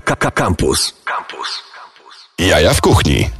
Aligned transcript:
Campus. 0.00 0.94
Campus. 1.04 1.62
Jaja 2.38 2.74
w 2.74 2.80
kuchni. 2.80 3.30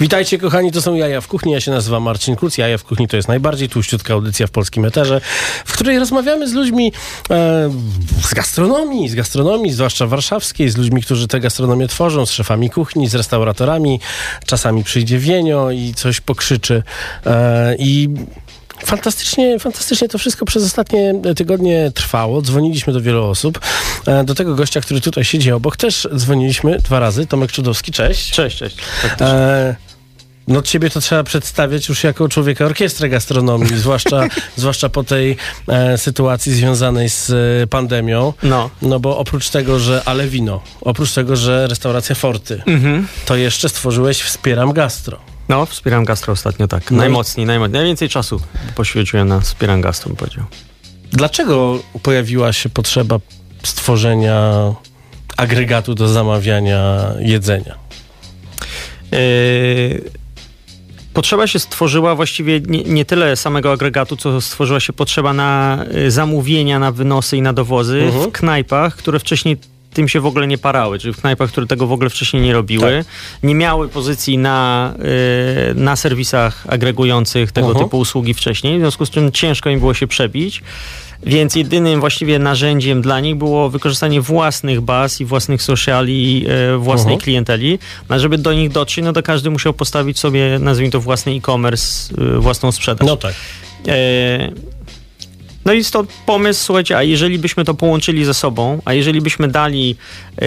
Witajcie 0.00 0.38
kochani, 0.38 0.72
to 0.72 0.82
są 0.82 0.94
Jaja 0.94 1.20
w 1.20 1.28
Kuchni. 1.28 1.52
Ja 1.52 1.60
się 1.60 1.70
nazywam 1.70 2.02
Marcin 2.02 2.36
Kuc. 2.36 2.58
Jaja 2.58 2.78
w 2.78 2.84
Kuchni 2.84 3.08
to 3.08 3.16
jest 3.16 3.28
najbardziej 3.28 3.68
tłuściutka 3.68 4.14
audycja 4.14 4.46
w 4.46 4.50
polskim 4.50 4.84
eterze, 4.84 5.20
w 5.64 5.72
której 5.72 5.98
rozmawiamy 5.98 6.48
z 6.48 6.52
ludźmi 6.52 6.92
e, 7.30 7.70
z 8.22 8.34
gastronomii, 8.34 9.08
z 9.08 9.14
gastronomii, 9.14 9.72
zwłaszcza 9.72 10.06
warszawskiej, 10.06 10.70
z 10.70 10.76
ludźmi, 10.76 11.02
którzy 11.02 11.28
tę 11.28 11.40
gastronomię 11.40 11.88
tworzą, 11.88 12.26
z 12.26 12.30
szefami 12.30 12.70
kuchni, 12.70 13.08
z 13.08 13.14
restauratorami. 13.14 14.00
Czasami 14.46 14.84
przyjdzie 14.84 15.18
wienio 15.18 15.70
i 15.70 15.94
coś 15.94 16.20
pokrzyczy. 16.20 16.82
E, 17.26 17.76
I 17.78 18.08
Fantastycznie, 18.84 19.58
fantastycznie 19.58 20.08
to 20.08 20.18
wszystko 20.18 20.44
przez 20.44 20.64
ostatnie 20.64 21.14
tygodnie 21.36 21.90
trwało. 21.94 22.42
Dzwoniliśmy 22.42 22.92
do 22.92 23.00
wielu 23.00 23.24
osób. 23.24 23.60
E, 24.06 24.24
Do 24.24 24.34
tego 24.34 24.54
gościa, 24.54 24.80
który 24.80 25.00
tutaj 25.00 25.24
siedzi 25.24 25.52
obok, 25.52 25.76
też 25.76 26.08
dzwoniliśmy 26.16 26.78
dwa 26.78 26.98
razy. 27.00 27.26
Tomek 27.26 27.52
Czudowski, 27.52 27.92
cześć. 27.92 28.30
Cześć, 28.32 28.56
cześć. 28.58 28.76
E, 29.20 29.76
no 30.48 30.62
ciebie 30.62 30.90
to 30.90 31.00
trzeba 31.00 31.22
przedstawiać 31.24 31.88
już 31.88 32.04
jako 32.04 32.28
człowieka 32.28 32.64
orkiestry 32.64 33.08
gastronomii, 33.08 33.78
zwłaszcza, 33.78 34.20
zwłaszcza 34.56 34.88
po 34.88 35.04
tej 35.04 35.36
e, 35.68 35.98
sytuacji 35.98 36.52
związanej 36.52 37.08
z 37.10 37.30
e, 37.62 37.66
pandemią. 37.66 38.32
No. 38.42 38.70
No 38.82 39.00
bo 39.00 39.18
oprócz 39.18 39.48
tego, 39.50 39.78
że 39.78 40.02
ale 40.04 40.28
wino, 40.28 40.60
oprócz 40.80 41.12
tego, 41.12 41.36
że 41.36 41.66
restauracja 41.66 42.14
Forty, 42.14 42.62
Mhm. 42.66 43.06
to 43.26 43.36
jeszcze 43.36 43.68
stworzyłeś 43.68 44.20
Wspieram 44.22 44.72
Gastro. 44.72 45.18
No, 45.48 45.66
wspieram 45.66 46.04
gastro 46.04 46.32
ostatnio, 46.32 46.68
tak. 46.68 46.90
No 46.90 46.96
i- 46.96 47.00
Najmocniej, 47.00 47.46
najmocniej. 47.46 47.78
Najwięcej 47.80 48.08
czasu 48.08 48.40
poświęciłem 48.74 49.28
na 49.28 49.40
wspieram 49.40 49.80
gastro, 49.80 50.08
bym 50.08 50.16
powiedział. 50.16 50.44
Dlaczego 51.12 51.78
pojawiła 52.02 52.52
się 52.52 52.68
potrzeba 52.68 53.18
stworzenia 53.62 54.52
agregatu 55.36 55.94
do 55.94 56.08
zamawiania 56.08 57.04
jedzenia? 57.20 57.74
Yy, 59.12 60.02
Potrzeba 61.14 61.46
się 61.46 61.58
stworzyła 61.58 62.14
właściwie 62.14 62.60
nie, 62.60 62.82
nie 62.82 63.04
tyle 63.04 63.36
samego 63.36 63.72
agregatu, 63.72 64.16
co 64.16 64.40
stworzyła 64.40 64.80
się 64.80 64.92
potrzeba 64.92 65.32
na 65.32 65.78
y, 65.96 66.10
zamówienia, 66.10 66.78
na 66.78 66.92
wynosy 66.92 67.36
i 67.36 67.42
na 67.42 67.52
dowozy 67.52 68.02
Mhm. 68.02 68.30
w 68.30 68.32
knajpach, 68.32 68.96
które 68.96 69.18
wcześniej 69.18 69.56
tym 69.94 70.08
się 70.08 70.20
w 70.20 70.26
ogóle 70.26 70.46
nie 70.46 70.58
parały, 70.58 70.98
czyli 70.98 71.14
w 71.14 71.20
knajpach, 71.20 71.50
które 71.50 71.66
tego 71.66 71.86
w 71.86 71.92
ogóle 71.92 72.10
wcześniej 72.10 72.42
nie 72.42 72.52
robiły. 72.52 73.04
Tak. 73.04 73.06
Nie 73.42 73.54
miały 73.54 73.88
pozycji 73.88 74.38
na, 74.38 74.94
y, 75.70 75.74
na 75.74 75.96
serwisach 75.96 76.64
agregujących 76.68 77.52
tego 77.52 77.68
Mhm. 77.68 77.84
typu 77.86 77.98
usługi 77.98 78.34
wcześniej, 78.34 78.76
w 78.78 78.80
związku 78.80 79.06
z 79.06 79.10
czym 79.10 79.32
ciężko 79.32 79.70
im 79.70 79.78
było 79.80 79.94
się 79.94 80.06
przebić. 80.06 80.62
Więc 81.26 81.56
jedynym 81.56 82.00
właściwie 82.00 82.38
narzędziem 82.38 83.02
dla 83.02 83.20
nich 83.20 83.36
było 83.36 83.70
wykorzystanie 83.70 84.20
własnych 84.20 84.80
baz 84.80 85.20
i 85.20 85.24
własnych 85.24 85.62
sociali, 85.62 86.46
e, 86.74 86.76
własnej 86.78 87.12
Mhm. 87.14 87.20
klienteli. 87.20 87.78
A 88.08 88.18
żeby 88.18 88.38
do 88.38 88.52
nich 88.52 88.70
dotrzeć, 88.70 89.04
no 89.04 89.12
to 89.12 89.22
każdy 89.22 89.50
musiał 89.50 89.72
postawić 89.72 90.18
sobie, 90.18 90.58
nazwijmy 90.60 90.92
to, 90.92 91.00
własny 91.00 91.32
e-commerce, 91.32 92.14
e, 92.36 92.38
własną 92.40 92.72
sprzedaż. 92.72 93.08
No 93.08 93.16
tak. 93.16 93.34
E, 93.88 94.50
no 95.64 95.72
i 95.72 95.84
stąd 95.84 96.10
pomysł, 96.26 96.64
słuchajcie, 96.64 96.96
a 96.96 97.02
jeżeli 97.02 97.38
byśmy 97.38 97.64
to 97.64 97.74
połączyli 97.74 98.24
ze 98.24 98.34
sobą, 98.34 98.82
a 98.84 98.92
jeżeli 98.92 99.20
byśmy 99.20 99.48
dali 99.48 99.96
e, 100.36 100.46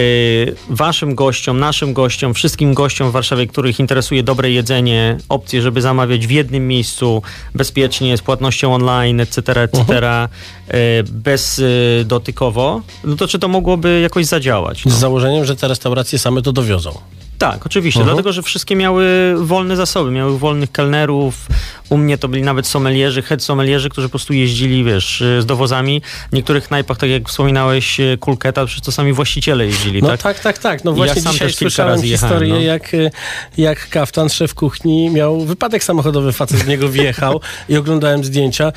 waszym 0.68 1.14
gościom, 1.14 1.60
naszym 1.60 1.92
gościom, 1.92 2.34
wszystkim 2.34 2.74
gościom 2.74 3.08
w 3.08 3.12
Warszawie, 3.12 3.46
których 3.46 3.80
interesuje 3.80 4.22
dobre 4.22 4.50
jedzenie, 4.50 5.18
opcję, 5.28 5.62
żeby 5.62 5.80
zamawiać 5.80 6.26
w 6.26 6.30
jednym 6.30 6.68
miejscu, 6.68 7.22
bezpiecznie, 7.54 8.16
z 8.16 8.22
płatnością 8.22 8.74
online, 8.74 9.20
etc., 9.20 9.60
etc., 9.62 10.28
e, 10.68 11.02
bezdotykowo, 11.02 12.82
no 13.04 13.16
to 13.16 13.28
czy 13.28 13.38
to 13.38 13.48
mogłoby 13.48 14.00
jakoś 14.00 14.26
zadziałać? 14.26 14.84
No. 14.84 14.90
Z 14.90 14.94
założeniem, 14.94 15.44
że 15.44 15.56
te 15.56 15.68
restauracje 15.68 16.18
same 16.18 16.42
to 16.42 16.52
dowiozą. 16.52 17.17
Tak, 17.38 17.66
oczywiście, 17.66 18.00
Mhm. 18.00 18.16
dlatego 18.16 18.32
że 18.32 18.42
wszystkie 18.42 18.76
miały 18.76 19.34
wolne 19.46 19.76
zasoby, 19.76 20.10
miały 20.10 20.38
wolnych 20.38 20.72
kelnerów. 20.72 21.46
U 21.88 21.96
mnie 21.98 22.18
to 22.18 22.28
byli 22.28 22.42
nawet 22.42 22.66
sommelierzy, 22.66 23.22
head 23.22 23.42
sommelierzy, 23.42 23.88
którzy 23.90 24.08
po 24.08 24.10
prostu 24.10 24.32
jeździli, 24.32 24.84
wiesz, 24.84 25.22
z 25.40 25.46
dowozami. 25.46 26.02
W 26.30 26.34
niektórych 26.34 26.68
knajpach, 26.68 26.96
tak 26.98 27.10
jak 27.10 27.28
wspominałeś, 27.28 28.00
e, 28.00 28.16
Kulketa, 28.16 28.66
przecież 28.66 28.84
to 28.84 28.92
sami 28.92 29.12
właściciele 29.12 29.66
jeździli, 29.66 30.02
No 30.02 30.08
tak? 30.08 30.22
tak, 30.22 30.40
tak, 30.40 30.58
tak. 30.58 30.84
No 30.84 30.90
Ja 30.90 30.96
właśnie 30.96 31.22
sam 31.22 31.32
dzisiaj 31.32 31.48
też 31.48 31.56
kilka 31.56 31.70
słyszałem 31.70 32.02
historię, 32.02 32.54
no. 32.54 32.60
jak, 32.60 32.94
y, 32.94 33.10
jak 33.58 33.88
kaftan, 33.88 34.28
szef 34.28 34.54
kuchni, 34.54 35.10
miał 35.10 35.40
wypadek 35.40 35.84
samochodowy, 35.84 36.32
facet 36.32 36.58
w 36.58 36.68
niego 36.68 36.88
wjechał 36.88 37.40
i 37.68 37.76
oglądałem 37.76 38.24
zdjęcia. 38.24 38.72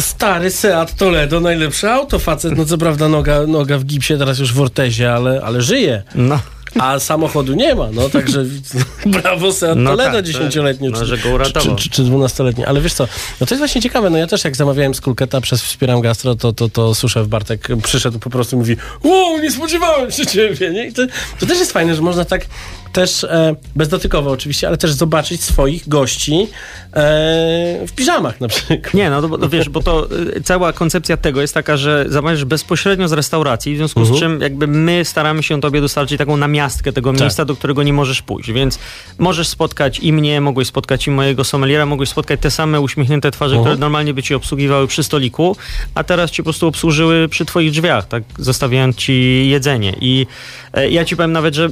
Stary 0.00 0.50
Seat 0.50 0.96
Toledo, 0.96 1.40
najlepsze 1.40 1.92
auto, 1.92 2.18
facet, 2.18 2.56
no 2.56 2.64
co 2.64 2.78
prawda 2.78 3.08
noga, 3.08 3.46
noga 3.46 3.78
w 3.78 3.84
gipsie, 3.84 4.18
teraz 4.18 4.38
już 4.38 4.52
w 4.52 4.60
ortezie, 4.60 5.12
ale, 5.14 5.40
ale 5.44 5.62
żyje. 5.62 6.02
No, 6.14 6.38
A 6.78 6.98
samochodu 6.98 7.54
nie 7.54 7.74
ma, 7.74 7.88
no 7.92 8.08
także 8.08 8.44
brawo 9.06 9.52
Seat 9.52 9.78
No 9.78 9.90
Toledo 9.90 10.12
tak, 10.12 10.24
dziesięcioletnie 10.24 10.90
no, 10.90 10.98
czy, 10.98 11.18
czy, 11.60 11.76
czy, 11.76 11.90
czy 11.90 12.02
12-letnie. 12.02 12.68
Ale 12.68 12.80
wiesz 12.80 12.94
co, 12.94 13.08
no 13.40 13.46
to 13.46 13.54
jest 13.54 13.60
właśnie 13.60 13.82
ciekawe, 13.82 14.10
no 14.10 14.18
ja 14.18 14.26
też 14.26 14.44
jak 14.44 14.56
zamawiałem 14.56 14.94
z 14.94 15.00
Kulketa 15.00 15.40
przez 15.40 15.62
Wspieram 15.62 16.00
Gastro, 16.00 16.34
to, 16.34 16.52
to, 16.52 16.68
to 16.68 16.94
Suszew 16.94 17.28
Bartek 17.28 17.68
przyszedł 17.82 18.18
po 18.18 18.30
prostu 18.30 18.56
i 18.56 18.58
mówi 18.58 18.76
wow, 19.04 19.38
nie 19.38 19.50
spodziewałem 19.50 20.10
się 20.10 20.26
ciebie, 20.26 20.70
nie? 20.70 20.86
I 20.86 20.92
to, 20.92 21.02
to 21.40 21.46
też 21.46 21.58
jest 21.58 21.72
fajne, 21.72 21.94
że 21.94 22.02
można 22.02 22.24
tak 22.24 22.46
też, 22.92 23.24
e, 23.24 23.54
bezdotykowo 23.76 24.30
oczywiście, 24.30 24.68
ale 24.68 24.76
też 24.76 24.92
zobaczyć 24.92 25.42
swoich 25.44 25.88
gości 25.88 26.48
e, 26.92 27.86
w 27.86 27.92
piżamach 27.96 28.40
na 28.40 28.48
przykład. 28.48 28.94
nie, 28.94 29.10
no, 29.10 29.22
to, 29.22 29.28
no 29.28 29.48
wiesz, 29.48 29.68
bo 29.68 29.82
to 29.82 30.08
y, 30.36 30.40
cała 30.40 30.72
koncepcja 30.72 31.16
tego 31.16 31.40
jest 31.40 31.54
taka, 31.54 31.76
że 31.76 32.06
zamawiasz 32.08 32.44
bezpośrednio 32.44 33.08
z 33.08 33.12
restauracji, 33.12 33.74
w 33.74 33.76
związku 33.76 34.00
Mhm. 34.00 34.16
z 34.16 34.20
czym 34.20 34.40
jakby 34.40 34.66
my 34.66 35.04
staramy 35.04 35.42
się 35.42 35.60
tobie 35.60 35.80
dostarczyć 35.80 36.18
taką 36.18 36.36
namiastkę 36.36 36.92
tego 36.92 37.12
Tak. 37.12 37.20
miejsca, 37.20 37.44
do 37.44 37.56
którego 37.56 37.82
nie 37.82 37.92
możesz 37.92 38.22
pójść, 38.22 38.52
więc 38.52 38.78
możesz 39.18 39.48
spotkać 39.48 39.98
i 39.98 40.12
mnie, 40.12 40.40
mogłeś 40.40 40.68
spotkać 40.68 41.06
i 41.06 41.10
mojego 41.10 41.44
sommeliera, 41.44 41.86
mogłeś 41.86 42.08
spotkać 42.08 42.40
te 42.40 42.50
same 42.50 42.80
uśmiechnięte 42.80 43.30
twarze, 43.30 43.54
Mhm. 43.56 43.64
które 43.64 43.80
normalnie 43.80 44.14
by 44.14 44.22
ci 44.22 44.34
obsługiwały 44.34 44.86
przy 44.86 45.02
stoliku, 45.02 45.56
a 45.94 46.04
teraz 46.04 46.30
ci 46.30 46.42
po 46.42 46.44
prostu 46.44 46.66
obsłużyły 46.66 47.28
przy 47.28 47.44
twoich 47.44 47.70
drzwiach, 47.70 48.08
tak, 48.08 48.22
zostawiając 48.38 48.96
ci 48.96 49.48
jedzenie 49.48 49.96
i 50.00 50.26
e, 50.74 50.90
ja 50.90 51.04
ci 51.04 51.16
powiem 51.16 51.32
nawet, 51.32 51.54
że 51.54 51.64
e, 51.64 51.70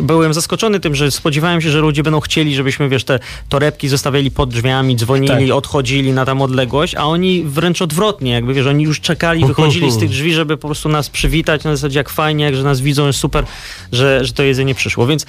byłem 0.00 0.34
zaskoczony 0.34 0.41
tym, 0.80 0.94
że 0.94 1.10
spodziewałem 1.10 1.60
się, 1.60 1.70
że 1.70 1.80
ludzie 1.80 2.02
będą 2.02 2.20
chcieli, 2.20 2.54
żebyśmy, 2.54 2.88
wiesz, 2.88 3.04
te 3.04 3.18
torebki 3.48 3.88
zostawiali 3.88 4.30
pod 4.30 4.50
drzwiami, 4.50 4.96
dzwonili, 4.96 5.48
Tak. 5.48 5.56
odchodzili 5.56 6.12
na 6.12 6.24
tam 6.24 6.42
odległość, 6.42 6.94
a 6.94 7.04
oni 7.04 7.42
wręcz 7.44 7.82
odwrotnie, 7.82 8.32
jakby, 8.32 8.54
wiesz, 8.54 8.66
oni 8.66 8.84
już 8.84 9.00
czekali, 9.00 9.46
wychodzili 9.46 9.90
z 9.90 9.98
tych 9.98 10.08
drzwi, 10.10 10.34
żeby 10.34 10.56
po 10.56 10.68
prostu 10.68 10.88
nas 10.88 11.10
przywitać, 11.10 11.64
na 11.64 11.76
zasadzie 11.76 11.98
jak 11.98 12.08
fajnie, 12.08 12.44
jak 12.44 12.56
że 12.56 12.62
nas 12.62 12.80
widzą, 12.80 13.06
jest 13.06 13.18
super, 13.18 13.44
że, 13.92 14.24
że 14.24 14.32
to 14.32 14.42
jedzenie 14.42 14.74
przyszło, 14.74 15.06
więc 15.06 15.26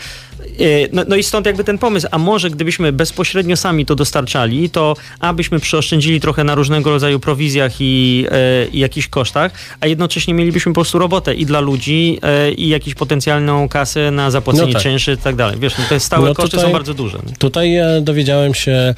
no, 0.91 1.03
no 1.07 1.15
i 1.15 1.23
stąd 1.23 1.45
jakby 1.45 1.63
ten 1.63 1.77
pomysł, 1.77 2.07
a 2.11 2.17
może 2.17 2.49
gdybyśmy 2.49 2.91
bezpośrednio 2.91 3.57
sami 3.57 3.85
to 3.85 3.95
dostarczali, 3.95 4.69
to 4.69 4.95
abyśmy 5.19 5.59
przeoszczędzili 5.59 6.19
trochę 6.19 6.43
na 6.43 6.55
różnego 6.55 6.89
rodzaju 6.89 7.19
prowizjach 7.19 7.73
i, 7.79 8.25
e, 8.31 8.65
i 8.67 8.79
jakichś 8.79 9.07
kosztach, 9.07 9.51
a 9.79 9.87
jednocześnie 9.87 10.33
mielibyśmy 10.33 10.71
po 10.73 10.81
prostu 10.81 10.99
robotę 10.99 11.33
i 11.33 11.45
dla 11.45 11.59
ludzi 11.59 12.19
e, 12.21 12.51
i 12.51 12.67
jakąś 12.69 12.93
potencjalną 12.95 13.69
kasę 13.69 14.11
na 14.11 14.31
zapłacenie 14.31 14.67
No 14.67 14.73
tak. 14.73 14.81
czynszy 14.83 15.11
i 15.13 15.17
tak 15.17 15.35
dalej. 15.35 15.59
Wiesz, 15.59 15.77
no 15.77 15.83
te 15.89 15.99
stałe 15.99 16.29
No 16.29 16.35
koszty 16.35 16.51
tutaj- 16.51 16.65
są 16.65 16.73
bardzo 16.73 16.93
duże. 16.93 17.19
Tutaj 17.39 17.75
e, 17.77 18.01
dowiedziałem 18.01 18.53
się 18.53 18.71
e, 18.71 18.95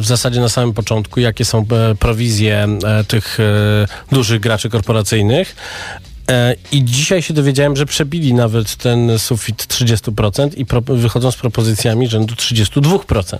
w 0.00 0.06
zasadzie 0.06 0.40
na 0.40 0.48
samym 0.48 0.74
początku, 0.74 1.20
jakie 1.20 1.44
są 1.44 1.66
e, 1.70 1.94
prowizje 1.94 2.68
e, 2.84 3.04
tych 3.04 3.40
e, 3.40 3.86
dużych 4.12 4.40
graczy 4.40 4.68
korporacyjnych. 4.68 5.56
E, 6.28 6.54
I 6.72 6.84
dzisiaj 6.84 7.22
się 7.22 7.34
dowiedziałem, 7.34 7.76
że 7.76 7.86
przebili 7.86 8.34
nawet 8.34 8.76
ten 8.76 9.18
sufit 9.18 9.66
30% 9.66 10.50
i 10.56 10.66
pro, 10.66 10.80
wychodzą 10.80 11.30
z 11.30 11.36
propozycjami 11.36 12.08
rzędu 12.08 12.34
32%. 12.34 13.38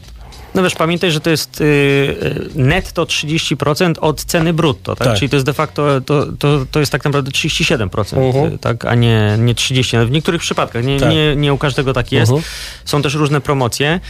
No 0.54 0.62
wiesz, 0.62 0.75
pamiętaj, 0.75 1.10
że 1.10 1.21
to 1.21 1.31
jest 1.31 1.60
y, 1.60 1.65
y, 1.65 2.49
netto 2.54 3.04
30% 3.04 3.94
od 4.00 4.25
ceny 4.25 4.53
brutto, 4.53 4.97
tak? 4.97 5.09
Tak. 5.09 5.16
Czyli 5.19 5.28
to 5.28 5.37
jest 5.37 5.47
de 5.47 5.53
facto, 5.53 6.00
to, 6.00 6.26
to, 6.38 6.66
to 6.71 6.81
jest 6.81 6.93
tak 6.93 7.04
naprawdę 7.04 7.31
37%, 7.31 8.26
Mhm. 8.26 8.54
y, 8.54 8.59
tak? 8.59 8.84
A 8.84 8.94
nie, 8.94 9.37
nie 9.38 9.55
30%. 9.55 10.06
W 10.06 10.10
niektórych 10.10 10.41
przypadkach, 10.41 10.84
nie, 10.84 11.00
Tak. 11.00 11.10
nie, 11.10 11.37
nie 11.37 11.52
u 11.55 11.58
każdego 11.58 11.93
tak 11.93 12.12
jest. 12.12 12.32
Mhm. 12.32 12.50
Są 12.84 13.02
też 13.02 13.14
różne 13.14 13.41
promocje. 13.41 14.00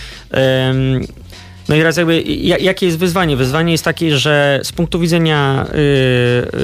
Ym, 0.70 1.06
no 1.68 1.76
i 1.76 1.82
raz 1.82 1.96
jakby, 1.96 2.22
ja- 2.22 2.58
jakie 2.58 2.86
jest 2.86 2.98
wyzwanie? 2.98 3.36
Wyzwanie 3.36 3.72
jest 3.72 3.84
takie, 3.84 4.18
że 4.18 4.60
z 4.62 4.72
punktu 4.72 4.98
widzenia 5.00 5.66
y, 5.68 5.76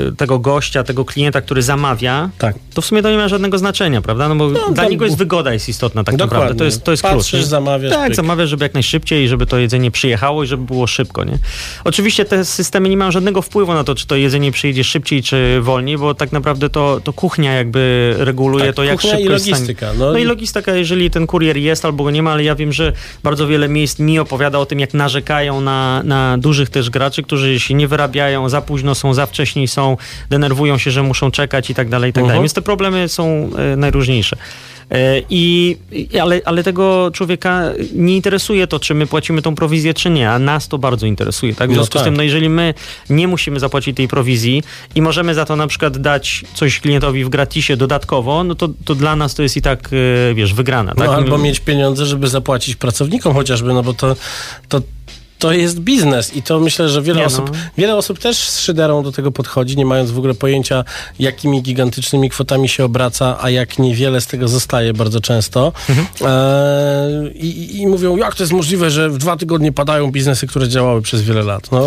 y, 0.09 0.17
tego 0.17 0.39
gościa, 0.39 0.83
tego 0.85 1.05
klienta, 1.05 1.41
który 1.41 1.63
zamawia, 1.63 2.31
Tak. 2.39 2.57
to 2.75 2.83
w 2.83 2.87
sumie 2.87 3.03
to 3.03 3.11
nie 3.11 3.17
ma 3.17 3.29
żadnego 3.29 3.59
znaczenia, 3.59 4.01
prawda? 4.03 4.29
No 4.29 4.37
bo 4.37 4.51
No, 4.51 4.71
dla 4.73 4.89
niego 4.89 5.05
jest 5.05 5.17
wygoda 5.17 5.53
jest 5.53 5.69
istotna 5.69 6.05
tak 6.05 6.17
Dokładnie. 6.17 6.35
naprawdę. 6.39 6.59
To 6.59 6.65
jest, 6.65 6.85
to 6.85 6.91
jest 6.91 7.03
klucz. 7.03 7.15
Patrzysz, 7.15 7.41
nie? 7.41 7.47
zamawiasz, 7.47 7.93
Tak, 7.93 8.07
pyk. 8.07 8.17
zamawiasz, 8.17 8.49
żeby 8.51 8.65
jak 8.65 8.75
najszybciej 8.75 9.29
żeby 9.29 9.47
to 9.47 9.59
jedzenie 9.59 9.91
przyjechało 9.91 10.45
i 10.45 10.47
żeby 10.47 10.65
było 10.65 10.87
szybko, 10.87 11.25
nie? 11.25 11.39
Oczywiście 11.85 12.25
te 12.25 12.45
systemy 12.45 12.89
nie 12.89 12.97
mają 12.97 13.11
żadnego 13.11 13.43
wpływu 13.43 13.75
na 13.75 13.85
to, 13.85 13.95
czy 13.95 14.07
to 14.07 14.17
jedzenie 14.17 14.53
przyjedzie 14.53 14.85
szybciej, 14.85 15.23
czy 15.23 15.61
wolniej, 15.61 15.99
bo 15.99 16.15
tak 16.15 16.33
naprawdę 16.33 16.71
to, 16.71 17.01
to 17.05 17.13
kuchnia 17.13 17.53
jakby 17.53 18.15
reguluje 18.19 18.67
Tak, 18.67 18.75
to, 18.77 18.85
jak 18.85 19.01
szybko 19.01 19.19
i 19.19 19.25
jest 19.25 19.47
logistyka. 19.49 19.87
No, 19.99 20.13
No 20.13 20.19
i 20.19 20.25
logistyka, 20.25 20.75
jeżeli 20.75 21.11
ten 21.11 21.27
kurier 21.27 21.57
jest 21.57 21.85
albo 21.85 22.05
go 22.05 22.11
nie 22.11 22.23
ma, 22.23 22.33
ale 22.33 22.45
ja 22.45 22.55
wiem, 22.55 22.73
że 22.73 22.93
bardzo 23.23 23.47
wiele 23.47 23.69
miejsc 23.69 23.99
mi 23.99 24.19
opowiada 24.19 24.59
o 24.59 24.67
tym, 24.67 24.81
jak 24.81 24.94
narzekają 24.95 25.61
na, 25.61 26.03
na 26.03 26.39
dużych 26.39 26.71
też 26.71 26.91
graczy, 26.91 27.23
którzy 27.23 27.61
się 27.61 27.75
nie 27.75 27.89
wyrabiają, 27.89 28.49
za 28.49 28.63
późno 28.63 28.95
są, 28.95 29.15
za 29.15 29.27
wcześniej 29.27 29.69
są, 29.69 29.97
denerwują 30.31 30.79
się, 30.79 30.91
że 30.91 31.03
muszą 31.03 31.31
czekać 31.31 31.71
i 31.71 31.75
tak 31.75 31.89
dalej, 31.89 32.11
i 32.11 32.13
tak 32.13 32.25
dalej. 32.25 32.37
Mhm. 32.37 32.43
Więc 32.43 32.55
te 32.55 32.63
problemy 32.63 33.09
są 33.09 33.51
e, 33.57 33.77
najróżniejsze. 33.77 34.37
E, 34.91 35.23
I, 35.31 35.77
ale, 36.23 36.41
ale 36.45 36.63
tego 36.63 37.11
człowieka 37.15 37.63
nie 37.95 38.17
interesuje 38.17 38.67
to, 38.67 38.81
czy 38.81 38.95
my 38.95 39.07
płacimy 39.07 39.43
tą 39.43 39.55
prowizję, 39.55 39.95
czy 39.95 40.11
nie, 40.11 40.31
a 40.31 40.39
nas 40.39 40.69
to 40.69 40.79
bardzo 40.79 41.07
interesuje. 41.07 41.55
Tak? 41.55 41.69
W 41.69 41.71
No 41.71 41.75
związku 41.75 41.93
z 41.93 41.95
tak. 41.95 42.05
tym, 42.05 42.17
no 42.17 42.23
jeżeli 42.23 42.49
my 42.49 42.75
nie 43.11 43.29
musimy 43.29 43.61
zapłacić 43.61 43.97
tej 43.97 44.09
prowizji 44.09 44.63
i 44.95 45.03
możemy 45.03 45.35
za 45.35 45.45
to 45.45 45.57
na 45.57 45.67
przykład 45.67 45.99
dać 45.99 46.45
coś 46.55 46.81
klientowi 46.81 47.25
w 47.25 47.29
gratisie 47.29 47.77
dodatkowo, 47.77 48.45
no 48.45 48.55
to, 48.55 48.69
to 48.85 48.95
dla 48.95 49.17
nas 49.17 49.35
to 49.35 49.43
jest 49.43 49.57
i 49.57 49.63
tak, 49.63 49.91
e, 50.31 50.35
wiesz, 50.35 50.55
wygrana. 50.55 50.95
Tak? 50.95 51.07
No, 51.07 51.15
albo 51.15 51.39
mieć 51.39 51.61
pieniądze, 51.61 52.07
żeby 52.07 52.29
zapłacić 52.29 52.77
pracownikom 52.77 53.35
chociażby, 53.35 53.73
no 53.73 53.83
bo 53.83 53.95
to, 53.95 54.17
to, 54.69 54.81
to 55.45 55.53
jest 55.53 55.81
biznes 55.81 56.37
i 56.37 56.43
to 56.43 56.61
myślę, 56.61 56.89
że 56.89 57.03
wiele, 57.03 57.21
Nie, 57.21 57.27
osób, 57.27 57.51
no. 57.53 57.59
wiele 57.79 57.97
osób 57.97 58.19
też 58.19 58.37
z 58.39 58.61
szyderą 58.61 59.03
do 59.03 59.13
tego 59.13 59.33
podchodzi, 59.33 59.77
nie 59.77 59.87
mając 59.87 60.11
w 60.11 60.19
ogóle 60.19 60.35
pojęcia, 60.35 60.85
jakimi 61.19 61.63
gigantycznymi 61.63 62.31
kwotami 62.31 62.69
się 62.69 62.85
obraca, 62.85 63.37
a 63.41 63.51
jak 63.51 63.79
niewiele 63.79 64.21
z 64.21 64.27
tego 64.27 64.49
zostaje 64.49 64.93
bardzo 64.93 65.21
często. 65.21 65.73
Mhm. 65.89 66.07
E, 66.33 67.31
i, 67.35 67.81
I 67.81 67.87
mówią, 67.87 68.17
jak 68.17 68.35
to 68.35 68.43
jest 68.43 68.53
możliwe, 68.53 68.91
że 68.91 69.11
w 69.11 69.19
dwa 69.19 69.37
tygodnie 69.37 69.73
padają 69.73 70.11
biznesy, 70.11 70.47
które 70.47 70.69
działały 70.69 71.03
przez 71.03 71.23
wiele 71.23 71.43
lat. 71.43 71.73
No, 71.73 71.87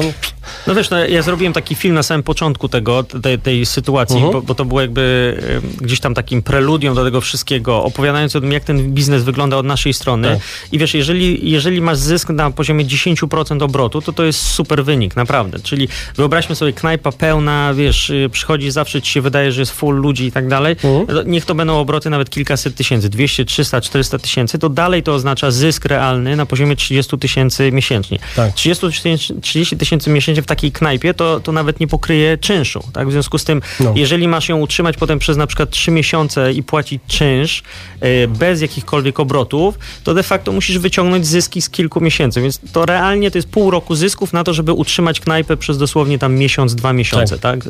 No 0.67 0.75
wiesz, 0.75 0.89
no, 0.89 0.97
ja 1.05 1.21
zrobiłem 1.21 1.53
taki 1.53 1.75
film 1.75 1.95
na 1.95 2.03
samym 2.03 2.23
początku 2.23 2.69
tego, 2.69 3.03
tej, 3.03 3.39
tej 3.39 3.65
sytuacji, 3.65 4.15
Mhm. 4.15 4.33
bo, 4.33 4.41
bo 4.41 4.55
to 4.55 4.65
było 4.65 4.81
jakby 4.81 5.37
gdzieś 5.81 5.99
tam 5.99 6.13
takim 6.13 6.41
preludium 6.41 6.95
do 6.95 7.03
tego 7.03 7.21
wszystkiego, 7.21 7.83
opowiadając 7.83 8.35
o 8.35 8.41
tym, 8.41 8.51
jak 8.51 8.63
ten 8.63 8.93
biznes 8.93 9.23
wygląda 9.23 9.57
od 9.57 9.65
naszej 9.65 9.93
strony. 9.93 10.27
Tak. 10.27 10.39
I 10.71 10.77
wiesz, 10.79 10.93
jeżeli, 10.93 11.51
jeżeli 11.51 11.81
masz 11.81 11.97
zysk 11.97 12.29
na 12.29 12.51
poziomie 12.51 12.85
10% 12.85 13.46
obrotu, 13.51 14.01
to 14.01 14.13
to 14.13 14.23
jest 14.23 14.41
super 14.41 14.83
wynik, 14.85 15.15
naprawdę. 15.15 15.59
Czyli 15.59 15.87
wyobraźmy 16.15 16.55
sobie 16.55 16.73
knajpa 16.73 17.11
pełna, 17.11 17.73
wiesz, 17.73 18.09
y, 18.09 18.29
przychodzi 18.31 18.71
zawsze 18.71 19.01
ci 19.01 19.11
się 19.11 19.21
wydaje, 19.21 19.51
że 19.51 19.61
jest 19.61 19.71
full 19.71 19.95
ludzi 19.95 20.25
i 20.25 20.31
tak 20.31 20.47
dalej. 20.47 20.75
Mhm. 20.83 21.05
No, 21.09 21.23
Niech 21.23 21.45
to 21.45 21.55
będą 21.55 21.79
obroty 21.79 22.09
nawet 22.09 22.29
kilkaset 22.29 22.75
tysięcy, 22.75 23.09
200, 23.09 23.45
300, 23.45 23.81
400 23.81 24.19
tysięcy, 24.19 24.59
to 24.59 24.69
dalej 24.69 25.03
to 25.03 25.13
oznacza 25.13 25.51
zysk 25.51 25.85
realny 25.85 26.35
na 26.35 26.45
poziomie 26.45 26.75
30 26.75 27.17
tysięcy 27.17 27.71
miesięcznie. 27.71 28.19
Tak. 28.35 28.53
30 28.53 28.87
tysięcy 28.87 29.41
30 29.41 29.77
tysięcy 29.77 30.09
miesięcznie 30.09 30.41
w 30.43 30.45
takiej 30.45 30.71
knajpie, 30.71 31.13
to, 31.13 31.39
to 31.39 31.51
nawet 31.51 31.79
nie 31.79 31.87
pokryje 31.87 32.37
czynszu. 32.37 32.83
Tak? 32.93 33.07
W 33.07 33.11
związku 33.11 33.37
z 33.37 33.43
tym, 33.43 33.61
No. 33.79 33.93
jeżeli 33.95 34.27
masz 34.27 34.49
ją 34.49 34.59
utrzymać 34.59 34.97
potem 34.97 35.19
przez 35.19 35.37
na 35.37 35.47
przykład 35.47 35.69
3 35.69 35.91
miesiące 35.91 36.53
i 36.53 36.63
płacić 36.63 37.01
czynsz 37.07 37.63
e, 37.99 38.27
bez 38.27 38.61
jakichkolwiek 38.61 39.19
obrotów, 39.19 39.79
to 40.03 40.13
de 40.13 40.23
facto 40.23 40.51
musisz 40.51 40.77
wyciągnąć 40.79 41.27
zyski 41.27 41.61
z 41.61 41.69
kilku 41.69 42.01
miesięcy. 42.01 42.41
Więc 42.41 42.59
to 42.73 42.85
realnie 42.85 43.31
to 43.31 43.36
jest 43.37 43.49
pół 43.49 43.71
roku 43.71 43.95
zysków 43.95 44.33
na 44.33 44.43
to, 44.43 44.53
żeby 44.53 44.73
utrzymać 44.73 45.19
knajpę 45.19 45.57
przez 45.57 45.77
dosłownie 45.77 46.19
tam 46.19 46.35
miesiąc, 46.35 46.75
dwa 46.75 46.93
miesiące. 46.93 47.39
Tak. 47.39 47.67
E, 47.67 47.69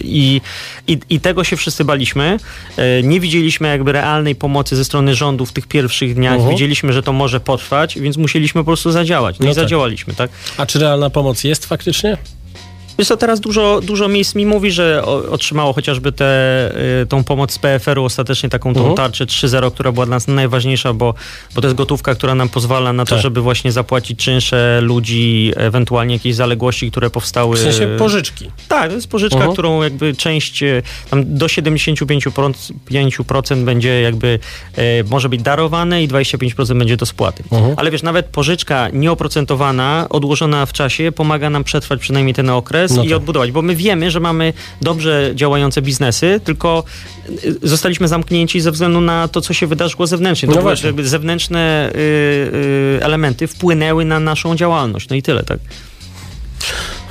I, 0.00 0.40
i, 0.86 0.98
I 1.10 1.20
tego 1.20 1.44
się 1.44 1.56
wszyscy 1.56 1.84
baliśmy. 1.84 2.36
E, 2.76 3.02
Nie 3.02 3.20
widzieliśmy 3.20 3.68
jakby 3.68 3.92
realnej 3.92 4.34
pomocy 4.34 4.76
ze 4.76 4.84
strony 4.84 5.14
rządu 5.14 5.46
w 5.46 5.52
tych 5.52 5.66
pierwszych 5.66 6.14
dniach. 6.14 6.34
Mhm. 6.34 6.50
Widzieliśmy, 6.50 6.92
że 6.92 7.02
to 7.02 7.12
może 7.12 7.40
potrwać, 7.40 7.98
więc 7.98 8.16
musieliśmy 8.16 8.60
po 8.60 8.64
prostu 8.64 8.90
zadziałać. 8.90 9.38
No, 9.38 9.44
No 9.46 9.52
i 9.52 9.54
tak. 9.54 9.64
zadziałaliśmy, 9.64 10.14
tak? 10.14 10.30
a 10.56 10.66
czy 10.66 10.78
realna 10.78 11.10
pomoc 11.10 11.44
jest 11.44 11.66
faktycznie? 11.66 12.16
Wiesz 13.00 13.08
co, 13.08 13.16
teraz 13.16 13.40
dużo, 13.40 13.80
dużo 13.82 14.08
miejsc 14.08 14.34
mi 14.34 14.46
mówi, 14.46 14.70
że 14.70 15.04
otrzymało 15.06 15.72
chociażby 15.72 16.12
tę 16.12 16.24
y, 17.02 17.06
tą 17.06 17.24
pomoc 17.24 17.52
z 17.52 17.58
PFR-u, 17.58 18.04
ostatecznie 18.04 18.48
taką 18.48 18.74
tą 18.74 18.80
Mhm. 18.80 18.96
tarczę 18.96 19.26
3.0, 19.26 19.70
która 19.72 19.92
była 19.92 20.06
dla 20.06 20.16
nas 20.16 20.28
najważniejsza, 20.28 20.92
bo, 20.92 21.14
bo 21.54 21.60
to 21.60 21.66
jest 21.66 21.76
gotówka, 21.76 22.14
która 22.14 22.34
nam 22.34 22.48
pozwala 22.48 22.92
na 22.92 23.04
to, 23.04 23.10
Tak. 23.10 23.22
żeby 23.22 23.40
właśnie 23.40 23.72
zapłacić 23.72 24.18
czynsze 24.18 24.80
ludzi, 24.82 25.52
ewentualnie 25.56 26.14
jakieś 26.14 26.34
zaległości, 26.34 26.90
które 26.90 27.10
powstały. 27.10 27.56
W 27.56 27.60
sensie 27.60 27.96
pożyczki. 27.98 28.50
Tak, 28.68 28.88
to 28.88 28.94
jest 28.94 29.08
pożyczka, 29.08 29.36
Mhm. 29.36 29.52
którą 29.52 29.82
jakby 29.82 30.14
część, 30.16 30.62
e, 30.62 30.82
tam 31.10 31.36
do 31.38 31.48
75% 31.48 32.72
5% 32.86 33.64
będzie 33.64 34.00
jakby, 34.00 34.38
e, 34.76 35.04
może 35.04 35.28
być 35.28 35.42
darowane 35.42 36.02
i 36.02 36.08
25% 36.08 36.78
będzie 36.78 36.96
do 36.96 37.06
spłaty. 37.06 37.42
Mhm. 37.52 37.74
Ale 37.76 37.90
wiesz, 37.90 38.02
nawet 38.02 38.26
pożyczka 38.26 38.88
nieoprocentowana, 38.92 40.06
odłożona 40.10 40.66
w 40.66 40.72
czasie, 40.72 41.12
pomaga 41.12 41.50
nam 41.50 41.64
przetrwać 41.64 42.00
przynajmniej 42.00 42.34
ten 42.34 42.50
okres 42.50 42.89
No 42.96 43.04
i 43.04 43.08
tak. 43.08 43.16
odbudować, 43.16 43.52
bo 43.52 43.62
my 43.62 43.76
wiemy, 43.76 44.10
że 44.10 44.20
mamy 44.20 44.52
dobrze 44.82 45.32
działające 45.34 45.82
biznesy, 45.82 46.40
tylko 46.44 46.84
y, 47.44 47.54
zostaliśmy 47.62 48.08
zamknięci 48.08 48.60
ze 48.60 48.70
względu 48.72 49.00
na 49.00 49.28
to, 49.28 49.40
co 49.40 49.54
się 49.54 49.66
wydarzyło 49.66 50.06
zewnętrznie. 50.06 50.48
To 50.48 50.54
No 50.54 50.62
właśnie. 50.62 50.86
jakby 50.86 51.08
zewnętrzne 51.08 51.90
y, 51.90 51.98
y, 51.98 52.98
elementy 53.02 53.46
wpłynęły 53.46 54.04
na 54.04 54.20
naszą 54.20 54.56
działalność. 54.56 55.08
No 55.08 55.16
i 55.16 55.22
tyle, 55.22 55.42
tak. 55.44 55.58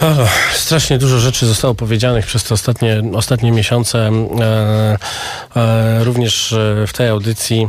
O, 0.01 0.27
strasznie 0.53 0.97
dużo 0.97 1.19
rzeczy 1.19 1.45
zostało 1.45 1.75
powiedzianych 1.75 2.25
przez 2.25 2.43
te 2.43 2.53
ostatnie, 2.53 3.01
ostatnie 3.13 3.51
miesiące. 3.51 4.11
E, 4.39 4.97
e, 5.55 6.03
również 6.03 6.53
e, 6.53 6.87
w 6.87 6.93
tej 6.93 7.07
audycji 7.07 7.67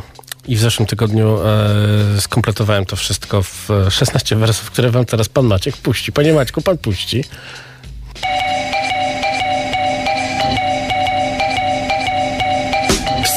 i 0.49 0.57
w 0.57 0.61
zeszłym 0.61 0.87
tygodniu 0.87 1.39
e, 1.39 2.21
skompletowałem 2.21 2.87
to 2.87 2.97
wszystko 2.97 3.43
w 3.43 3.71
e, 3.71 3.91
16 3.91 4.37
wersów, 4.37 4.71
które 4.71 4.91
wam 4.91 5.05
teraz 5.05 5.29
pan 5.29 5.47
Maciek 5.47 5.77
puści. 5.77 6.12
Panie 6.12 6.33
Maćku, 6.33 6.62
pan 6.62 6.79
puści. 6.79 7.25
Thank 8.22 8.55
you. 8.55 8.60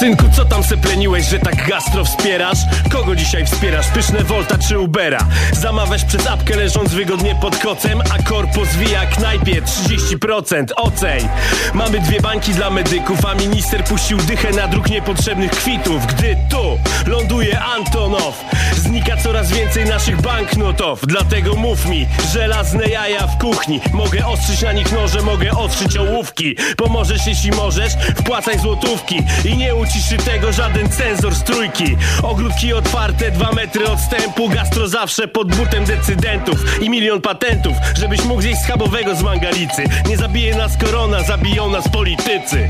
Synku, 0.03 0.25
co 0.35 0.45
tam 0.45 0.63
se 0.63 0.77
pleniłeś, 0.77 1.25
że 1.25 1.39
tak 1.39 1.67
gastro 1.67 2.05
wspierasz? 2.05 2.57
Kogo 2.91 3.15
dzisiaj 3.15 3.45
wspierasz? 3.45 3.87
Pyszne 3.87 4.23
Volta 4.23 4.57
czy 4.57 4.79
Ubera? 4.79 5.27
Zamawiasz 5.51 6.05
przez 6.05 6.27
apkę 6.27 6.55
leżąc 6.55 6.93
wygodnie 6.93 7.35
pod 7.35 7.57
kocem, 7.57 8.01
a 8.01 8.23
korpo 8.23 8.65
zwija 8.65 9.05
knajpie 9.05 9.61
30% 9.61 10.65
oceń. 10.75 11.27
Mamy 11.73 11.99
dwie 11.99 12.21
bańki 12.21 12.51
dla 12.53 12.69
medyków, 12.69 13.25
a 13.25 13.35
minister 13.35 13.83
puścił 13.83 14.17
dychę 14.17 14.51
na 14.51 14.67
druk 14.67 14.89
niepotrzebnych 14.89 15.51
kwitów. 15.51 16.05
Gdy 16.05 16.37
tu 16.49 16.79
ląduje 17.07 17.59
Antonow, 17.59 18.45
znika 18.75 19.17
coraz 19.17 19.51
więcej 19.51 19.85
naszych 19.85 20.21
banknotów. 20.21 20.99
Dlatego 21.07 21.55
mów 21.55 21.85
mi, 21.85 22.07
żelazne 22.33 22.85
jaja 22.87 23.27
w 23.27 23.37
kuchni. 23.37 23.81
Mogę 23.93 24.27
ostrzyć 24.27 24.61
na 24.61 24.71
nich 24.71 24.91
noże, 24.91 25.21
mogę 25.21 25.51
ostrzyć 25.51 25.97
ołówki. 25.97 26.55
Pomożesz 26.77 27.27
jeśli 27.27 27.51
możesz, 27.51 27.93
wpłacaj 28.15 28.59
złotówki. 28.59 29.23
I 29.45 29.57
nie 29.57 29.75
uciszy 29.93 30.17
tego 30.17 30.51
żaden 30.51 30.89
cenzor 30.89 31.35
z 31.35 31.43
trójki. 31.43 31.97
Ogródki 32.23 32.73
otwarte, 32.73 33.31
dwa 33.31 33.51
metry 33.51 33.89
odstępu. 33.89 34.49
Gastro 34.49 34.87
zawsze 34.87 35.27
pod 35.27 35.55
butem 35.55 35.85
decydentów. 35.85 36.81
I 36.81 36.89
milion 36.89 37.21
patentów, 37.21 37.77
żebyś 37.95 38.23
mógł 38.25 38.41
zjeść 38.41 38.61
schabowego 38.61 39.15
z 39.15 39.23
mangalicy. 39.23 39.83
Nie 40.09 40.17
zabije 40.17 40.55
nas 40.55 40.77
korona, 40.77 41.23
zabiją 41.23 41.69
nas 41.69 41.89
politycy. 41.89 42.67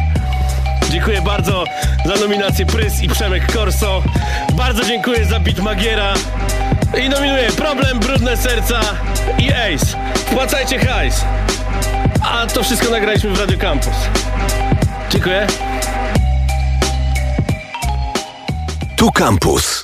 Dziękuję 0.91 1.21
bardzo 1.21 1.63
za 2.05 2.15
nominację 2.15 2.65
Prys 2.65 3.01
i 3.01 3.09
Przemek 3.09 3.51
Korso. 3.53 4.03
Bardzo 4.53 4.85
dziękuję 4.85 5.25
za 5.25 5.39
bit 5.39 5.59
Magiera. 5.59 6.13
I 7.05 7.09
nominuję 7.09 7.51
Problem, 7.51 7.99
Brudne 7.99 8.37
Serca 8.37 8.79
i 9.39 9.49
Ace. 9.53 9.85
Wpłacajcie 10.15 10.79
hajs. 10.79 11.25
A 12.23 12.47
to 12.47 12.63
wszystko 12.63 12.89
nagraliśmy 12.89 13.29
w 13.29 13.39
Radio 13.39 13.57
Campus. 13.57 13.95
Dziękuję. 15.09 15.47
Tu 19.03 19.11
Campus. 19.11 19.83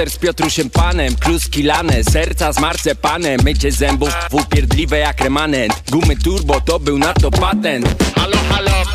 Tornister 0.00 0.10
z 0.10 0.16
Piotrusiem 0.16 0.70
Panem 0.70 1.16
Kluski 1.16 1.62
lane, 1.62 2.04
serca 2.04 2.52
z 2.52 2.60
marcepanem 2.60 3.40
Mycie 3.44 3.72
zębów 3.72 4.10
upierdliwe 4.30 4.98
jak 4.98 5.20
remanent. 5.20 5.82
Gumy 5.90 6.16
turbo 6.16 6.60
to 6.60 6.78
był 6.78 6.98
na 6.98 7.12
to 7.14 7.30
patent 7.30 8.09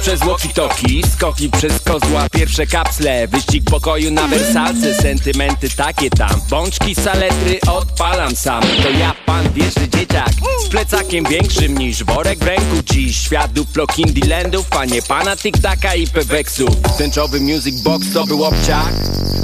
Przez 0.05 0.19
walkie-talkie, 0.19 1.07
skoki 1.13 1.49
przez 1.49 1.79
kozła 1.79 2.29
Pierwsze 2.29 2.67
kapsle, 2.67 3.27
wyścig 3.27 3.63
pokoju 3.63 4.11
na 4.11 4.27
wersalce 4.27 4.93
Sentymenty 4.93 5.69
takie 5.69 6.09
tam 6.09 6.41
Bączki, 6.49 6.95
saletry 6.95 7.59
odpalam 7.67 8.35
sam. 8.35 8.63
To 8.83 8.89
ja 8.89 9.13
pan 9.25 9.53
wierzy 9.53 9.89
dzieciak 9.89 10.29
Z 10.65 10.67
plecakiem 10.67 11.25
większym 11.25 11.77
niż 11.77 12.03
worek 12.03 12.39
w 12.39 12.43
ręku. 12.43 12.83
Dziś 12.93 13.29
duplo 13.53 13.87
Kindylandów 13.87 14.65
A 14.79 14.85
nie 14.85 15.01
pana 15.01 15.35
tiktaka 15.35 15.95
i 15.95 16.07
peweksów 16.07 16.69
Tęczowy 16.97 17.39
music 17.39 17.81
box 17.81 18.13
to 18.13 18.25
był 18.25 18.43
obciach. 18.43 18.91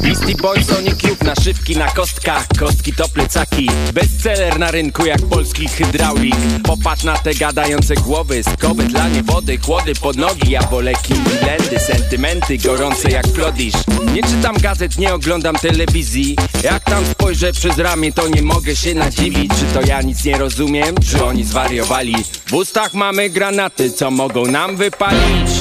Beastie 0.01 0.35
Boys, 0.35 0.67
Sonic 0.67 1.03
Youth, 1.03 1.23
naszywki 1.23 1.77
na 1.77 1.87
kostkach. 1.87 2.47
Kostki 2.59 2.93
to 2.93 3.09
plecaki, 3.09 3.69
bestseller 3.93 4.59
na 4.59 4.71
rynku 4.71 5.05
jak 5.05 5.21
polski 5.21 5.67
hydraulik. 5.67 6.35
Popatrz 6.63 7.03
na 7.03 7.17
te 7.17 7.33
gadające 7.33 7.95
głowy, 7.95 8.43
skowy 8.43 8.83
dla 8.83 9.09
niewody 9.09 9.57
Chłody 9.57 9.93
pod 10.01 10.17
nogi, 10.17 10.51
ja 10.51 10.61
wolę 10.61 10.93
Kindylandy 10.93 11.79
Sentymenty 11.79 12.57
gorące 12.57 13.11
jak 13.11 13.27
Flodisz. 13.27 13.73
Nie 14.13 14.23
czytam 14.23 14.55
gazet, 14.61 14.97
nie 14.97 15.13
oglądam 15.13 15.55
telewizji. 15.55 16.35
Jak 16.63 16.83
tam 16.83 17.05
spojrzę 17.05 17.53
przez 17.53 17.77
ramię, 17.77 18.13
to 18.13 18.27
nie 18.27 18.41
mogę 18.41 18.75
się 18.75 18.95
nadziwić. 18.95 19.51
Czy 19.59 19.79
to 19.79 19.87
ja 19.87 20.01
nic 20.01 20.25
nie 20.25 20.37
rozumiem, 20.37 20.95
czy 21.11 21.23
oni 21.25 21.43
zwariowali? 21.43 22.15
W 22.45 22.53
ustach 22.53 22.93
mamy 22.93 23.29
granaty, 23.29 23.91
co 23.91 24.11
mogą 24.11 24.45
nam 24.45 24.75
wypalić? 24.75 25.51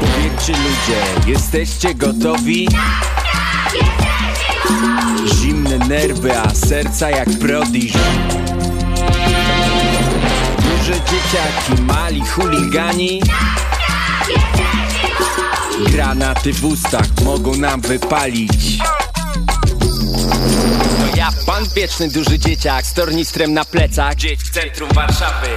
Powiedzcie 0.00 0.52
ludzie, 0.52 1.30
jesteście 1.30 1.94
gotowi? 1.94 2.68
Zimne 5.40 5.78
nerwy, 5.78 6.38
a 6.38 6.54
serca 6.54 7.10
jak 7.10 7.28
prodiż 7.28 7.92
Duże 10.90 11.02
dzieciaki, 11.02 11.82
mali 11.82 12.20
chuligani. 12.26 13.22
Granaty 15.86 16.52
w 16.52 16.64
ustach 16.64 17.06
mogą 17.24 17.54
nam 17.54 17.80
wypalić. 17.80 18.78
To 20.98 21.16
ja, 21.16 21.28
pan 21.46 21.64
wieczny 21.76 22.08
duży 22.08 22.38
dzieciak 22.38 22.86
z 22.86 22.94
tornistrem 22.94 23.54
na 23.54 23.64
plecach. 23.64 24.14
Gdzieś 24.14 24.38
w 24.38 24.50
centrum 24.50 24.88
Warszawy. 24.94 25.48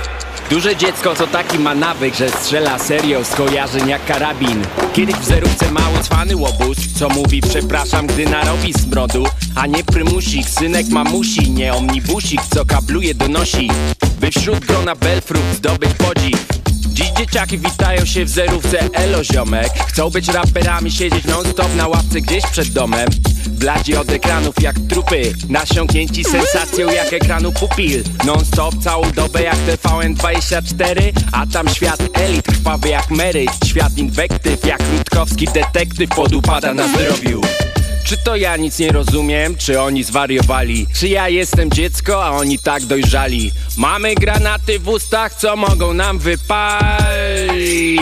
Duże 0.49 0.75
dziecko 0.75 1.15
to 1.15 1.27
taki 1.27 1.59
ma 1.59 1.75
nawyk, 1.75 2.15
że 2.15 2.29
strzela 2.29 2.79
serio 2.79 3.23
z 3.23 3.35
kojarzeń 3.35 3.89
jak 3.89 4.05
karabin. 4.05 4.65
Kiedyś 4.93 5.15
w 5.15 5.25
zerówce 5.25 5.71
mały 5.71 5.99
cwany 5.99 6.35
łobuz 6.35 6.77
Co 6.99 7.09
mówi 7.09 7.41
przepraszam, 7.41 8.07
gdy 8.07 8.25
narobi 8.25 8.73
smrodu 8.73 9.25
A 9.55 9.67
nie 9.67 9.83
prymusik, 9.83 10.49
synek 10.49 10.87
mamusi 10.87 11.51
Nie 11.51 11.73
omnibusik, 11.73 12.41
co 12.55 12.65
kabluje 12.65 13.15
donosi 13.15 13.69
By 14.23 14.31
wśród 14.31 14.65
grona 14.65 14.95
Belfrut 14.95 15.43
zdobyć 15.53 15.93
podziw. 15.93 16.45
Dziś 16.69 17.09
dzieciaki 17.17 17.57
witają 17.57 18.05
się 18.05 18.25
w 18.25 18.29
zerówce. 18.29 18.79
Elo 18.93 19.23
ziomek. 19.23 19.69
Chcą 19.87 20.09
być 20.09 20.27
raperami, 20.27 20.91
siedzieć 20.91 21.25
non 21.25 21.45
stop 21.45 21.75
na 21.75 21.87
ławce 21.87 22.21
gdzieś 22.21 22.43
przed 22.51 22.67
domem. 22.67 23.09
Bladzi 23.47 23.95
od 23.95 24.09
ekranów 24.09 24.55
jak 24.61 24.75
trupy. 24.89 25.33
Nasiąknięci 25.49 26.23
sensacją 26.23 26.91
jak 26.91 27.13
ekranu 27.13 27.51
pupil. 27.51 28.03
Non 28.25 28.45
stop 28.45 28.75
całą 28.83 29.11
dobę 29.11 29.43
jak 29.43 29.55
TVN24. 29.55 31.11
A 31.31 31.45
tam 31.45 31.69
świat 31.69 31.99
elit 32.13 32.45
krwawy 32.45 32.89
jak 32.89 33.09
Mary. 33.09 33.45
Świat 33.65 33.97
inwektyw 33.97 34.65
jak 34.65 34.81
Rutkowski 34.97 35.45
detektyw 35.45 36.09
Podupada 36.09 36.73
na 36.73 36.87
zdrowiu 36.87 37.41
czy 38.13 38.17
to 38.17 38.35
ja 38.35 38.57
nic 38.57 38.79
nie 38.79 38.91
rozumiem, 38.91 39.57
czy 39.57 39.81
oni 39.81 40.03
zwariowali? 40.03 40.87
Czy 40.95 41.07
ja 41.07 41.29
jestem 41.29 41.71
dziecko, 41.71 42.25
a 42.25 42.29
oni 42.29 42.59
tak 42.59 42.85
dojrzali? 42.85 43.51
Mamy 43.77 44.15
granaty 44.15 44.79
w 44.79 44.87
ustach, 44.87 45.33
co 45.33 45.55
mogą 45.55 45.93
nam 45.93 46.19
wypalić 46.19 48.01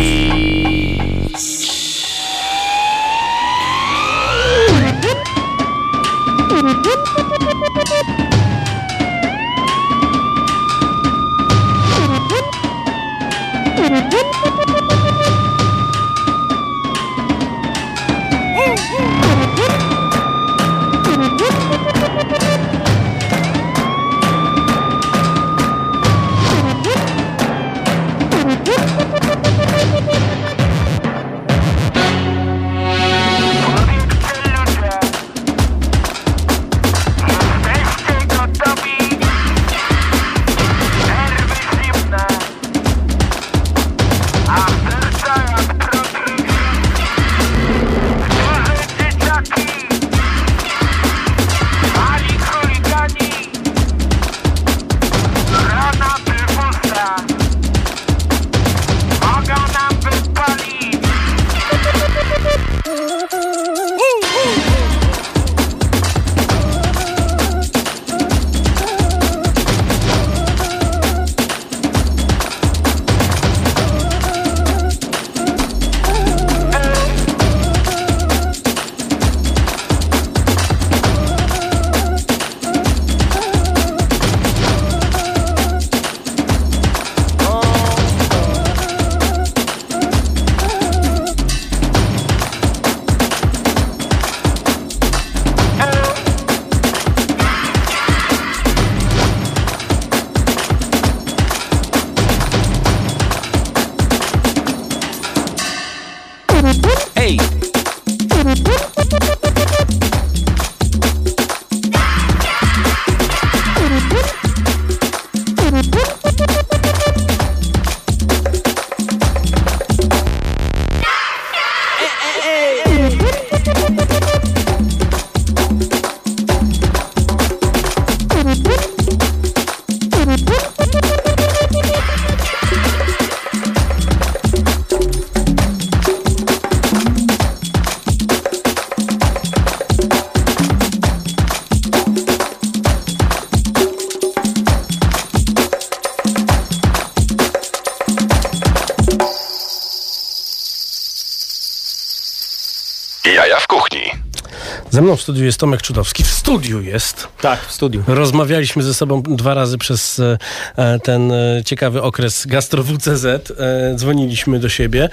Ze 155.01 155.05
mną 155.05 155.15
w 155.15 155.21
studiu 155.21 155.45
jest 155.45 155.59
Tomek 155.59 155.81
Czudowski. 155.81 156.23
W 156.23 156.27
studiu 156.27 156.81
jest. 156.81 157.27
Tak, 157.41 157.65
w 157.65 157.71
studiu. 157.71 158.03
Rozmawialiśmy 158.07 158.83
ze 158.83 158.93
sobą 158.93 159.21
dwa 159.21 159.53
razy 159.53 159.77
przez 159.77 160.19
e, 160.19 160.37
e, 160.75 160.99
ten 160.99 161.31
e, 161.31 161.61
ciekawy 161.65 162.01
okres 162.01 162.45
gastro 162.47 162.83
WCZ. 162.83 163.53
Dzwoniliśmy 163.95 164.59
do 164.59 164.69
siebie. 164.69 165.09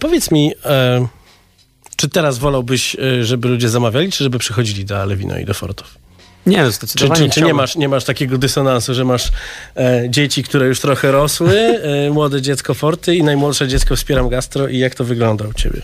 Powiedz 0.00 0.30
mi, 0.30 0.52
Czy 1.96 2.08
teraz 2.08 2.38
wolałbyś, 2.38 2.96
żeby 3.20 3.48
ludzie 3.48 3.68
zamawiali, 3.68 4.12
czy 4.12 4.24
żeby 4.24 4.38
przychodzili 4.38 4.84
do 4.84 5.00
Alewino 5.00 5.38
i 5.38 5.44
do 5.44 5.54
Fortów? 5.54 5.98
Nie, 6.46 6.58
no 6.58 6.64
Czy, 6.64 6.72
zdecydowanie 6.72 7.28
czy, 7.28 7.30
czy 7.30 7.42
nie, 7.42 7.54
masz, 7.54 7.76
nie 7.76 7.88
masz 7.88 8.04
takiego 8.04 8.38
dysonansu, 8.38 8.94
że 8.94 9.04
masz 9.04 9.32
e, 9.76 10.04
dzieci, 10.10 10.42
które 10.42 10.66
już 10.66 10.80
trochę 10.80 11.12
rosły, 11.12 11.58
e, 11.58 12.10
młode 12.10 12.42
dziecko 12.42 12.74
Forty 12.74 13.16
i 13.16 13.22
najmłodsze 13.22 13.68
dziecko 13.68 13.96
Wspieram 13.96 14.28
Gastro 14.28 14.68
i 14.68 14.78
jak 14.78 14.94
to 14.94 15.04
wygląda 15.04 15.44
u 15.48 15.52
ciebie? 15.52 15.82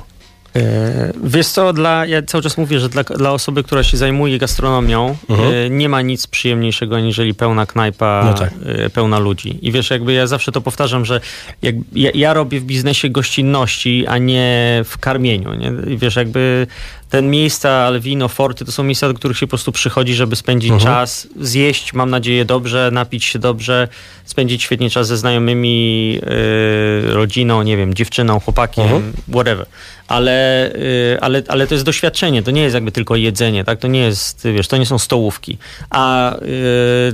E, 0.58 1.12
Wiesz 1.24 1.46
co, 1.46 1.72
dla, 1.72 2.06
ja 2.06 2.22
cały 2.22 2.42
czas 2.42 2.58
mówię, 2.58 2.80
że 2.80 2.88
dla, 2.88 3.02
dla 3.02 3.32
osoby, 3.32 3.62
która 3.62 3.82
się 3.82 3.96
zajmuje 3.96 4.38
gastronomią, 4.38 5.16
Mhm. 5.28 5.52
e, 5.54 5.70
nie 5.70 5.88
ma 5.88 6.02
nic 6.02 6.26
przyjemniejszego, 6.26 6.96
aniżeli 6.96 7.34
pełna 7.34 7.66
knajpa, 7.66 8.22
No 8.24 8.34
tak. 8.34 8.50
e, 8.66 8.90
pełna 8.90 9.18
ludzi. 9.18 9.58
I 9.62 9.72
wiesz, 9.72 9.90
jakby 9.90 10.12
ja 10.12 10.26
zawsze 10.26 10.52
to 10.52 10.60
powtarzam, 10.60 11.04
że 11.04 11.20
jak, 11.62 11.74
ja, 11.92 12.10
ja 12.14 12.34
robię 12.34 12.60
w 12.60 12.64
biznesie 12.64 13.08
gościnności, 13.10 14.06
a 14.06 14.18
nie 14.18 14.82
w 14.84 14.98
karmieniu. 14.98 15.54
Nie? 15.54 15.72
I 15.92 15.98
wiesz, 15.98 16.16
jakby 16.16 16.66
ten 17.10 17.30
miejsca, 17.30 17.70
Alvino, 17.70 18.28
Forty, 18.28 18.64
to 18.64 18.72
są 18.72 18.82
miejsca, 18.84 19.08
do 19.08 19.14
których 19.14 19.38
się 19.38 19.46
po 19.46 19.50
prostu 19.50 19.72
przychodzi, 19.72 20.14
żeby 20.14 20.36
spędzić 20.36 20.70
Mhm. 20.70 20.94
czas, 20.94 21.28
zjeść, 21.40 21.92
mam 21.92 22.10
nadzieję, 22.10 22.44
dobrze, 22.44 22.90
napić 22.92 23.24
się 23.24 23.38
dobrze, 23.38 23.88
spędzić 24.24 24.62
świetnie 24.62 24.90
czas 24.90 25.06
ze 25.06 25.16
znajomymi, 25.16 26.18
e, 26.22 27.12
rodziną, 27.14 27.62
nie 27.62 27.76
wiem, 27.76 27.94
dziewczyną, 27.94 28.40
chłopakiem, 28.40 28.84
Mhm. 28.84 29.12
whatever. 29.32 29.66
Ale, 30.08 30.70
y, 30.74 31.18
ale, 31.20 31.42
ale 31.48 31.66
to 31.66 31.74
jest 31.74 31.84
doświadczenie, 31.84 32.42
to 32.42 32.50
nie 32.50 32.62
jest 32.62 32.74
jakby 32.74 32.92
tylko 32.92 33.16
jedzenie, 33.16 33.64
tak? 33.64 33.78
To 33.78 33.88
nie 33.88 34.00
jest, 34.00 34.46
wiesz, 34.54 34.68
to 34.68 34.76
nie 34.76 34.86
są 34.86 34.98
stołówki. 34.98 35.58
A 35.90 36.34
y, 36.36 36.38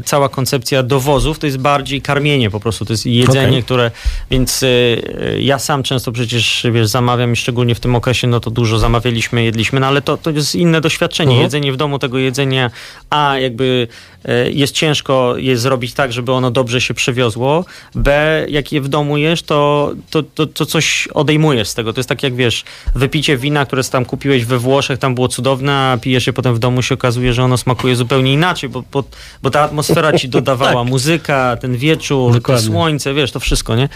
cała 0.04 0.28
koncepcja 0.28 0.82
dowozów 0.82 1.38
to 1.38 1.46
jest 1.46 1.58
bardziej 1.58 2.02
karmienie 2.02 2.50
po 2.50 2.60
prostu, 2.60 2.84
to 2.84 2.92
jest 2.92 3.06
jedzenie, 3.06 3.48
Okej. 3.48 3.62
które, 3.62 3.90
więc 4.30 4.62
y, 4.62 4.66
y, 4.66 5.42
ja 5.42 5.58
sam 5.58 5.82
często 5.82 6.12
przecież, 6.12 6.66
wiesz, 6.72 6.88
zamawiam 6.88 7.32
i 7.32 7.36
szczególnie 7.36 7.74
w 7.74 7.80
tym 7.80 7.94
okresie, 7.94 8.26
no 8.26 8.40
to 8.40 8.50
dużo 8.50 8.78
zamawialiśmy, 8.78 9.44
jedliśmy, 9.44 9.80
no 9.84 9.88
ale 9.88 10.02
to, 10.02 10.16
to 10.16 10.30
jest 10.30 10.54
inne 10.54 10.80
doświadczenie. 10.80 11.30
Mhm. 11.30 11.42
Jedzenie 11.42 11.72
w 11.72 11.76
domu 11.76 11.98
tego 11.98 12.18
jedzenia, 12.18 12.70
a 13.10 13.38
jakby 13.38 13.88
y, 14.28 14.52
jest 14.52 14.74
ciężko 14.74 15.36
je 15.36 15.56
zrobić 15.56 15.94
tak, 15.94 16.12
żeby 16.12 16.32
ono 16.32 16.50
dobrze 16.50 16.80
się 16.80 16.94
przewiozło, 16.94 17.64
b, 17.94 18.46
jak 18.48 18.72
je 18.72 18.80
w 18.80 18.88
domu 18.88 19.16
jesz, 19.16 19.42
to, 19.42 19.92
to, 20.10 20.22
to, 20.22 20.46
to 20.46 20.66
coś 20.66 21.08
odejmujesz 21.14 21.68
z 21.68 21.74
tego. 21.74 21.92
To 21.92 21.98
jest 21.98 22.08
tak 22.08 22.22
jak, 22.22 22.34
wiesz, 22.34 22.64
wypicie 22.94 23.36
wina, 23.36 23.66
które 23.66 23.84
tam 23.84 24.04
kupiłeś 24.04 24.44
we 24.44 24.58
Włoszech, 24.58 24.98
tam 24.98 25.14
było 25.14 25.28
cudowne, 25.28 25.72
a 25.72 25.98
pijesz 26.00 26.26
je 26.26 26.32
potem 26.32 26.54
w 26.54 26.58
domu 26.58 26.82
się 26.82 26.94
okazuje, 26.94 27.32
że 27.32 27.44
ono 27.44 27.56
smakuje 27.56 27.96
zupełnie 27.96 28.32
inaczej, 28.32 28.70
bo, 28.70 28.82
bo, 28.92 29.04
bo 29.42 29.50
ta 29.50 29.60
atmosfera 29.60 30.18
ci 30.18 30.28
dodawała 30.38 30.84
muzyka, 30.84 31.56
ten 31.60 31.76
wieczór, 31.76 32.32
to 32.32 32.38
Dokładnie. 32.38 32.66
słońce, 32.66 33.14
wiesz, 33.14 33.32
to 33.32 33.40
wszystko, 33.40 33.76
nie? 33.76 33.88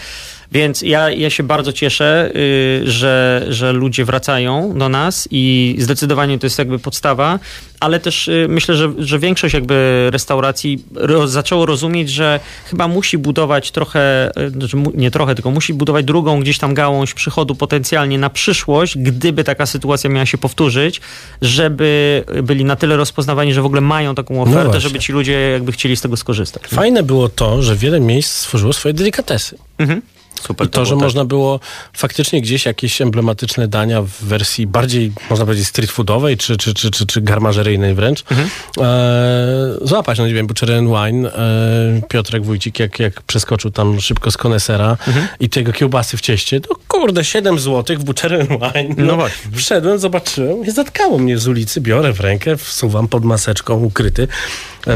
Więc 0.51 0.81
ja, 0.81 1.09
ja 1.09 1.29
się 1.29 1.43
bardzo 1.43 1.73
cieszę, 1.73 2.31
y, 2.35 2.81
że, 2.85 3.45
że 3.49 3.73
ludzie 3.73 4.05
wracają 4.05 4.73
do 4.77 4.89
nas 4.89 5.27
i 5.31 5.75
zdecydowanie 5.79 6.39
to 6.39 6.45
jest 6.45 6.59
jakby 6.59 6.79
podstawa, 6.79 7.39
ale 7.79 7.99
też 7.99 8.27
y, 8.27 8.45
myślę, 8.49 8.75
że, 8.75 8.93
że 8.97 9.19
większość 9.19 9.53
jakby 9.53 10.07
restauracji 10.11 10.83
ro, 10.95 11.27
zaczęło 11.27 11.65
rozumieć, 11.65 12.09
że 12.09 12.39
chyba 12.65 12.87
musi 12.87 13.17
budować 13.17 13.71
trochę, 13.71 14.31
y, 14.37 14.49
znaczy 14.49 14.77
nie 14.93 15.11
trochę, 15.11 15.35
tylko 15.35 15.51
musi 15.51 15.73
budować 15.73 16.05
drugą 16.05 16.39
gdzieś 16.39 16.57
tam 16.57 16.73
gałąź 16.73 17.13
przychodu 17.13 17.55
potencjalnie 17.55 18.17
na 18.17 18.29
przyszłość, 18.29 18.97
gdyby 18.97 19.43
taka 19.43 19.65
sytuacja 19.65 20.09
miała 20.09 20.25
się 20.25 20.37
powtórzyć, 20.37 21.01
żeby 21.41 22.23
byli 22.43 22.65
na 22.65 22.75
tyle 22.75 22.97
rozpoznawani, 22.97 23.53
że 23.53 23.61
w 23.61 23.65
ogóle 23.65 23.81
mają 23.81 24.15
taką 24.15 24.41
ofertę, 24.41 24.63
właśnie. 24.63 24.79
żeby 24.79 24.99
ci 24.99 25.13
ludzie 25.13 25.49
jakby 25.51 25.71
chcieli 25.71 25.95
z 25.95 26.01
tego 26.01 26.17
skorzystać. 26.17 26.63
Fajne 26.63 27.03
było 27.03 27.29
to, 27.29 27.61
że 27.61 27.75
wiele 27.75 27.99
miejsc 27.99 28.31
stworzyło 28.31 28.73
swoje 28.73 28.93
delikatesy. 28.93 29.57
Mhm. 29.77 30.01
Super 30.41 30.67
I 30.67 30.69
to, 30.69 30.85
że 30.85 30.89
było, 30.89 30.99
tak. 30.99 31.03
można 31.05 31.25
było 31.25 31.59
faktycznie 31.93 32.41
gdzieś 32.41 32.65
jakieś 32.65 33.01
emblematyczne 33.01 33.67
dania 33.67 34.01
w 34.01 34.09
wersji 34.09 34.67
bardziej, 34.67 35.11
można 35.29 35.45
powiedzieć, 35.45 35.67
street 35.67 35.91
foodowej, 35.91 36.37
czy, 36.37 36.57
czy, 36.57 36.73
czy, 36.73 36.91
czy, 36.91 37.05
czy 37.05 37.21
garmażeryjnej 37.21 37.93
wręcz, 37.93 38.23
Mhm. 38.31 38.49
e, 38.77 39.87
złapać. 39.87 40.17
No 40.19 40.27
nie 40.27 40.33
wiem, 40.33 40.47
Butcher 40.47 40.71
and 40.71 40.89
Wine, 40.89 41.25
e, 41.27 42.01
Piotrek 42.09 42.43
Wójcik, 42.45 42.79
jak, 42.79 42.99
jak 42.99 43.21
przeskoczył 43.21 43.71
tam 43.71 44.01
szybko 44.01 44.31
z 44.31 44.37
konesera 44.37 44.97
Mhm. 45.07 45.27
i 45.39 45.49
tego 45.49 45.71
kiełbasy 45.73 46.17
w 46.17 46.21
cieście, 46.21 46.61
to 46.61 46.75
kurde, 46.87 47.23
7 47.25 47.59
złotych 47.59 47.99
w 47.99 48.03
Butcher 48.03 48.33
and 48.33 48.49
Wine. 48.49 48.95
No 48.97 49.15
właśnie. 49.15 49.51
Wszedłem, 49.57 49.99
zobaczyłem 49.99 50.65
i 50.65 50.71
zatkało 50.71 51.17
mnie 51.17 51.37
z 51.37 51.47
ulicy, 51.47 51.81
biorę 51.81 52.13
w 52.13 52.19
rękę, 52.19 52.57
wsuwam 52.57 53.07
pod 53.07 53.25
maseczką 53.25 53.83
ukryty 53.83 54.27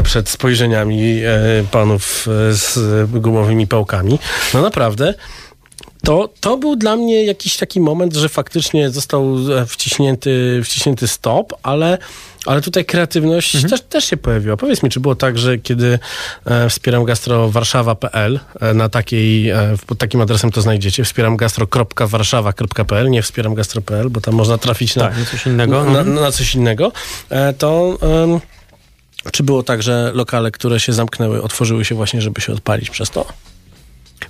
przed 0.04 0.28
spojrzeniami 0.28 1.20
e, 1.24 1.30
panów 1.70 2.26
e, 2.50 2.54
z 2.54 2.78
gumowymi 3.10 3.66
pałkami. 3.66 4.18
No 4.54 4.62
naprawdę. 4.62 5.14
To, 6.04 6.28
to 6.40 6.56
był 6.56 6.76
dla 6.76 6.96
mnie 6.96 7.24
jakiś 7.24 7.56
taki 7.56 7.80
moment, 7.80 8.14
że 8.14 8.28
faktycznie 8.28 8.90
został 8.90 9.36
e, 9.58 9.66
wciśnięty, 9.66 10.60
wciśnięty 10.64 11.08
stop, 11.08 11.52
ale, 11.62 11.98
ale 12.46 12.60
tutaj 12.60 12.84
kreatywność 12.84 13.62
też, 13.70 13.80
też 13.80 14.04
się 14.04 14.16
pojawiła. 14.16 14.56
Powiedz 14.56 14.82
mi, 14.82 14.90
czy 14.90 15.00
było 15.00 15.14
tak, 15.14 15.38
że 15.38 15.58
kiedy 15.58 15.98
e, 16.44 16.68
wspieram 16.70 17.04
gastro 17.04 17.50
warszawa.pl 17.50 18.40
e, 18.60 18.74
na 18.74 18.88
takiej, 18.88 19.50
e, 19.50 19.74
pod 19.86 19.98
takim 19.98 20.20
adresem 20.20 20.50
to 20.50 20.60
znajdziecie, 20.60 21.04
wspieram 21.04 21.36
gastro.warszawa.pl, 21.36 23.10
nie 23.10 23.22
wspieram 23.22 23.54
gastro.pl, 23.54 24.10
bo 24.10 24.20
tam 24.20 24.34
można 24.34 24.58
trafić 24.58 24.96
na, 24.96 25.02
Tak, 25.08 25.18
na 25.18 25.24
coś 25.24 25.46
innego. 25.46 25.84
na, 25.84 25.98
Mhm. 26.00 26.14
na 26.14 26.32
coś 26.32 26.54
innego, 26.54 26.92
e, 27.30 27.52
to 27.52 27.98
em, 28.24 28.40
czy 29.32 29.42
było 29.42 29.62
tak, 29.62 29.82
że 29.82 30.10
lokale, 30.14 30.50
które 30.50 30.80
się 30.80 30.92
zamknęły, 30.92 31.42
otworzyły 31.42 31.84
się 31.84 31.94
właśnie, 31.94 32.22
żeby 32.22 32.40
się 32.40 32.52
odpalić 32.52 32.90
przez 32.90 33.10
to? 33.10 33.26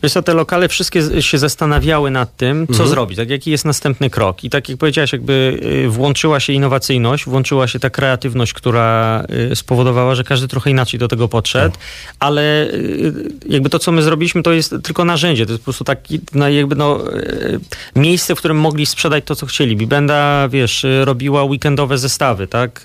Wiesz 0.02 0.12
co, 0.12 0.22
te 0.22 0.35
lokale 0.35 0.68
wszystkie 0.68 1.22
się 1.22 1.38
zastanawiały 1.38 2.11
nad 2.11 2.37
tym, 2.37 2.66
co 2.66 2.72
Mhm. 2.72 2.88
zrobić, 2.90 3.16
tak 3.18 3.30
jaki 3.30 3.50
jest 3.50 3.64
następny 3.64 4.11
krok. 4.11 4.44
I 4.44 4.50
tak 4.50 4.68
jak 4.68 4.78
powiedziałeś, 4.78 5.12
jakby 5.12 5.61
y, 5.87 5.88
włączyła 5.88 6.40
się 6.40 6.52
innowacyjność, 6.52 7.24
włączyła 7.24 7.68
się 7.68 7.78
ta 7.78 7.90
kreatywność, 7.90 8.52
która 8.52 9.24
y, 9.52 9.57
spowodowała, 9.57 10.14
że 10.14 10.24
każdy 10.24 10.48
trochę 10.48 10.70
inaczej 10.70 11.00
do 11.00 11.09
tego 11.09 11.28
podszedł, 11.28 11.76
ale 12.18 12.64
y, 12.66 13.12
jakby 13.48 13.70
to, 13.70 13.78
co 13.78 13.92
my 13.92 14.02
zrobiliśmy, 14.02 14.42
to 14.42 14.52
jest 14.52 14.74
tylko 14.83 15.04
narzędzie, 15.04 15.46
to 15.46 15.52
jest 15.52 15.62
po 15.62 15.64
prostu 15.64 15.85
taki, 15.85 16.20
no, 16.35 16.48
jakby 16.48 16.76
no, 16.76 17.00
miejsce, 17.96 18.35
w 18.35 18.38
którym 18.38 18.57
mogli 18.57 18.87
sprzedać 18.87 19.24
to, 19.26 19.37
co 19.37 19.46
chcieli. 19.46 19.76
Bibenda, 19.76 20.48
wiesz, 20.48 20.87
robiła 21.04 21.44
weekendowe 21.44 21.98
zestawy, 21.98 22.46
tak? 22.46 22.83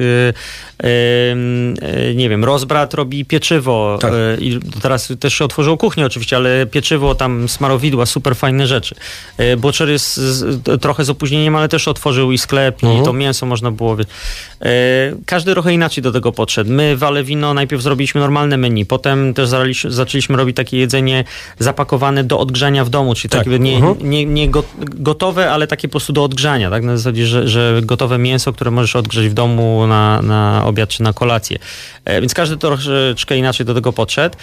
Nie 2.15 2.29
wiem, 2.29 2.45
Rozbrat 2.45 2.93
robi 2.93 3.25
pieczywo 3.25 3.97
Tak. 4.01 4.13
i 4.39 4.59
teraz 4.81 5.13
też 5.19 5.33
się 5.33 5.45
otworzyło 5.45 5.77
kuchnię 5.77 6.05
oczywiście, 6.05 6.35
ale 6.35 6.65
pieczywo, 6.65 6.98
tam 7.15 7.49
smarowidła, 7.49 8.05
super 8.05 8.35
fajne 8.35 8.67
rzeczy. 8.67 8.95
Y, 9.39 9.57
Butcher 9.57 9.89
jest 9.89 10.17
z, 10.17 10.81
trochę 10.81 11.05
z 11.05 11.09
opóźnieniem, 11.09 11.55
ale 11.55 11.69
też 11.69 11.88
otworzył 11.88 12.31
i 12.31 12.38
sklep 12.38 12.83
Mhm. 12.83 13.01
i 13.01 13.05
to 13.05 13.13
mięso 13.13 13.45
można 13.45 13.71
było... 13.71 13.97
Y, 14.01 14.05
Każdy 15.25 15.51
trochę 15.53 15.73
inaczej 15.73 16.03
do 16.03 16.12
tego 16.12 16.31
podszedł. 16.31 16.71
My 16.71 16.97
w 16.97 17.03
Alewino 17.03 17.53
najpierw 17.53 17.81
zrobiliśmy 17.81 18.21
normalne 18.21 18.57
menu, 18.57 18.85
potem 18.85 19.33
też 19.33 19.49
zaczęliśmy, 19.49 19.91
zaczęliśmy 19.91 20.38
robić 20.38 20.55
takie 20.55 20.77
jedzenie 20.77 21.23
zapakowane 21.59 22.23
do 22.23 22.39
odgrzania 22.39 22.85
w 22.85 22.89
domu, 22.89 23.15
czyli 23.15 23.29
Tak. 23.29 23.43
takie 23.43 23.59
nie, 23.59 23.75
Mhm. 23.75 24.09
nie, 24.09 24.25
nie 24.25 24.49
go, 24.49 24.63
gotowe, 24.79 25.51
ale 25.51 25.67
takie 25.67 25.88
po 25.88 25.91
prostu 25.91 26.13
do 26.13 26.23
odgrzania, 26.23 26.69
tak? 26.69 26.83
Na 26.83 26.97
zasadzie, 26.97 27.25
że, 27.27 27.47
że 27.47 27.79
gotowe 27.83 28.17
mięso, 28.17 28.53
które 28.53 28.71
możesz 28.71 28.95
odgrzeć 28.95 29.29
w 29.29 29.33
domu 29.33 29.88
na, 29.88 30.21
na 30.21 30.65
obiad 30.65 30.89
czy 30.89 31.03
na 31.03 31.13
kolację. 31.13 31.59
E, 32.05 32.21
więc 32.21 32.33
każdy 32.33 32.57
troszeczkę 32.57 33.38
inaczej 33.38 33.65
do 33.65 33.73
tego 33.73 33.93
podszedł. 33.93 34.35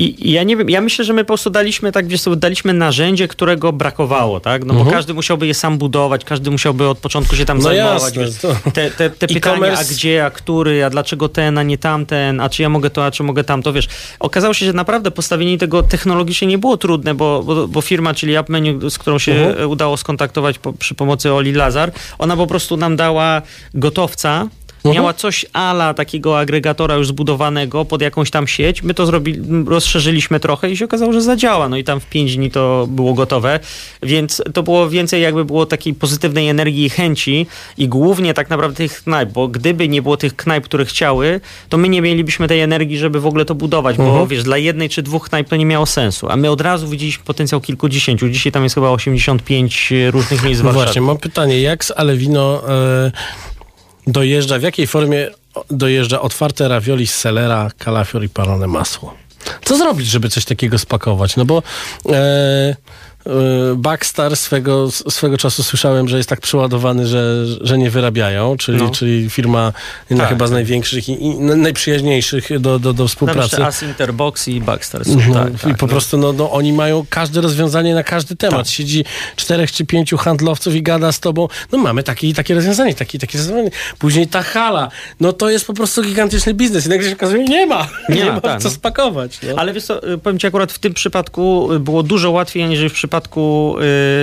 I, 0.00 0.32
ja 0.32 0.42
nie 0.42 0.56
wiem, 0.56 0.70
ja 0.70 0.80
myślę, 0.80 1.04
że 1.04 1.12
my 1.12 1.24
po 1.24 1.26
prostu 1.28 1.50
daliśmy 1.50 1.92
tak, 1.92 2.06
wiesz, 2.08 2.20
daliśmy 2.36 2.72
narzędzie, 2.72 3.28
którego 3.28 3.72
brakowało, 3.72 4.40
tak? 4.40 4.64
No 4.64 4.74
bo 4.74 4.80
Mhm. 4.80 4.96
każdy 4.96 5.14
musiałby 5.14 5.46
je 5.46 5.54
sam 5.54 5.78
budować, 5.78 6.24
każdy 6.24 6.50
musiałby 6.50 6.88
od 6.88 6.98
początku 6.98 7.36
się 7.36 7.44
tam 7.44 7.56
No 7.58 7.62
zajmować. 7.64 8.16
jasne, 8.16 8.48
Te, 8.74 8.90
te, 8.90 9.10
te 9.10 9.26
pytania, 9.34 9.78
a 9.78 9.84
gdzie, 9.84 10.24
a 10.24 10.30
który, 10.30 10.84
a 10.84 10.90
dlaczego 10.90 11.28
ten, 11.28 11.58
a 11.58 11.62
nie 11.62 11.78
tamten, 11.78 12.40
a 12.40 12.48
czy 12.48 12.62
ja 12.62 12.68
mogę 12.68 12.90
to, 12.90 13.04
a 13.06 13.10
czy 13.10 13.22
mogę 13.22 13.44
tamto, 13.44 13.72
wiesz. 13.72 13.88
Okazało 14.20 14.54
się, 14.54 14.66
że 14.66 14.72
naprawdę 14.72 15.10
postawienie 15.10 15.58
tego 15.58 15.82
technologicznie 15.82 16.48
nie 16.48 16.58
było 16.58 16.76
trudne, 16.76 17.14
bo, 17.14 17.42
bo, 17.42 17.68
bo 17.68 17.80
firma, 17.80 18.14
czyli 18.14 18.36
AppMenu, 18.36 18.90
z 18.90 18.98
którą 18.98 19.18
się 19.18 19.32
Mhm. 19.32 19.70
udało 19.70 19.96
skontaktować 19.96 20.58
po, 20.58 20.72
przy 20.72 20.94
pomocy 20.94 21.32
Oli 21.32 21.52
Lazar, 21.52 21.92
ona 22.18 22.36
po 22.36 22.46
prostu 22.46 22.76
nam 22.76 22.96
dała 22.96 23.42
gotowca, 23.74 24.48
Mhm. 24.84 24.94
Miała 24.94 25.14
coś 25.14 25.46
ala 25.52 25.94
takiego 25.94 26.38
agregatora 26.38 26.94
już 26.94 27.06
zbudowanego 27.08 27.84
pod 27.84 28.02
jakąś 28.02 28.30
tam 28.30 28.46
sieć. 28.46 28.82
My 28.82 28.94
to 28.94 29.06
zrobili, 29.06 29.42
rozszerzyliśmy 29.66 30.40
trochę 30.40 30.70
i 30.70 30.76
się 30.76 30.84
okazało, 30.84 31.12
że 31.12 31.22
zadziała. 31.22 31.68
No 31.68 31.76
i 31.76 31.84
tam 31.84 32.00
w 32.00 32.06
5 32.06 32.36
dni 32.36 32.50
to 32.50 32.86
było 32.90 33.14
gotowe. 33.14 33.60
Więc 34.02 34.42
to 34.54 34.62
było 34.62 34.88
więcej 34.88 35.22
jakby 35.22 35.44
było 35.44 35.66
takiej 35.66 35.94
pozytywnej 35.94 36.48
energii 36.48 36.84
i 36.84 36.90
chęci 36.90 37.46
i 37.78 37.88
głównie 37.88 38.34
tak 38.34 38.50
naprawdę 38.50 38.76
tych 38.76 39.02
knajp, 39.04 39.30
bo 39.30 39.48
gdyby 39.48 39.88
nie 39.88 40.02
było 40.02 40.16
tych 40.16 40.36
knajp, 40.36 40.64
które 40.64 40.84
chciały, 40.84 41.40
to 41.68 41.78
my 41.78 41.88
nie 41.88 42.02
mielibyśmy 42.02 42.48
tej 42.48 42.60
energii, 42.60 42.98
żeby 42.98 43.20
w 43.20 43.26
ogóle 43.26 43.44
to 43.44 43.54
budować, 43.54 43.96
bo 43.96 44.02
Mhm. 44.04 44.26
wiesz, 44.28 44.42
dla 44.42 44.56
jednej 44.58 44.88
czy 44.88 45.02
dwóch 45.02 45.28
knajp 45.28 45.48
to 45.48 45.56
nie 45.56 45.66
miało 45.66 45.86
sensu. 45.86 46.28
A 46.30 46.36
my 46.36 46.50
od 46.50 46.60
razu 46.60 46.88
widzieliśmy 46.88 47.24
potencjał 47.24 47.60
kilkudziesięciu. 47.60 48.28
Dzisiaj 48.28 48.52
tam 48.52 48.62
jest 48.62 48.74
chyba 48.74 48.90
85 48.90 49.92
różnych 50.10 50.42
miejsc 50.44 50.60
w 50.60 50.64
No 50.64 50.68
Warszawie. 50.68 50.84
właśnie, 50.86 51.02
mam 51.02 51.18
pytanie, 51.18 51.60
jak 51.60 51.84
z 51.84 51.90
Alewino 51.96 52.62
e, 52.68 53.12
dojeżdża, 54.12 54.58
w 54.58 54.62
jakiej 54.62 54.86
formie 54.86 55.30
dojeżdża 55.70 56.20
otwarte 56.20 56.68
ravioli 56.68 57.06
z 57.06 57.14
selera, 57.14 57.70
kalafior 57.78 58.24
i 58.24 58.28
palone 58.28 58.66
masło? 58.66 59.14
Co 59.64 59.76
zrobić, 59.76 60.06
żeby 60.06 60.28
coś 60.28 60.44
takiego 60.44 60.78
spakować? 60.78 61.36
No 61.36 61.44
bo 61.44 61.62
e, 62.12 62.76
Backstar 63.76 64.36
swego, 64.36 64.90
swego 64.90 65.38
czasu 65.38 65.62
słyszałem, 65.62 66.08
że 66.08 66.16
jest 66.16 66.28
tak 66.28 66.40
przeładowany, 66.40 67.06
że, 67.06 67.46
że 67.60 67.78
nie 67.78 67.90
wyrabiają, 67.90 68.56
czyli, 68.56 68.78
No. 68.78 68.90
czyli 68.90 69.30
firma 69.30 69.72
jedna 70.10 70.24
Tak. 70.24 70.32
chyba 70.32 70.46
z 70.46 70.50
największych 70.50 71.08
i, 71.08 71.24
i 71.26 71.38
najprzyjaźniejszych 71.40 72.60
do, 72.60 72.78
do, 72.78 72.92
do 72.92 73.08
współpracy. 73.08 73.50
Tam 73.56 73.66
jeszcze 73.66 73.66
As 73.66 73.82
Interbox 73.90 74.48
i 74.48 74.60
Backstar 74.60 75.04
są, 75.04 75.16
No, 75.28 75.34
tak, 75.34 75.54
I 75.54 75.58
tak, 75.58 75.76
po 75.76 75.86
no. 75.86 75.90
prostu 75.90 76.18
no, 76.18 76.32
no, 76.32 76.50
oni 76.50 76.72
mają 76.72 77.06
każde 77.10 77.40
rozwiązanie 77.40 77.94
na 77.94 78.02
każdy 78.02 78.36
temat. 78.36 78.68
Siedzi 78.70 79.04
czterech 79.36 79.72
czy 79.72 79.86
pięciu 79.86 80.16
handlowców 80.16 80.74
i 80.74 80.82
gada 80.82 81.12
z 81.12 81.20
tobą. 81.20 81.48
No 81.72 81.78
mamy 81.78 82.02
takie, 82.02 82.34
takie 82.34 82.54
rozwiązanie, 82.54 82.94
takie, 82.94 83.18
takie 83.18 83.38
rozwiązanie. 83.38 83.70
Później 83.98 84.26
ta 84.26 84.42
hala. 84.42 84.90
No 85.20 85.32
to 85.32 85.50
jest 85.50 85.66
po 85.66 85.74
prostu 85.74 86.02
gigantyczny 86.02 86.54
biznes. 86.54 86.86
I 86.86 86.88
nagle 86.88 87.08
się 87.08 87.14
okazuje, 87.14 87.44
nie 87.44 87.66
ma. 87.66 87.88
Nie, 88.08 88.16
Nie 88.20 88.24
ma, 88.24 88.32
ma, 88.32 88.40
tak, 88.40 88.62
co 88.62 88.68
no. 88.68 88.74
spakować. 88.74 89.38
No. 89.42 89.54
Ale 89.56 89.72
wiesz 89.72 89.84
co, 89.84 90.00
powiem 90.22 90.38
ci 90.38 90.46
akurat 90.46 90.72
w 90.72 90.78
tym 90.78 90.94
przypadku 90.94 91.68
było 91.80 92.02
dużo 92.02 92.30
łatwiej, 92.30 92.62
aniżeli 92.62 92.88
w 92.88 92.92
przypadku 92.92 93.09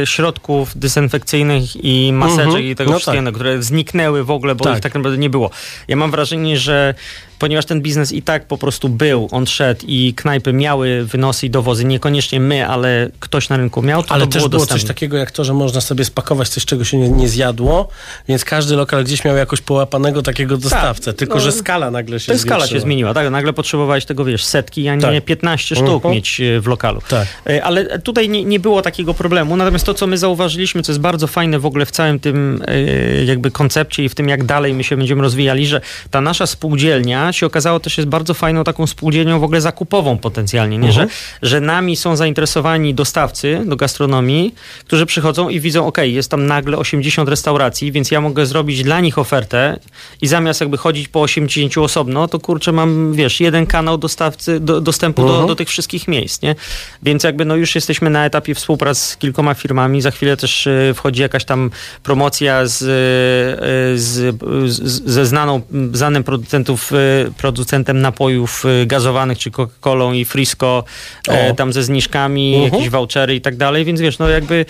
y, 0.02 0.06
środków 0.08 0.78
dezynfekcyjnych 0.78 1.64
i 1.86 2.14
maseczek 2.14 2.46
Mhm. 2.46 2.64
i 2.66 2.76
tego 2.76 2.92
No 2.92 2.98
wszystkiego, 3.00 3.32
które 3.32 3.64
zniknęły 3.64 4.24
w 4.24 4.32
ogóle, 4.32 4.56
bo 4.56 4.64
Tak. 4.64 4.76
ich 4.76 4.82
tak 4.84 4.96
naprawdę 4.96 5.18
nie 5.18 5.30
było. 5.30 5.50
Ja 5.88 5.96
mam 5.96 6.12
wrażenie, 6.12 6.58
że 6.58 6.94
ponieważ 7.40 7.66
ten 7.66 7.82
biznes 7.82 8.12
i 8.12 8.22
tak 8.22 8.46
po 8.48 8.58
prostu 8.58 8.90
był, 8.90 9.28
on 9.32 9.46
szedł 9.46 9.82
i 9.88 10.14
knajpy 10.14 10.54
miały 10.54 11.06
wynosy 11.06 11.46
i 11.46 11.50
dowozy, 11.50 11.86
niekoniecznie 11.86 12.40
my, 12.40 12.68
ale 12.68 13.10
ktoś 13.20 13.50
na 13.50 13.58
rynku 13.58 13.82
miał, 13.82 14.04
to 14.04 14.12
Ale 14.12 14.26
to 14.26 14.32
też 14.32 14.42
było 14.42 14.50
było 14.50 14.66
coś 14.66 14.84
takiego 14.84 15.18
jak 15.18 15.32
to, 15.32 15.44
że 15.44 15.54
można 15.54 15.82
sobie 15.82 16.06
spakować 16.06 16.50
coś, 16.50 16.66
czego 16.66 16.84
się 16.84 16.98
nie, 16.98 17.10
nie 17.10 17.30
zjadło, 17.30 17.88
więc 18.28 18.46
każdy 18.46 18.76
lokal 18.76 19.04
gdzieś 19.04 19.26
miał 19.26 19.36
jakoś 19.36 19.62
połapanego 19.62 20.22
takiego 20.22 20.58
dostawcę, 20.58 21.14
tylko 21.14 21.36
no, 21.36 21.42
że 21.42 21.52
skala 21.52 21.92
nagle 21.92 22.20
się 22.20 22.32
To 22.32 22.40
skala 22.40 22.68
się 22.68 22.80
zmieniła, 22.80 23.14
tak? 23.14 23.30
Nagle 23.30 23.54
potrzebowałeś 23.54 24.06
tego, 24.06 24.26
wiesz, 24.26 24.46
setki, 24.46 24.88
a 24.88 24.96
nie 24.96 25.02
Tak. 25.02 25.26
15 25.26 25.76
sztuk 25.76 25.90
Mhm. 25.90 26.14
mieć 26.14 26.42
e, 26.42 26.62
w 26.62 26.68
lokalu. 26.68 27.02
Tak. 27.10 27.28
E, 27.50 27.64
Ale 27.64 28.00
tutaj 28.00 28.30
nie, 28.30 28.44
nie 28.44 28.60
było 28.60 28.82
takiego 28.82 29.14
problemu. 29.14 29.58
Natomiast 29.58 29.86
to, 29.86 29.94
co 29.94 30.08
my 30.08 30.18
zauważyliśmy, 30.18 30.82
co 30.84 30.92
jest 30.92 31.02
bardzo 31.02 31.28
fajne 31.28 31.60
w 31.60 31.66
ogóle 31.66 31.86
w 31.86 31.92
całym 31.92 32.20
tym 32.20 32.64
e, 32.68 33.24
jakby 33.24 33.52
koncepcie 33.52 34.04
i 34.04 34.10
w 34.10 34.16
tym, 34.16 34.30
jak 34.30 34.44
dalej 34.44 34.74
my 34.74 34.84
się 34.84 34.98
będziemy 34.98 35.22
rozwijali, 35.22 35.68
że 35.68 35.82
ta 36.12 36.22
nasza 36.22 36.48
spółdzielnia 36.48 37.27
się 37.36 37.46
okazało 37.46 37.80
też 37.80 37.98
jest 37.98 38.10
bardzo 38.10 38.34
fajną 38.34 38.64
taką 38.64 38.88
spółdzielnią 38.88 39.40
w 39.40 39.44
ogóle 39.44 39.62
zakupową 39.62 40.18
potencjalnie, 40.18 40.78
nie? 40.78 40.88
Mhm. 40.88 41.10
Że, 41.42 41.50
że 41.50 41.62
nami 41.62 41.96
są 41.96 42.16
zainteresowani 42.16 42.94
dostawcy 42.94 43.62
do 43.66 43.76
gastronomii, 43.76 44.56
którzy 44.86 45.06
przychodzą 45.06 45.50
i 45.50 45.60
widzą, 45.60 45.88
ok, 45.88 45.98
jest 46.02 46.32
tam 46.32 46.46
nagle 46.46 46.78
80 46.78 47.30
restauracji, 47.30 47.92
więc 47.92 48.12
ja 48.12 48.22
mogę 48.22 48.46
zrobić 48.46 48.84
dla 48.84 49.00
nich 49.00 49.18
ofertę 49.18 49.80
i 50.22 50.28
zamiast 50.28 50.62
jakby 50.62 50.78
chodzić 50.78 51.08
po 51.08 51.22
80 51.22 51.78
osobno, 51.78 52.28
to 52.28 52.40
kurczę 52.40 52.72
mam, 52.72 53.14
wiesz, 53.14 53.40
jeden 53.40 53.66
kanał 53.66 53.98
dostawcy, 53.98 54.60
do, 54.60 54.82
dostępu 54.82 55.22
do, 55.22 55.28
Mhm. 55.28 55.48
do 55.48 55.56
tych 55.56 55.70
wszystkich 55.70 56.08
miejsc, 56.08 56.42
nie? 56.42 56.56
Więc 57.04 57.24
jakby 57.24 57.46
no 57.46 57.56
już 57.56 57.76
jesteśmy 57.76 58.10
na 58.10 58.26
etapie 58.26 58.56
współpracy 58.56 59.06
z 59.12 59.18
kilkoma 59.18 59.54
firmami, 59.54 60.02
za 60.02 60.12
chwilę 60.12 60.38
też 60.38 60.68
y, 60.68 60.94
wchodzi 60.96 61.22
jakaś 61.22 61.46
tam 61.46 61.72
promocja 62.04 62.66
z, 62.66 62.82
y, 62.82 64.00
z, 64.00 64.36
z, 64.66 65.04
ze 65.06 65.26
znaną, 65.26 65.62
znanym 65.94 66.24
producentów, 66.24 66.92
y, 66.92 67.17
producentem 67.38 68.02
napojów 68.02 68.66
y, 68.66 68.86
gazowanych, 68.86 69.38
czy 69.40 69.52
Coca-Colą 69.52 70.16
i 70.16 70.26
Frisco, 70.26 70.84
e, 71.30 71.52
O. 71.52 71.56
tam 71.56 71.74
ze 71.74 71.84
zniżkami, 71.84 72.56
Mhm. 72.56 72.74
jakieś 72.74 72.90
vouchery 72.90 73.36
i 73.36 73.42
tak 73.42 73.56
dalej, 73.58 73.86
więc 73.86 74.02
wiesz, 74.02 74.20
no 74.20 74.30
jakby 74.30 74.66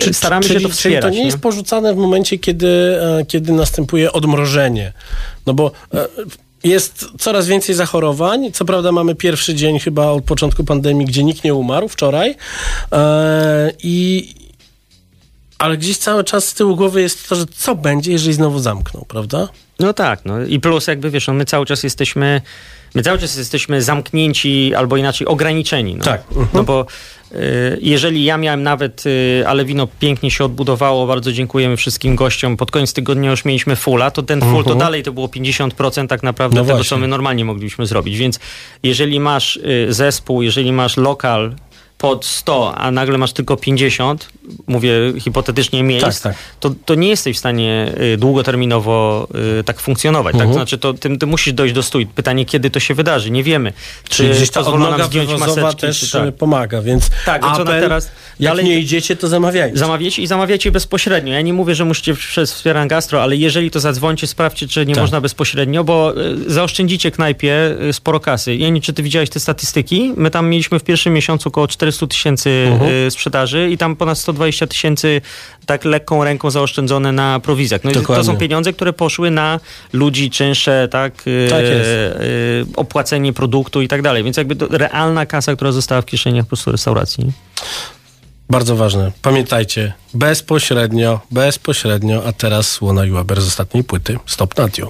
Czy- 0.00 0.14
staramy 0.14 0.42
czyli, 0.46 0.54
się 0.54 0.60
to 0.60 0.68
Czyli 0.68 0.76
wspierać. 0.78 1.02
to 1.02 1.10
nie 1.20 1.24
jest 1.24 1.38
porzucane 1.38 1.94
w 1.94 1.96
momencie, 1.96 2.38
kiedy, 2.38 2.68
e, 3.20 3.24
kiedy 3.26 3.52
następuje 3.52 4.12
odmrożenie. 4.12 4.92
No 5.46 5.54
bo 5.54 5.70
e, 5.94 6.06
jest 6.64 7.06
coraz 7.18 7.46
więcej 7.46 7.74
zachorowań. 7.74 8.52
Co 8.52 8.64
prawda 8.64 8.92
mamy 8.92 9.14
pierwszy 9.14 9.54
dzień 9.54 9.78
chyba 9.78 10.06
od 10.06 10.24
początku 10.24 10.64
pandemii, 10.64 11.06
gdzie 11.06 11.24
nikt 11.24 11.44
nie 11.44 11.54
umarł, 11.54 11.88
wczoraj. 11.88 12.34
E, 12.92 13.72
I... 13.82 14.28
Ale 15.58 15.76
gdzieś 15.76 15.98
cały 15.98 16.24
czas 16.24 16.44
z 16.48 16.54
tyłu 16.54 16.76
głowy 16.76 17.02
jest 17.02 17.28
to, 17.28 17.34
że 17.36 17.44
co 17.56 17.74
będzie, 17.74 18.12
jeżeli 18.12 18.34
znowu 18.34 18.58
zamkną, 18.58 19.04
prawda? 19.08 19.48
No 19.82 19.92
tak, 19.92 20.24
no 20.24 20.44
i 20.44 20.60
plus 20.60 20.86
jakby 20.86 21.10
wiesz, 21.10 21.26
no 21.26 21.34
my 21.34 21.44
cały 21.44 21.66
czas 21.66 21.82
jesteśmy, 21.82 22.40
my 22.94 23.02
cały 23.02 23.18
czas 23.18 23.36
jesteśmy 23.36 23.82
zamknięci 23.82 24.74
albo 24.74 24.96
inaczej 24.96 25.26
ograniczeni. 25.26 25.94
No. 25.94 26.04
Tak. 26.04 26.22
Mhm. 26.28 26.48
No 26.54 26.64
bo 26.64 26.86
y, 27.32 27.78
jeżeli 27.80 28.24
ja 28.24 28.36
miałem 28.36 28.62
nawet, 28.62 29.06
y, 29.06 29.44
ale 29.46 29.64
wino 29.64 29.88
pięknie 30.00 30.30
się 30.30 30.44
odbudowało, 30.44 31.06
bardzo 31.06 31.32
dziękujemy 31.32 31.76
wszystkim 31.76 32.16
gościom, 32.16 32.56
pod 32.56 32.70
koniec 32.70 32.92
tygodnia 32.92 33.30
już 33.30 33.44
mieliśmy 33.44 33.76
fulla, 33.76 34.10
to 34.10 34.22
ten 34.22 34.40
full 34.40 34.64
to 34.64 34.74
dalej 34.74 35.02
to 35.02 35.12
było 35.12 35.26
50% 35.26 36.06
tak 36.06 36.22
naprawdę 36.22 36.52
Mhm. 36.60 36.66
No 36.66 36.72
tego, 36.72 36.76
właśnie. 36.76 36.88
co 36.88 36.96
my 37.00 37.08
normalnie 37.08 37.44
moglibyśmy 37.44 37.86
zrobić, 37.86 38.16
więc 38.16 38.40
jeżeli 38.82 39.20
masz 39.20 39.56
y, 39.56 39.86
zespół, 39.92 40.42
jeżeli 40.42 40.72
masz 40.72 40.96
lokal 40.96 41.54
pod 42.02 42.24
100, 42.26 42.74
a 42.74 42.90
nagle 42.90 43.18
masz 43.18 43.32
tylko 43.32 43.56
50, 43.56 44.28
mówię 44.66 44.92
hipotetycznie 45.20 45.82
miejsc, 45.82 46.06
Tak, 46.06 46.32
tak. 46.32 46.34
To, 46.60 46.70
to 46.84 46.94
nie 46.94 47.08
jesteś 47.08 47.36
w 47.36 47.38
stanie 47.38 47.92
y, 48.14 48.16
długoterminowo 48.16 49.28
y, 49.60 49.64
tak 49.64 49.80
funkcjonować. 49.80 50.32
Tak? 50.32 50.40
Mhm. 50.40 50.50
To 50.50 50.54
znaczy, 50.54 50.78
to, 50.78 50.94
ty, 50.94 51.18
ty 51.18 51.26
musisz 51.26 51.52
dojść 51.52 51.74
do 51.74 51.82
stój. 51.82 52.06
Pytanie, 52.06 52.44
kiedy 52.44 52.70
to 52.70 52.80
się 52.80 52.94
wydarzy. 52.94 53.30
Nie 53.30 53.42
wiemy. 53.42 53.72
Czyli 54.08 54.28
Czy 54.28 54.34
gdzieś 54.36 54.50
ta 54.50 54.60
odnoga 54.60 54.98
nam 54.98 55.06
zdjąć 55.06 55.30
maseczki, 55.40 55.80
też 55.80 56.00
czy 56.00 56.10
tak. 56.12 56.34
pomaga, 56.34 56.82
więc 56.82 57.10
Tak, 57.26 57.44
ona 57.44 57.52
apel, 57.52 57.80
teraz 57.82 58.10
jak 58.40 58.50
dalej- 58.52 58.64
nie 58.64 58.78
idziecie, 58.80 59.16
to 59.16 59.28
zamawiajcie. 59.28 59.78
Zamawiacie 59.78 60.22
i 60.22 60.26
zamawiacie 60.26 60.70
bezpośrednio. 60.70 61.32
Ja 61.32 61.40
nie 61.42 61.52
mówię, 61.52 61.74
że 61.74 61.84
musicie 61.84 62.14
przez 62.14 62.52
Wspieram 62.54 62.88
Gastro, 62.88 63.22
ale 63.22 63.36
jeżeli 63.36 63.70
to 63.70 63.80
zadzwońcie, 63.80 64.26
sprawdźcie, 64.26 64.68
czy 64.68 64.86
nie 64.86 64.94
Tak. 64.94 65.02
można 65.02 65.20
bezpośrednio, 65.20 65.84
bo 65.84 66.14
y, 66.46 66.50
zaoszczędzicie 66.50 67.10
knajpie 67.10 67.76
sporo 67.92 68.20
kasy. 68.20 68.56
Ja 68.56 68.68
nie 68.68 68.80
czy 68.80 68.92
ty 68.92 69.02
widziałeś 69.02 69.30
te 69.30 69.40
statystyki? 69.40 70.12
My 70.16 70.30
tam 70.30 70.48
mieliśmy 70.48 70.78
w 70.78 70.84
pierwszym 70.84 71.12
miesiącu 71.12 71.48
około 71.48 71.68
400 71.68 71.91
tysięcy 72.06 72.50
Mhm. 72.72 72.90
y, 73.06 73.10
sprzedaży 73.10 73.70
i 73.70 73.78
tam 73.78 73.96
ponad 73.96 74.18
120 74.18 74.66
tysięcy 74.66 75.20
tak 75.66 75.84
lekką 75.84 76.24
ręką 76.24 76.50
zaoszczędzone 76.50 77.12
na 77.12 77.40
prowizjach. 77.40 77.84
No 77.84 77.90
i 77.90 77.94
to 77.94 78.00
Dokładnie. 78.00 78.24
są 78.24 78.36
pieniądze, 78.36 78.72
które 78.72 78.92
poszły 78.92 79.30
na 79.30 79.60
ludzi, 79.92 80.30
czynsze, 80.30 80.88
tak, 80.90 81.22
y, 81.26 81.46
Tak 81.50 81.64
y, 81.64 82.64
opłacenie 82.76 83.32
produktu 83.32 83.82
i 83.82 83.88
tak 83.88 84.02
dalej. 84.02 84.24
Więc 84.24 84.36
jakby 84.36 84.56
to 84.56 84.66
realna 84.70 85.26
kasa, 85.26 85.56
która 85.56 85.72
została 85.72 86.02
w 86.02 86.06
kieszeniach 86.06 86.44
po 86.44 86.48
prostu 86.48 86.72
restauracji. 86.72 87.32
Bardzo 88.50 88.76
ważne. 88.76 89.12
Pamiętajcie, 89.22 89.92
bezpośrednio, 90.14 91.20
bezpośrednio, 91.30 92.22
a 92.26 92.32
teraz 92.32 92.70
słona 92.70 93.04
Juaber 93.04 93.40
z 93.40 93.46
ostatniej 93.46 93.84
płyty 93.84 94.18
Stop 94.26 94.58
Natium. 94.58 94.88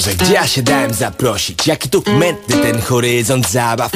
Boże, 0.00 0.14
gdzie 0.14 0.32
ja 0.32 0.46
się 0.46 0.62
dałem 0.62 0.94
zaprosić? 0.94 1.66
Jaki 1.66 1.88
tu 1.88 2.02
mętny 2.06 2.56
ten 2.56 2.80
horyzont 2.80 3.50
zabaw 3.50 3.92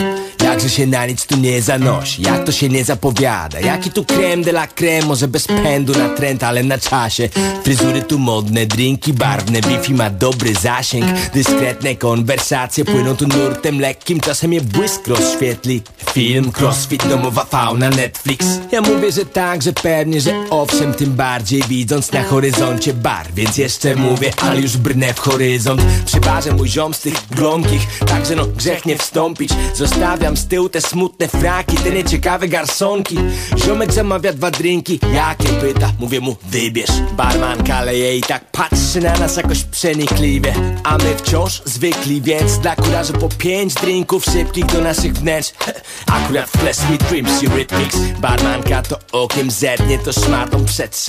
Jakże 0.54 0.70
się 0.70 0.86
na 0.86 1.06
nic 1.06 1.26
tu 1.26 1.36
nie 1.36 1.62
zanosi. 1.62 2.22
Jak 2.22 2.44
to 2.44 2.52
się 2.52 2.68
nie 2.68 2.84
zapowiada? 2.84 3.60
Jaki 3.60 3.90
tu 3.90 4.04
creme 4.04 4.44
de 4.44 4.50
la 4.50 4.66
creme? 4.66 5.06
Może 5.06 5.28
bez 5.28 5.46
pędu 5.46 5.92
na 5.98 6.08
trend, 6.08 6.42
ale 6.42 6.62
na 6.62 6.78
czasie. 6.78 7.28
Fryzury 7.64 8.02
tu 8.02 8.18
modne, 8.18 8.66
drinki 8.66 9.12
barwne 9.12 9.60
Wi-Fi 9.60 9.94
ma 9.94 10.10
dobry 10.10 10.54
zasięg. 10.54 11.04
Dyskretne 11.34 11.94
konwersacje 11.94 12.84
Płyną 12.84 13.16
tu 13.16 13.26
nurtem 13.28 13.80
lekkim. 13.80 14.20
Czasem 14.20 14.52
je 14.52 14.60
błysk 14.60 15.08
rozświetli. 15.08 15.82
Film, 16.12 16.52
crossfit, 16.58 17.08
domowa 17.08 17.44
fauna, 17.44 17.90
Netflix. 17.90 18.46
Ja 18.72 18.80
mówię, 18.80 19.12
że 19.12 19.26
tak, 19.26 19.62
że 19.62 19.72
pewnie, 19.72 20.20
że 20.20 20.34
owszem 20.50 20.94
Tym 20.94 21.12
bardziej 21.12 21.62
widząc 21.62 22.12
na 22.12 22.22
horyzoncie 22.22 22.94
bar. 22.94 23.26
Więc 23.34 23.56
jeszcze 23.56 23.96
mówię, 23.96 24.32
ale 24.42 24.60
już 24.60 24.76
brnę 24.76 25.14
w 25.14 25.18
horyzont. 25.18 25.82
Przy 26.06 26.20
barze 26.20 26.52
mój 26.52 26.68
ziom 26.68 26.94
z 26.94 27.00
tych 27.00 27.14
gromkich 27.30 27.86
Także 28.06 28.36
no 28.36 28.46
grzech 28.46 28.86
nie 28.86 28.98
wstąpić. 28.98 29.50
Zostawiam 29.74 30.36
z 30.44 30.46
tyłu 30.46 30.68
te 30.68 30.80
smutne 30.80 31.28
fraki 31.28 31.76
Te 31.76 31.90
nieciekawe 31.90 32.48
garsonki. 32.48 33.16
Ziomek 33.56 33.92
zamawia 33.92 34.32
dwa 34.32 34.50
drinki. 34.50 35.00
Jakie 35.14 35.48
pyta? 35.48 35.92
Mówię 36.00 36.20
mu 36.20 36.36
wybierz. 36.42 36.90
Barmanka 37.16 37.82
leje 37.82 38.16
i 38.16 38.20
tak 38.20 38.50
patrzy 38.50 39.00
na 39.00 39.16
nas 39.18 39.36
jakoś 39.36 39.62
przenikliwie. 39.62 40.54
A 40.84 40.98
my 40.98 41.16
wciąż 41.16 41.62
zwykli, 41.64 42.22
więc 42.22 42.58
dla 42.58 42.76
kurarzy 42.76 43.12
po 43.12 43.28
pięć 43.28 43.74
drinków 43.74 44.24
Szybkich 44.24 44.66
do 44.66 44.80
naszych 44.80 45.12
wnętrz. 45.12 45.52
Akurat 46.16 46.50
w 46.50 46.58
tle 46.58 46.74
Sweet 46.74 47.04
Dreams 47.04 47.42
Eurythmics 47.42 47.98
Barmanka 48.20 48.82
to 48.82 48.98
okiem 49.12 49.50
zernie 49.50 49.98
To 49.98 50.12
szmatą 50.12 50.64
przed 50.64 51.06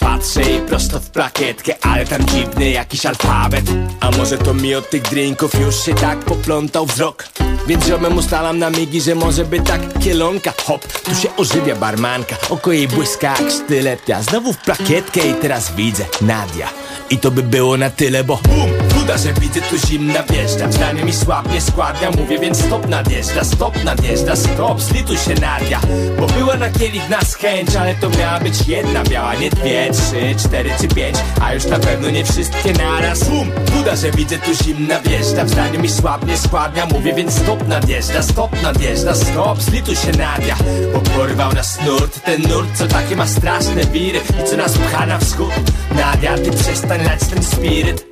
Patrzę 0.00 0.42
jej 0.42 0.60
prosto 0.60 1.00
w 1.00 1.10
plakietkę 1.10 1.74
Ale 1.82 2.06
tam 2.06 2.26
dziwny 2.26 2.70
jakiś 2.70 3.06
alfabet. 3.06 3.64
A 4.00 4.10
może 4.10 4.38
to 4.38 4.54
mi 4.54 4.74
od 4.74 4.90
tych 4.90 5.02
drinków 5.02 5.60
już 5.60 5.84
się 5.84 5.94
tak 5.94 6.18
poplątał 6.18 6.86
wzrok? 6.86 7.28
Więc 7.66 7.86
ziomem 7.86 8.18
ustalam 8.18 8.58
na 8.58 8.69
migi, 8.70 9.00
że 9.00 9.14
może 9.14 9.44
by 9.44 9.60
tak 9.60 9.98
kielonka. 9.98 10.52
Hop, 10.66 10.86
tu 10.86 11.14
się 11.14 11.36
ożywia 11.36 11.76
barmanka. 11.76 12.36
Oko 12.50 12.72
jej 12.72 12.88
błyska 12.88 13.34
jak 13.40 13.52
sztylet 13.52 14.08
Ja 14.08 14.22
znowu 14.22 14.52
w 14.52 14.58
plakietkę 14.58 15.20
i 15.20 15.34
teraz 15.34 15.74
widzę 15.74 16.04
Nadia. 16.20 16.68
I 17.10 17.18
to 17.18 17.30
by 17.30 17.42
było 17.42 17.76
na 17.76 17.90
tyle, 17.90 18.24
bo 18.24 18.36
bum, 18.36 18.89
Buda, 19.10 19.22
że 19.22 19.32
widzę 19.32 19.60
tu 19.60 19.76
zimna 19.86 20.22
wjeżdża. 20.22 20.72
Zdanie 20.72 21.04
mi 21.04 21.12
słabnie 21.12 21.60
składnia. 21.60 22.10
Mówię 22.10 22.38
więc 22.38 22.64
stop 22.64 22.88
nadjeżdża, 22.88 23.44
stop 23.44 23.84
nadjeżdża 23.84 24.36
Stop, 24.36 24.80
zlituj 24.80 25.16
się 25.16 25.34
Nadia. 25.34 25.80
Bo 26.20 26.26
była 26.26 26.56
na 26.56 26.70
kielich 26.70 27.08
nas 27.08 27.34
chęć 27.34 27.76
Ale 27.76 27.94
to 27.94 28.10
miała 28.10 28.40
być 28.40 28.68
jedna. 28.68 29.04
Biała 29.04 29.34
Nie 29.34 29.50
dwie, 29.50 29.90
trzy, 29.92 30.34
cztery 30.44 30.70
czy 30.80 30.88
pięć 30.88 31.16
A 31.40 31.54
już 31.54 31.64
na 31.64 31.78
pewno 31.78 32.10
nie 32.10 32.24
wszystkie 32.24 32.72
naraz. 32.72 33.28
Bum, 33.28 33.50
Buda, 33.72 33.96
że 33.96 34.10
widzę 34.10 34.38
tu 34.38 34.64
zimna 34.64 35.00
wjeżdża. 35.00 35.48
Zdaniu 35.48 35.80
mi 35.80 35.88
słabnie 35.88 36.38
składnia. 36.38 36.86
Mówię 36.86 37.14
więc 37.14 37.34
stop 37.34 37.68
nadjeżdża, 37.68 38.22
stop 38.22 38.62
nadjeżdża 38.62 39.14
Stop, 39.14 39.62
zlituj 39.62 39.96
się 39.96 40.10
Nadia. 40.10 40.56
Bo 40.92 41.00
porwał 41.00 41.52
nas 41.52 41.78
nurt 41.86 42.24
Ten 42.24 42.42
nurt, 42.42 42.68
co 42.74 42.86
takie 42.86 43.16
ma 43.16 43.26
straszne 43.26 43.84
wiry. 43.84 44.20
I 44.40 44.50
co 44.50 44.56
nas 44.56 44.72
pcha 44.72 45.06
na 45.06 45.18
wschód. 45.18 45.52
Nadia, 45.96 46.38
ty 46.38 46.50
przestań 46.50 47.04
lać 47.04 47.20
ten 47.20 47.42
spiryt 47.42 48.09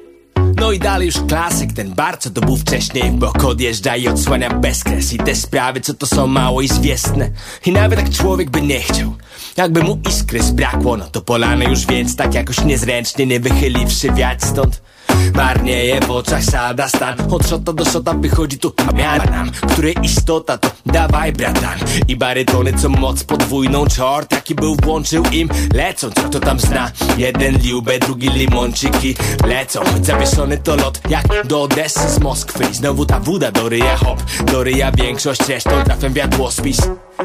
no 0.61 0.73
i 0.73 0.79
dalej 0.79 1.07
już 1.07 1.17
klasyk, 1.29 1.73
ten 1.73 1.95
bar 1.95 2.19
co 2.19 2.31
to 2.31 2.41
był 2.41 2.57
wcześniej 2.57 3.11
bok 3.11 3.45
odjeżdża 3.45 3.97
i 3.97 4.09
odsłania 4.09 4.51
bezkres. 4.51 5.13
I 5.13 5.19
te 5.19 5.35
sprawy 5.35 5.81
co 5.81 5.95
to 5.95 6.07
są 6.07 6.27
mało 6.27 6.63
izwiestne. 6.63 7.31
I 7.67 7.73
nawet 7.73 7.99
jak 7.99 8.11
człowiek 8.11 8.51
by 8.51 8.63
nie 8.63 8.81
chciał 8.81 9.15
Jakby 9.57 9.83
mu 9.83 9.99
iskry 10.09 10.43
zbrakło 10.43 10.97
No 10.97 11.05
to 11.05 11.21
polane 11.21 11.65
już 11.65 11.87
więc 11.87 12.17
tak 12.17 12.35
jakoś 12.35 12.65
niezręcznie 12.65 13.27
Nie 13.27 13.41
wychyliwszy 13.41 14.13
wiać 14.13 14.45
stąd 14.45 14.83
Marnieje 15.35 16.01
w 16.01 16.11
oczach 16.11 16.45
sada 16.45 16.89
stan. 16.89 17.17
Od 17.31 17.49
szota 17.49 17.73
do 17.73 17.85
szota 17.85 18.15
wychodzi 18.15 18.59
tu 18.59 18.73
nam 19.31 19.51
Której 19.51 19.95
istota 20.03 20.59
to 20.59 20.71
dawaj 20.87 21.33
bratan. 21.33 21.79
I 22.09 22.17
barytony 22.17 22.73
co 22.73 22.89
moc 22.89 23.25
podwójną 23.25 23.87
czort 23.87 24.31
Taki 24.31 24.55
był 24.55 24.77
włączył 24.83 25.25
im. 25.33 25.49
Lecą 25.75 26.11
Co 26.11 26.23
kto 26.23 26.41
tam 26.41 26.61
zna. 26.61 26.91
Jeden 27.17 27.59
liubę, 27.59 27.99
drugi 27.99 28.31
limonczyki. 28.31 29.15
Lecą, 29.47 29.81
zawieszony 30.03 30.59
to 30.59 30.77
lot 30.77 31.01
Jak 31.11 31.47
do 31.47 31.63
Odessy 31.63 32.09
z 32.09 32.19
Moskwy. 32.19 32.65
I 32.71 32.75
Znowu 32.75 33.07
ta 33.07 33.21
woda 33.21 33.53
do 33.53 33.69
ryja 33.69 33.97
hop. 33.97 34.23
Do 34.53 34.65
ryja 34.65 34.93
większość 34.93 35.49
resztą 35.49 35.71
trafem 35.85 36.13
wiatłospis 36.13 36.79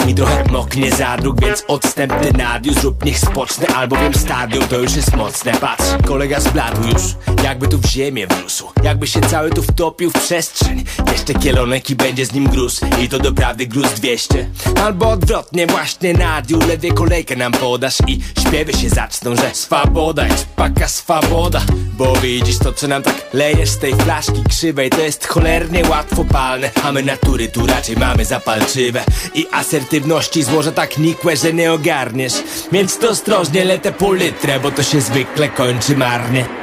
mi 0.06 0.16
trochę 0.16 0.44
moknie 0.52 0.92
zadruk, 0.92 1.42
więc 1.42 1.64
odstępny 1.68 2.32
nadiu 2.32 2.74
Zrób 2.74 3.06
niech 3.06 3.20
spocznę, 3.20 3.68
albowiem 3.68 4.14
stadium 4.14 4.68
to 4.68 4.78
już 4.78 4.96
jest 4.96 5.16
mocne. 5.16 5.52
Patrz, 5.52 5.86
kolega 6.06 6.40
zbladł 6.40 6.88
już, 6.88 7.02
jakby 7.44 7.68
tu 7.68 7.78
w 7.78 7.86
ziemię 7.86 8.28
wrósł. 8.28 8.68
Jakby 8.84 9.08
się 9.08 9.22
cały 9.22 9.50
tu 9.50 9.64
wtopił 9.64 10.10
w 10.10 10.14
przestrzeń. 10.14 10.84
Jeszcze 11.12 11.34
kielonek 11.34 11.90
i 11.90 11.96
będzie 11.96 12.26
z 12.26 12.34
nim 12.34 12.50
gruz. 12.50 12.82
I 13.02 13.10
to 13.10 13.20
doprawdy 13.20 13.68
gruz 13.68 13.94
200 13.94 14.50
Albo 14.84 15.10
odwrotnie, 15.10 15.68
właśnie 15.68 16.14
nadiu 16.14 16.60
Ledwie 16.68 16.94
kolejkę 16.94 17.36
nam 17.36 17.52
podasz. 17.52 17.98
I 18.08 18.20
śpiewy 18.48 18.74
się 18.74 18.90
zaczną 18.90 19.36
Że 19.36 19.52
swaboda 19.54 20.28
jest 20.28 20.46
paka 20.46 20.88
swaboda 20.88 21.62
Bo 21.98 22.16
widzisz 22.16 22.58
to, 22.58 22.74
co 22.74 22.88
nam 22.88 23.04
tak 23.04 23.16
lejesz 23.34 23.70
z 23.70 23.78
tej 23.78 23.96
flaszki 23.96 24.44
krzywej. 24.50 24.90
To 24.90 25.02
jest 25.02 25.28
cholernie 25.28 25.84
łatwo 25.90 26.26
palne 26.26 26.72
A 26.84 26.92
my 26.92 27.04
natury 27.04 27.48
tu 27.48 27.68
raczej 27.68 27.98
mamy 27.98 28.26
zapalczywe. 28.26 29.04
I 29.34 29.48
asertywności 29.84 30.44
złoża 30.44 30.72
tak 30.72 30.98
nikłe, 30.98 31.38
że 31.38 31.54
nie 31.54 31.74
ogarniesz. 31.74 32.34
Więc 32.72 32.98
to 32.98 33.10
ostrożnie 33.10 33.66
letę 33.66 33.92
po 33.92 34.14
litrę 34.14 34.60
Bo 34.60 34.72
to 34.72 34.84
się 34.84 35.02
zwykle 35.02 35.50
kończy 35.50 35.98
marnie 35.98 36.63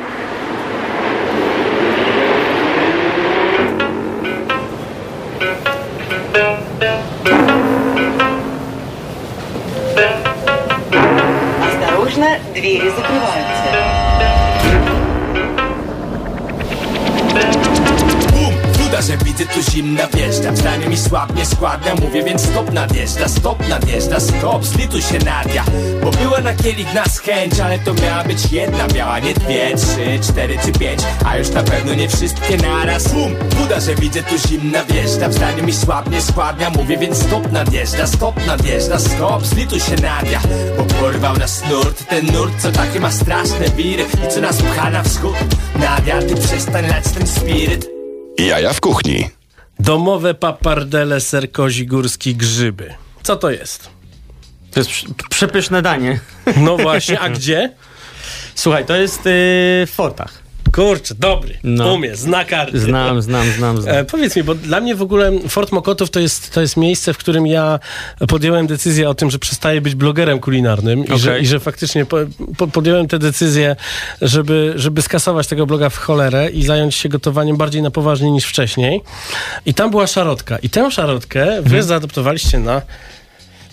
tu 19.54 19.70
zimna 19.70 20.06
wjeżdża. 20.06 20.52
W 20.52 20.58
zdaniu 20.58 20.90
mi 20.90 20.96
słabnie 20.96 21.46
składnia 21.46 21.94
Mówię 21.94 22.22
więc 22.22 22.42
stop 22.42 22.72
nadjeżdża, 22.72 23.28
stop 23.28 23.68
nadjeżdża 23.68 24.20
Stop, 24.20 24.64
zlituj 24.64 25.02
się 25.02 25.18
Nadia. 25.18 25.64
Bo 26.04 26.10
była 26.10 26.40
na 26.40 26.54
kielich 26.54 26.94
nas 26.94 27.18
chęć 27.18 27.60
Ale 27.60 27.78
to 27.78 27.94
miała 27.94 28.24
być 28.24 28.52
jedna 28.52 28.88
biała 28.88 29.18
Nie 29.18 29.34
dwie, 29.34 29.76
trzy, 29.76 30.18
cztery 30.22 30.58
czy 30.64 30.72
pięć 30.72 31.00
A 31.24 31.36
już 31.36 31.50
na 31.50 31.62
pewno 31.62 31.94
nie 31.94 32.08
wszystkie 32.08 32.56
naraz. 32.56 33.12
Bum, 33.12 33.34
Buda, 33.58 33.80
że 33.80 33.94
widzę 33.94 34.22
tu 34.22 34.48
zimna 34.48 34.84
wjeżdża 34.84 35.28
W 35.28 35.34
zdaniu 35.34 35.64
mi 35.64 35.72
słabnie 35.72 36.22
składnia 36.22 36.70
Mówię 36.70 36.96
więc 36.98 37.22
stop 37.22 37.52
nadjeżdża, 37.52 38.06
stop 38.06 38.46
nadjeżdża 38.46 38.98
Stop, 38.98 39.46
zlituj 39.46 39.80
się 39.80 39.94
Nadia. 40.02 40.40
Bo 40.76 40.84
porwał 40.84 41.36
nas 41.36 41.62
nurt 41.70 42.08
Ten 42.08 42.26
nurt, 42.26 42.62
co 42.62 42.72
takie 42.72 43.00
ma 43.00 43.10
straszne 43.10 43.68
wiry 43.76 44.04
I 44.24 44.34
co 44.34 44.40
nas 44.40 44.56
pcha 44.62 44.90
na 44.90 45.02
wschód. 45.02 45.34
Nadia, 45.78 46.22
ty 46.22 46.34
przestań 46.34 46.88
lać 46.88 47.04
ten 47.04 47.26
spiryt. 47.26 47.88
Jaja 48.38 48.72
w 48.72 48.80
kuchni. 48.80 49.39
Domowe 49.80 50.34
papardele, 50.34 51.20
ser 51.20 51.52
kozi, 51.52 51.86
górski, 51.86 52.34
grzyby. 52.36 52.94
Co 53.22 53.36
to 53.36 53.50
jest? 53.50 53.90
To 54.70 54.80
jest 54.80 54.90
prze- 54.90 55.06
przepyszne 55.30 55.82
danie. 55.82 56.20
No 56.56 56.76
właśnie, 56.76 57.20
a 57.20 57.28
gdzie? 57.30 57.72
Słuchaj, 58.54 58.84
to 58.86 58.96
jest 58.96 59.16
yy, 59.18 59.32
w 59.86 59.90
Fortach. 59.94 60.42
Kurczę, 60.72 61.14
dobry. 61.18 61.58
No. 61.62 61.94
Umie, 61.94 62.16
zna 62.16 62.44
karty. 62.44 62.80
Znam, 62.80 63.22
znam, 63.22 63.46
znam, 63.56 63.82
znam. 63.82 63.94
E, 63.96 64.04
powiedz 64.04 64.36
mi, 64.36 64.42
bo 64.42 64.54
dla 64.54 64.80
mnie 64.80 64.94
w 64.94 65.02
ogóle 65.02 65.32
Fort 65.48 65.72
Mokotów 65.72 66.10
to 66.10 66.20
jest, 66.20 66.50
to 66.54 66.60
jest 66.60 66.76
miejsce, 66.76 67.14
w 67.14 67.18
którym 67.18 67.46
ja 67.46 67.78
podjąłem 68.28 68.66
decyzję 68.66 69.08
o 69.08 69.14
tym, 69.14 69.30
że 69.30 69.38
przestaję 69.38 69.80
być 69.80 69.94
blogerem 69.94 70.38
kulinarnym 70.38 71.04
i, 71.04 71.18
że, 71.18 71.40
i 71.40 71.46
że 71.46 71.60
faktycznie 71.60 72.06
po, 72.06 72.16
po, 72.56 72.66
podjąłem 72.66 73.08
tę 73.08 73.18
decyzję, 73.18 73.76
żeby, 74.22 74.72
żeby 74.76 75.02
skasować 75.02 75.46
tego 75.46 75.66
bloga 75.66 75.90
w 75.90 75.96
cholerę 75.96 76.50
i 76.50 76.62
zająć 76.64 76.94
się 76.94 77.08
gotowaniem 77.08 77.56
bardziej 77.56 77.82
na 77.82 77.90
poważnie 77.90 78.30
niż 78.30 78.44
wcześniej. 78.44 79.00
I 79.66 79.74
tam 79.74 79.90
była 79.90 80.06
szarotka. 80.06 80.58
I 80.58 80.70
tę 80.70 80.90
szarotkę 80.90 81.46
wy 81.46 81.56
Mhm. 81.56 81.82
zaadoptowaliście 81.82 82.58
na 82.58 82.82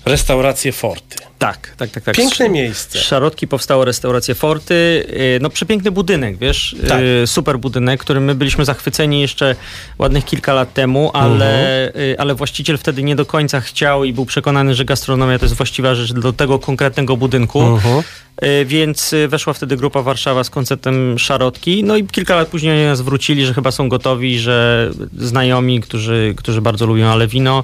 restaurację 0.07 0.71
Forty. 0.71 1.15
Tak, 1.39 1.71
tak, 1.77 1.89
tak. 1.89 2.03
tak. 2.03 2.15
Piękne 2.15 2.49
miejsce. 2.49 2.99
Szarotki 2.99 3.47
powstała 3.47 3.85
restauracja 3.85 4.35
Forty. 4.35 5.05
Yy, 5.09 5.39
No 5.41 5.49
przepiękny 5.49 5.91
budynek, 5.91 6.37
wiesz? 6.37 6.75
Tak. 6.87 7.01
Yy, 7.01 7.27
Super 7.27 7.59
budynek, 7.59 7.99
którym 7.99 8.23
my 8.23 8.35
byliśmy 8.35 8.65
zachwyceni 8.65 9.21
jeszcze 9.21 9.55
ładnych 9.99 10.25
kilka 10.25 10.53
lat 10.53 10.73
temu, 10.73 11.11
ale, 11.13 11.87
Mhm. 11.87 12.07
yy, 12.07 12.15
ale 12.19 12.35
właściciel 12.35 12.77
wtedy 12.77 13.03
nie 13.03 13.15
do 13.15 13.25
końca 13.25 13.61
chciał 13.61 14.03
i 14.03 14.13
był 14.13 14.25
przekonany, 14.25 14.75
że 14.75 14.85
gastronomia 14.85 15.39
to 15.39 15.45
jest 15.45 15.55
właściwa 15.55 15.95
rzecz 15.95 16.13
do 16.13 16.33
tego 16.33 16.59
konkretnego 16.59 17.17
budynku. 17.17 17.61
Mhm. 17.61 18.03
Yy, 18.41 18.65
Więc 18.65 19.11
yy, 19.11 19.27
weszła 19.27 19.53
wtedy 19.53 19.77
grupa 19.77 20.01
Warszawa 20.01 20.43
z 20.43 20.49
konceptem 20.49 21.19
Szarotki. 21.19 21.83
No 21.83 21.97
i 21.97 22.07
kilka 22.07 22.35
lat 22.35 22.47
później 22.47 22.71
oni 22.71 22.85
nas 22.85 23.01
wrócili, 23.01 23.45
że 23.45 23.53
chyba 23.53 23.71
są 23.71 23.89
gotowi, 23.89 24.39
że 24.39 24.89
znajomi, 25.17 25.81
którzy, 25.81 26.33
którzy 26.37 26.61
bardzo 26.61 26.85
lubią 26.85 27.07
ale 27.07 27.27
wino. 27.27 27.63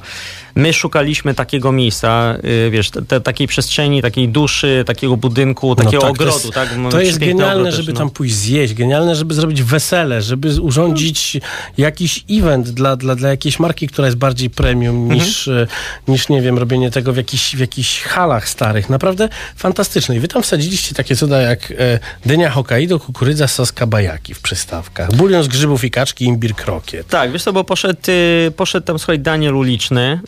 My 0.56 0.74
szukaliśmy 0.74 1.34
takiego 1.34 1.72
miejsca, 1.72 2.38
yy, 2.44 2.70
wiesz, 2.72 2.90
te, 3.08 3.22
takiej 3.22 3.48
przestrzeni, 3.48 4.02
takiej 4.02 4.30
duszy, 4.30 4.84
takiego 4.88 5.18
budynku, 5.18 5.76
takiego 5.76 6.02
tak, 6.02 6.12
ogrodu. 6.12 6.32
To 6.32 6.38
jest, 6.38 6.54
tak? 6.54 6.70
To 6.92 7.00
jest 7.00 7.12
przepiękny 7.12 7.42
genialne, 7.42 7.62
ogród 7.62 7.76
żeby 7.76 7.94
no. 7.94 8.00
tam 8.00 8.10
pójść 8.10 8.36
zjeść, 8.36 8.74
genialne, 8.74 9.16
żeby 9.16 9.34
zrobić 9.34 9.64
wesele, 9.64 10.22
żeby 10.22 10.62
urządzić 10.62 11.38
jakiś 11.78 12.24
event 12.32 12.70
dla, 12.70 12.96
dla, 12.96 13.16
dla 13.16 13.30
jakiejś 13.30 13.60
marki, 13.60 13.88
która 13.88 14.08
jest 14.08 14.18
bardziej 14.18 14.50
premium 14.50 15.04
Mhm. 15.04 15.20
niż, 15.20 15.48
e, 15.48 15.68
niż, 16.08 16.30
nie 16.30 16.42
wiem, 16.42 16.58
robienie 16.58 16.92
tego 16.92 17.14
w 17.14 17.18
jakichś, 17.18 17.56
w 17.56 17.60
jakichś 17.60 18.02
halach 18.02 18.50
starych. 18.50 18.90
Naprawdę 18.90 19.30
fantastyczne. 19.56 20.16
I 20.16 20.20
wy 20.20 20.28
tam 20.28 20.44
wsadziliście 20.44 20.63
takie 20.96 21.16
cuda 21.16 21.42
jak 21.42 21.72
e, 21.72 22.00
dynia 22.26 22.50
Hokkaido, 22.50 23.00
kukurydza, 23.00 23.48
sos 23.48 23.72
kabajaki 23.72 24.34
w 24.34 24.42
przystawkach, 24.42 25.16
bulion 25.16 25.44
z 25.44 25.48
grzybów 25.48 25.84
i 25.84 25.92
kaczki, 25.92 26.26
imbir 26.26 26.56
krokiet. 26.56 27.08
Tak, 27.08 27.32
wiesz 27.32 27.44
co, 27.44 27.54
bo 27.54 27.64
poszedł, 27.64 28.00
y, 28.10 28.52
poszedł 28.56 28.88
tam, 28.88 29.00
słuchaj, 29.00 29.20
Daniel 29.20 29.56
Uliczny, 29.56 30.20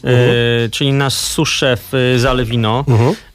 y, 0.65 0.69
czyli 0.69 0.93
nasz 0.93 1.13
sous-szef 1.13 1.93
y, 1.93 2.19
z 2.19 2.26
Alewino. 2.26 2.86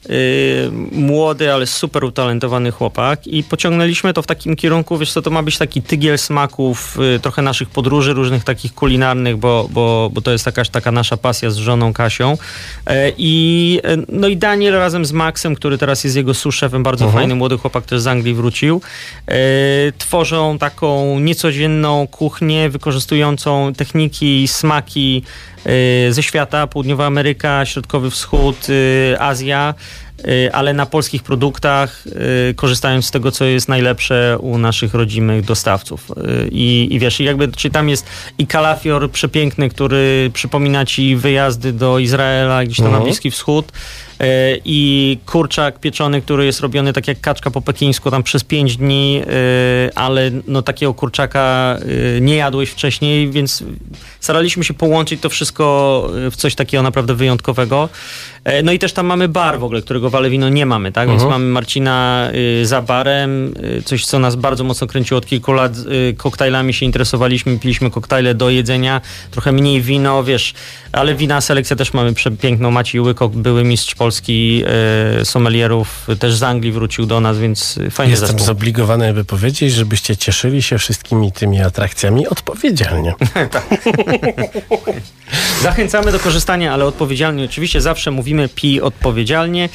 młody, 0.91 1.53
ale 1.53 1.67
super 1.67 2.03
utalentowany 2.03 2.71
chłopak 2.71 3.27
i 3.27 3.43
pociągnęliśmy 3.43 4.13
to 4.13 4.21
w 4.21 4.27
takim 4.27 4.55
kierunku, 4.55 4.97
wiesz 4.97 5.13
co, 5.13 5.21
to 5.21 5.29
ma 5.29 5.43
być 5.43 5.57
taki 5.57 5.81
tygiel 5.81 6.17
smaków, 6.17 6.97
y, 7.15 7.19
trochę 7.19 7.41
naszych 7.41 7.69
podróży 7.69 8.13
różnych 8.13 8.43
takich 8.43 8.73
kulinarnych, 8.73 9.37
bo, 9.37 9.67
bo, 9.71 10.09
bo 10.13 10.21
to 10.21 10.31
jest 10.31 10.45
jakaś 10.45 10.69
taka 10.69 10.91
nasza 10.91 11.17
pasja 11.17 11.49
z 11.49 11.55
żoną 11.55 11.93
Kasią. 11.93 12.37
E, 12.87 13.11
I, 13.17 13.79
no 14.09 14.27
i 14.27 14.37
Daniel 14.37 14.73
razem 14.73 15.05
z 15.05 15.11
Maxem, 15.11 15.55
który 15.55 15.77
teraz 15.77 16.03
jest 16.03 16.15
jego 16.15 16.33
sous-szefem, 16.33 16.83
bardzo 16.83 17.09
fajny 17.11 17.35
młody 17.35 17.57
chłopak, 17.57 17.85
też 17.85 18.01
z 18.01 18.07
Anglii 18.07 18.33
wrócił, 18.33 18.81
tworzą 19.97 20.57
taką 20.57 21.19
niecodzienną 21.19 22.07
kuchnię 22.07 22.69
wykorzystującą 22.69 23.73
techniki, 23.77 24.47
smaki 24.47 25.23
ze 26.09 26.23
świata, 26.23 26.67
Południowa 26.67 27.05
Ameryka, 27.05 27.65
Środkowy 27.65 28.09
Wschód, 28.09 28.67
Azja, 29.19 29.73
ale 30.53 30.73
na 30.73 30.85
polskich 30.85 31.23
produktach, 31.23 32.03
e, 32.49 32.53
korzystając 32.53 33.05
z 33.05 33.11
tego, 33.11 33.31
co 33.31 33.45
jest 33.45 33.67
najlepsze 33.67 34.37
u 34.39 34.57
naszych 34.57 34.93
rodzimych 34.93 35.45
dostawców. 35.45 36.11
E, 36.11 36.47
I, 36.47 36.95
i 36.95 36.99
wiesz, 36.99 37.19
jakby, 37.19 37.47
czy 37.47 37.69
tam 37.69 37.89
jest 37.89 38.05
i 38.37 38.47
kalafior 38.47 39.11
przepiękny, 39.11 39.69
który 39.69 40.31
przypomina 40.33 40.85
ci 40.85 41.15
wyjazdy 41.15 41.73
do 41.73 41.99
Izraela, 41.99 42.65
gdzieś 42.65 42.77
tam 42.77 42.91
na 42.91 42.99
Bliski 42.99 43.31
Wschód, 43.31 43.71
i 44.65 45.17
kurczak 45.25 45.79
pieczony, 45.79 46.21
który 46.21 46.45
jest 46.45 46.59
robiony 46.59 46.93
tak 46.93 47.07
jak 47.07 47.21
kaczka 47.21 47.51
po 47.51 47.61
pekińsku 47.61 48.11
tam 48.11 48.23
przez 48.23 48.43
5 48.43 48.77
dni, 48.77 49.21
e, 49.21 49.97
ale 49.97 50.31
no 50.47 50.61
takiego 50.61 50.93
kurczaka 50.93 51.77
e, 52.17 52.21
nie 52.21 52.35
jadłeś 52.35 52.69
wcześniej, 52.69 53.29
więc 53.29 53.63
staraliśmy 54.19 54.63
się 54.63 54.73
połączyć 54.73 55.21
to 55.21 55.29
wszystko 55.29 56.07
w 56.31 56.35
coś 56.35 56.55
takiego 56.55 56.83
naprawdę 56.83 57.15
wyjątkowego. 57.15 57.89
E, 58.43 58.63
No 58.63 58.71
i 58.71 58.79
też 58.79 58.93
tam 58.93 59.05
mamy 59.05 59.27
bar 59.27 59.59
w 59.59 59.63
ogóle, 59.63 59.81
którego 59.81 60.09
w 60.09 60.15
Alewino 60.15 60.49
nie 60.49 60.65
mamy, 60.65 60.91
tak? 60.91 61.09
Więc 61.09 61.23
mamy 61.23 61.45
Marcina 61.45 62.29
za 62.63 62.81
barem, 62.81 63.53
coś 63.85 64.05
co 64.05 64.19
nas 64.19 64.35
bardzo 64.35 64.63
mocno 64.63 64.87
kręciło 64.87 65.17
od 65.17 65.25
kilku 65.25 65.53
lat. 65.53 65.73
Koktajlami 66.17 66.73
się 66.73 66.85
interesowaliśmy, 66.85 67.59
piliśmy 67.59 67.91
koktajle 67.91 68.35
do 68.35 68.49
jedzenia, 68.49 69.01
trochę 69.31 69.51
mniej 69.51 69.81
wino, 69.81 70.23
wiesz, 70.23 70.53
ale 70.91 71.15
wina 71.15 71.41
selekcja 71.41 71.75
też 71.75 71.93
mamy 71.93 72.13
przepiękną. 72.13 72.71
Maciej 72.71 73.01
Łykok, 73.01 73.31
były 73.31 73.63
mistrz 73.63 73.95
Polski 73.95 74.10
y, 74.19 75.25
sommelierów, 75.25 76.07
też 76.19 76.35
z 76.35 76.43
Anglii 76.43 76.71
wrócił 76.71 77.05
do 77.05 77.19
nas, 77.19 77.39
więc 77.39 77.79
fajnie 77.91 78.11
Jestem 78.11 78.27
zespół. 78.29 78.45
zobligowany, 78.45 79.13
by 79.13 79.25
powiedzieć, 79.25 79.73
żebyście 79.73 80.17
cieszyli 80.17 80.61
się 80.61 80.77
wszystkimi 80.77 81.31
tymi 81.31 81.61
atrakcjami 81.61 82.27
odpowiedzialnie. 82.27 83.13
Zachęcamy 85.61 86.11
do 86.11 86.19
korzystania, 86.19 86.73
ale 86.73 86.85
odpowiedzialnie. 86.85 87.45
Oczywiście 87.45 87.81
zawsze 87.81 88.11
mówimy 88.11 88.49
pij 88.55 88.81
odpowiedzialnie. 88.81 89.69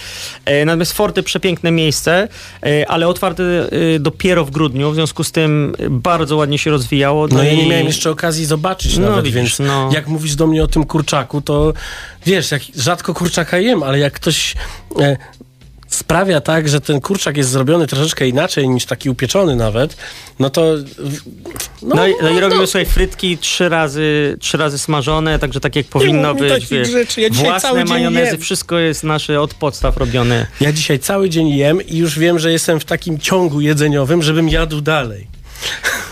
E, 0.45 0.65
Natomiast 0.65 0.93
Forty 0.93 1.23
przepiękne 1.23 1.71
miejsce, 1.71 2.29
e, 2.67 2.91
ale 2.91 3.09
otwarte 3.09 3.43
e, 3.95 3.99
dopiero 3.99 4.45
w 4.45 4.51
grudniu, 4.51 4.91
w 4.91 4.95
związku 4.95 5.25
z 5.25 5.33
tym 5.33 5.75
bardzo 5.91 6.37
ładnie 6.37 6.59
się 6.59 6.71
rozwijało. 6.71 7.27
No 7.29 7.43
ja 7.43 7.53
nie 7.55 7.65
i- 7.65 7.69
miałem 7.69 7.87
jeszcze 7.87 8.11
okazji 8.11 8.45
zobaczyć 8.47 8.97
No 8.99 9.09
nawet, 9.09 9.25
widzisz, 9.25 9.37
więc 9.37 9.59
no. 9.59 9.91
jak 9.93 10.07
mówisz 10.09 10.35
do 10.35 10.47
mnie 10.47 10.63
o 10.63 10.67
tym 10.67 10.85
kurczaku, 10.85 11.41
to 11.41 11.73
wiesz, 12.27 12.51
jak 12.51 12.63
rzadko 12.77 13.15
kurczaka 13.15 13.59
jem, 13.59 13.83
ale 13.83 13.99
jak 13.99 14.19
ktoś 14.27 14.55
e, 15.01 15.17
sprawia 15.89 16.41
tak, 16.41 16.69
że 16.69 16.81
ten 16.81 17.01
kurczak 17.01 17.37
jest 17.37 17.51
zrobiony 17.51 17.87
troszeczkę 17.87 18.29
inaczej 18.29 18.69
niż 18.69 18.85
taki 18.87 19.11
upieczony 19.11 19.57
nawet, 19.57 19.97
no 20.39 20.51
to... 20.51 20.75
w- 20.99 21.21
No, 21.83 22.07
i, 22.07 22.15
no 22.23 22.31
i 22.31 22.41
robimy 22.41 22.61
to- 22.61 22.67
sobie 22.67 22.85
frytki 22.85 23.39
trzy 23.39 23.69
razy, 23.69 24.37
trzy 24.41 24.57
razy 24.57 24.79
smażone, 24.79 25.39
także 25.39 25.61
tak 25.61 25.77
jak 25.77 25.87
powinno 25.87 26.33
mów 26.35 26.43
mi 26.43 26.49
być. 26.49 26.63
takich 26.63 26.87
rzeczy, 26.87 27.21
ja 27.21 27.29
własne 27.33 27.85
majonezy, 27.85 28.31
jem. 28.33 28.41
wszystko 28.41 28.79
jest 28.79 29.05
nasze 29.05 29.41
od 29.41 29.55
podstaw 29.55 29.97
robione. 29.97 30.47
Ja 30.61 30.73
dzisiaj 30.73 30.99
cały 30.99 31.31
dzień 31.31 31.49
jem 31.49 31.83
i 31.87 31.97
już 31.97 32.19
wiem, 32.19 32.39
że 32.39 32.53
jestem 32.53 32.81
w 32.81 32.85
takim 32.85 33.19
ciągu 33.19 33.61
jedzeniowym, 33.61 34.23
żebym 34.23 34.49
jadł 34.49 34.81
dalej. 34.81 35.27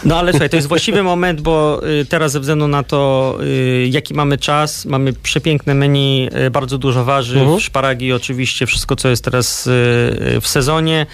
No 0.04 0.18
ale 0.18 0.32
słuchaj, 0.32 0.50
to 0.50 0.56
jest 0.56 0.68
właściwy 0.68 1.02
moment, 1.02 1.40
bo 1.40 1.80
y, 2.00 2.04
teraz 2.04 2.32
ze 2.32 2.40
względu 2.40 2.68
na 2.68 2.82
to, 2.82 3.38
y, 3.42 3.88
jaki 3.90 4.14
mamy 4.14 4.38
czas, 4.38 4.84
mamy 4.84 5.12
przepiękne 5.12 5.74
menu, 5.74 6.28
y, 6.46 6.50
bardzo 6.50 6.78
dużo 6.78 7.04
warzyw, 7.04 7.42
Mhm. 7.42 7.60
szparagi 7.60 8.12
oczywiście, 8.12 8.66
wszystko 8.66 8.96
co 8.96 9.08
jest 9.08 9.24
teraz 9.24 9.68
w 10.40 10.46
sezonie, 10.48 11.06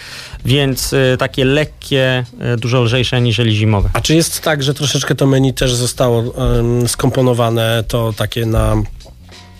więc 0.44 0.94
takie 1.18 1.44
lekkie, 1.44 2.24
dużo 2.58 2.82
lżejsze 2.82 3.16
aniżeli 3.16 3.56
zimowe. 3.56 3.90
A 3.92 4.00
czy 4.00 4.14
jest 4.14 4.40
tak, 4.40 4.62
że 4.62 4.74
troszeczkę 4.74 5.14
to 5.14 5.26
menu 5.26 5.52
też 5.54 5.74
zostało 5.74 6.20
em, 6.58 6.88
skomponowane, 6.88 7.84
to 7.88 8.12
takie 8.16 8.46
na, 8.46 8.76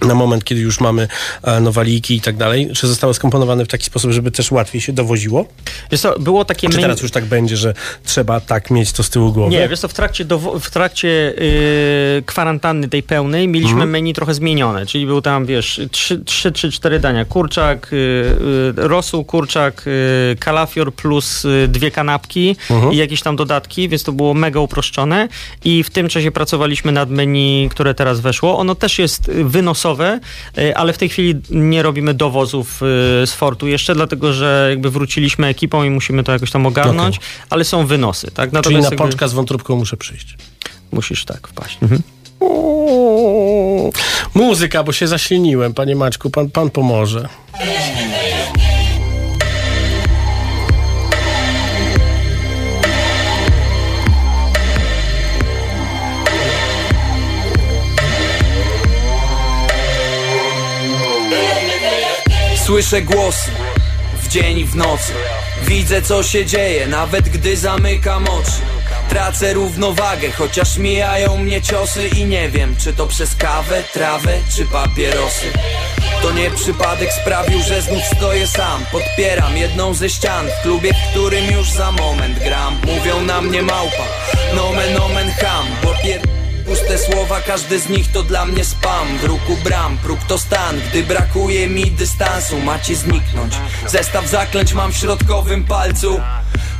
na 0.02 0.14
moment, 0.14 0.44
kiedy 0.44 0.60
już 0.60 0.80
mamy 0.80 1.08
e, 1.42 1.60
nowaliki 1.60 2.16
i 2.16 2.20
tak 2.20 2.36
dalej? 2.36 2.70
Czy 2.74 2.86
zostało 2.86 3.14
skomponowane 3.14 3.64
w 3.64 3.68
taki 3.68 3.84
sposób, 3.84 4.10
żeby 4.10 4.30
też 4.30 4.50
łatwiej 4.50 4.80
się 4.80 4.92
dowoziło? 4.92 5.44
Wiesz 5.92 6.00
co, 6.00 6.18
było 6.18 6.44
takie 6.44 6.68
Czy 6.68 6.78
teraz 6.78 7.02
już 7.02 7.10
tak 7.10 7.24
będzie, 7.24 7.56
że 7.56 7.74
trzeba 8.04 8.40
tak 8.40 8.70
mieć 8.70 8.92
to 8.92 9.02
z 9.02 9.10
tyłu 9.10 9.32
głowy? 9.32 9.50
Nie, 9.50 9.68
wiesz 9.68 9.80
co, 9.80 9.88
w 9.88 9.94
trakcie, 9.94 10.24
dowo- 10.24 10.60
w 10.60 10.70
trakcie 10.70 11.08
yy, 11.08 12.22
kwarantanny 12.26 12.88
tej 12.88 13.02
pełnej 13.02 13.48
mieliśmy 13.48 13.72
Mhm. 13.72 13.90
menu 13.90 14.14
trochę 14.14 14.34
zmienione, 14.34 14.86
czyli 14.86 15.06
był 15.06 15.22
tam, 15.22 15.46
wiesz, 15.46 15.80
trzy, 15.90 16.24
trzy 16.24 16.52
czy 16.52 16.72
cztery 16.72 17.00
dania. 17.00 17.24
Kurczak, 17.24 17.88
yy, 17.92 18.72
rosół, 18.76 19.24
kurczak, 19.24 19.82
yy, 19.86 20.36
kalafior 20.36 20.94
plus 20.94 21.44
yy, 21.44 21.68
dwie 21.68 21.90
kanapki 21.90 22.56
Mhm. 22.70 22.92
i 22.92 22.96
jakieś 22.96 23.22
tam 23.22 23.36
dodatki, 23.36 23.88
więc 23.88 24.02
to 24.02 24.12
było 24.12 24.34
mega 24.34 24.60
uproszczone 24.60 25.28
i 25.64 25.82
w 25.82 25.90
tym 25.90 26.08
czasie 26.08 26.30
pracowaliśmy 26.30 26.92
nad 26.92 27.10
menu, 27.10 27.68
które 27.70 27.94
teraz 27.94 28.20
weszło. 28.20 28.58
Ono 28.58 28.74
też 28.74 28.98
jest 28.98 29.30
wynosowe, 29.30 29.89
yy, 30.56 30.76
ale 30.76 30.92
w 30.92 30.98
tej 30.98 31.08
chwili 31.08 31.34
nie 31.50 31.82
robimy 31.82 32.14
dowozów 32.14 32.80
yy, 33.20 33.26
z 33.26 33.32
Fortu 33.32 33.68
jeszcze, 33.68 33.94
dlatego 33.94 34.32
że 34.32 34.66
jakby 34.70 34.90
wróciliśmy 34.90 35.46
ekipą 35.46 35.84
i 35.84 35.90
musimy 35.90 36.24
to 36.24 36.32
jakoś 36.32 36.50
tam 36.50 36.66
ogarnąć, 36.66 37.20
ale 37.50 37.64
są 37.64 37.86
wynosy, 37.86 38.30
tak? 38.30 38.50
Czyli 38.62 38.76
na 38.76 38.82
jakby- 38.82 38.96
pączka 38.96 39.28
z 39.28 39.32
wątróbką 39.32 39.76
muszę 39.76 39.96
przyjść. 39.96 40.36
Musisz 40.92 41.24
tak 41.24 41.48
wpaść. 41.48 41.78
Mhm. 41.82 42.02
Muzyka, 44.34 44.82
bo 44.84 44.92
się 44.92 45.06
zaśliniłem, 45.06 45.74
panie 45.74 45.96
Maćku, 45.96 46.30
pan, 46.30 46.50
pan 46.50 46.70
pomoże. 46.70 47.28
Słyszę 62.70 63.02
głosy 63.02 63.50
w 64.22 64.28
dzień 64.28 64.58
i 64.58 64.64
w 64.64 64.76
nocy. 64.76 65.12
Widzę 65.62 66.02
co 66.02 66.22
się 66.22 66.46
dzieje, 66.46 66.86
nawet 66.86 67.28
gdy 67.28 67.56
zamykam 67.56 68.24
oczy. 68.24 68.60
Tracę 69.08 69.52
równowagę, 69.52 70.30
chociaż 70.30 70.78
mijają 70.78 71.36
mnie 71.36 71.62
ciosy 71.62 72.08
I 72.08 72.24
nie 72.24 72.48
wiem, 72.48 72.76
czy 72.78 72.92
to 72.92 73.06
przez 73.06 73.34
kawę, 73.34 73.82
trawę, 73.92 74.32
czy 74.56 74.64
papierosy. 74.64 75.46
To 76.22 76.32
nie 76.32 76.50
przypadek 76.50 77.12
sprawił, 77.12 77.62
że 77.62 77.82
znów 77.82 78.04
stoję 78.16 78.46
sam. 78.46 78.84
Podpieram 78.92 79.56
jedną 79.56 79.94
ze 79.94 80.10
ścian 80.10 80.46
w 80.46 80.62
klubie, 80.62 80.92
w 80.92 81.10
którym 81.10 81.50
już 81.52 81.70
za 81.70 81.92
moment 81.92 82.38
gram. 82.38 82.76
Mówią 82.86 83.22
na 83.22 83.40
mnie 83.40 83.62
małpa, 83.62 84.04
nomen 84.54 85.00
omen 85.00 85.30
ham 85.30 85.66
Bo 85.84 85.94
pier... 86.02 86.39
Puste 86.70 86.98
słowa, 86.98 87.40
każdy 87.40 87.78
z 87.78 87.88
nich 87.88 88.12
to 88.12 88.22
dla 88.22 88.46
mnie 88.46 88.64
spam. 88.64 89.18
W 89.18 89.24
ruku 89.24 89.56
bram, 89.64 89.98
próg 89.98 90.20
to 90.28 90.38
stan 90.38 90.80
Gdy 90.80 91.02
brakuje 91.02 91.68
mi 91.68 91.90
dystansu, 91.90 92.60
macie 92.60 92.96
zniknąć. 92.96 93.54
Zestaw 93.86 94.28
zaklęć 94.28 94.72
mam 94.72 94.92
w 94.92 94.96
środkowym 94.96 95.64
palcu. 95.64 96.20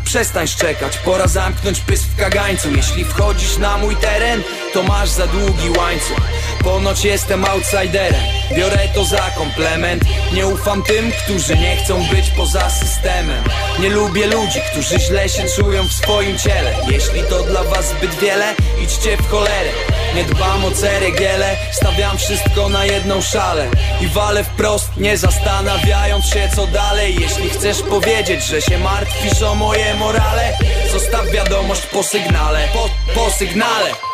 Przestań 0.04 0.48
szczekać, 0.48 0.98
pora 0.98 1.26
zamknąć 1.26 1.80
pysk 1.80 2.04
w 2.04 2.16
kagańcu. 2.16 2.68
Jeśli 2.76 3.04
wchodzisz 3.04 3.58
na 3.58 3.78
mój 3.78 3.96
teren, 3.96 4.42
to 4.72 4.82
masz 4.82 5.08
za 5.08 5.26
długi 5.26 5.70
łańcuch 5.78 6.20
Ponoć 6.64 7.04
jestem 7.04 7.44
outsiderem, 7.44 8.20
biorę 8.56 8.88
to 8.94 9.04
za 9.04 9.30
komplement. 9.30 10.04
Nie 10.32 10.46
ufam 10.46 10.82
tym, 10.82 11.12
którzy 11.24 11.56
nie 11.56 11.76
chcą 11.76 12.06
być 12.06 12.30
poza 12.30 12.70
systemem. 12.70 13.44
Nie 13.78 13.88
lubię 13.88 14.26
ludzi, 14.26 14.60
którzy 14.72 15.00
źle 15.00 15.28
się 15.28 15.44
czują 15.56 15.88
w 15.88 15.92
swoim 15.92 16.38
ciele. 16.38 16.74
Jeśli 16.88 17.22
to 17.22 17.42
dla 17.42 17.64
was 17.64 17.88
zbyt 17.88 18.14
wiele, 18.14 18.54
idźcie 18.82 19.16
w 19.16 19.30
cholerę. 19.30 19.70
Nie 20.14 20.24
dbam 20.24 20.64
o 20.64 20.70
ceregiele, 20.70 21.56
stawiam 21.72 22.18
wszystko 22.18 22.68
na 22.68 22.84
jedną 22.84 23.22
szalę. 23.22 23.68
I 24.00 24.06
walę 24.06 24.44
wprost, 24.44 24.88
nie 24.96 25.16
zastanawiając 25.16 26.24
się 26.26 26.48
co 26.56 26.66
dalej. 26.66 27.16
Jeśli 27.20 27.50
chcesz 27.50 27.82
powiedzieć, 27.82 28.44
że 28.44 28.62
się 28.62 28.78
martwisz 28.78 29.42
o 29.42 29.54
moje 29.54 29.94
morale 29.94 30.58
Zostaw 30.92 31.30
wiadomość 31.30 31.86
po 31.86 32.02
sygnale, 32.02 32.68
po, 32.72 32.88
po 33.14 33.30
sygnale 33.30 34.09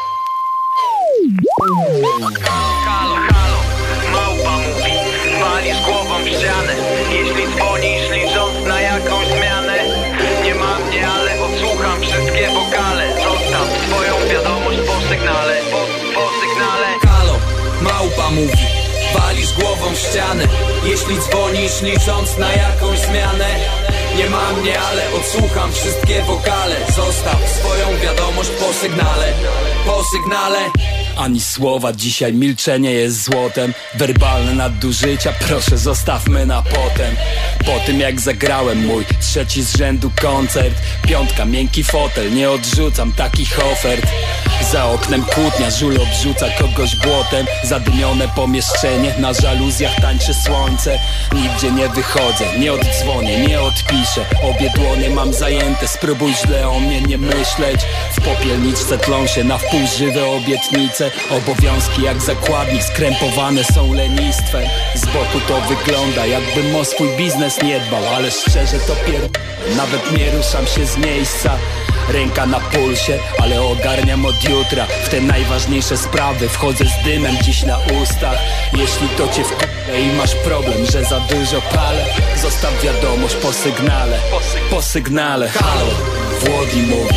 Halo, 1.26 3.16
halo, 3.30 3.58
małpa 4.12 4.58
mówi 4.58 4.92
Walisz 5.40 5.80
głową 5.86 6.24
w 6.24 6.28
ścianę. 6.28 6.74
Jeśli 7.10 7.44
dzwonisz 7.56 8.10
licząc 8.10 8.66
na 8.66 8.80
jakąś 8.80 9.26
zmianę 9.26 9.78
Nie 10.44 10.54
ma 10.54 10.78
mnie, 10.78 11.08
ale 11.08 11.30
odsłucham 11.44 12.00
wszystkie 12.00 12.48
wokale. 12.48 13.08
Zostaw 13.14 13.68
swoją 13.88 14.28
wiadomość 14.28 14.78
po 14.86 15.08
sygnale 15.08 15.56
Po, 15.70 15.78
po 16.14 16.26
sygnale. 16.40 16.86
Halo, 17.08 17.34
małpa 17.80 18.30
mówi 18.30 18.66
Walisz 19.14 19.52
głową 19.52 19.94
w 19.94 19.98
ścianę. 19.98 20.44
Jeśli 20.84 21.18
dzwonisz 21.18 21.82
licząc 21.82 22.38
na 22.38 22.52
jakąś 22.52 22.98
zmianę 22.98 23.48
Nie 24.16 24.30
ma 24.30 24.52
mnie, 24.52 24.80
ale 24.80 25.02
odsłucham 25.12 25.72
wszystkie 25.72 26.22
wokale. 26.22 26.76
Zostaw 26.96 27.38
swoją 27.58 27.98
wiadomość 27.98 28.50
po 28.50 28.72
sygnale 28.72 29.32
Po 29.86 30.04
sygnale 30.04 30.58
ani 31.16 31.40
słowa, 31.40 31.92
dzisiaj 31.92 32.32
milczenie 32.32 32.92
jest 32.92 33.24
złotem. 33.24 33.74
Werbalne 33.94 34.54
nadużycia, 34.54 35.32
proszę 35.32 35.78
zostawmy 35.78 36.46
na 36.46 36.62
potem. 36.62 37.16
Po 37.66 37.86
tym 37.86 38.00
jak 38.00 38.20
zagrałem 38.20 38.86
mój 38.86 39.04
trzeci 39.20 39.62
z 39.62 39.76
rzędu 39.76 40.10
koncert 40.20 40.74
Piątka, 41.06 41.44
miękki 41.44 41.84
fotel, 41.84 42.34
nie 42.34 42.50
odrzucam 42.50 43.12
takich 43.12 43.58
ofert. 43.72 44.06
Za 44.72 44.84
oknem 44.84 45.24
kłótnia, 45.24 45.70
żul 45.70 45.96
obrzuca 46.00 46.46
kogoś 46.58 46.96
błotem. 46.96 47.46
Zadymione 47.64 48.28
pomieszczenie, 48.28 49.14
na 49.18 49.32
żaluzjach 49.32 50.00
tańczy 50.00 50.34
słońce. 50.34 50.98
Nigdzie 51.34 51.72
nie 51.72 51.88
wychodzę, 51.88 52.58
nie 52.58 52.72
oddzwonię, 52.72 53.46
nie 53.48 53.60
odpiszę. 53.60 54.24
Obie 54.42 54.70
dłonie 54.70 55.10
mam 55.10 55.32
zajęte, 55.32 55.88
spróbuj 55.88 56.34
źle 56.46 56.68
o 56.68 56.80
mnie 56.80 57.00
nie 57.00 57.18
myśleć. 57.18 57.80
W 58.12 58.20
popielniczce 58.20 58.98
tlą 58.98 59.26
się 59.26 59.44
na 59.44 59.58
wpół 59.58 59.80
żywe 59.98 60.26
obietnice 60.26 61.05
Obowiązki 61.30 62.02
jak 62.02 62.22
zakładnik 62.22 62.82
skrępowane 62.82 63.64
są 63.64 63.92
lenistwem. 63.92 64.68
Z 64.94 65.04
boku 65.04 65.40
to 65.48 65.60
wygląda 65.60 66.26
jakbym 66.26 66.76
o 66.76 66.84
swój 66.84 67.08
biznes 67.16 67.62
nie 67.62 67.80
dbał 67.80 68.02
Ale 68.16 68.30
szczerze 68.30 68.78
to 68.86 68.96
pier... 68.96 69.20
Nawet 69.76 70.18
nie 70.18 70.30
ruszam 70.30 70.66
się 70.66 70.86
z 70.86 70.96
miejsca. 70.96 71.58
Ręka 72.08 72.46
na 72.46 72.60
pulsie, 72.60 73.18
ale 73.42 73.62
ogarniam 73.62 74.26
od 74.26 74.48
jutra. 74.48 74.86
W 75.04 75.08
te 75.08 75.20
najważniejsze 75.20 75.96
sprawy 75.96 76.48
wchodzę 76.48 76.84
z 76.84 77.04
dymem 77.04 77.36
dziś 77.42 77.62
na 77.62 77.78
ustach. 78.02 78.38
Jeśli 78.72 79.08
to 79.08 79.28
cię 79.28 79.44
wkurza 79.44 79.98
i 79.98 80.16
masz 80.16 80.34
problem, 80.34 80.86
że 80.86 81.04
za 81.04 81.20
dużo 81.20 81.60
palę 81.60 82.04
Zostaw 82.42 82.82
wiadomość 82.82 83.34
po 83.34 83.52
sygnale, 83.52 84.18
po 84.70 84.82
sygnale. 84.82 85.48
Halo, 85.48 85.90
Włodi 86.40 86.82
mówi, 86.82 87.14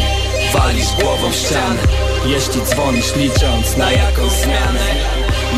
walisz 0.54 0.92
głową 1.02 1.32
w 1.32 1.36
ścianę 1.36 2.09
Jeśli 2.26 2.62
dzwonisz 2.62 3.16
licząc 3.16 3.78
na 3.78 3.92
jakąś 3.92 4.32
zmianę 4.32 4.96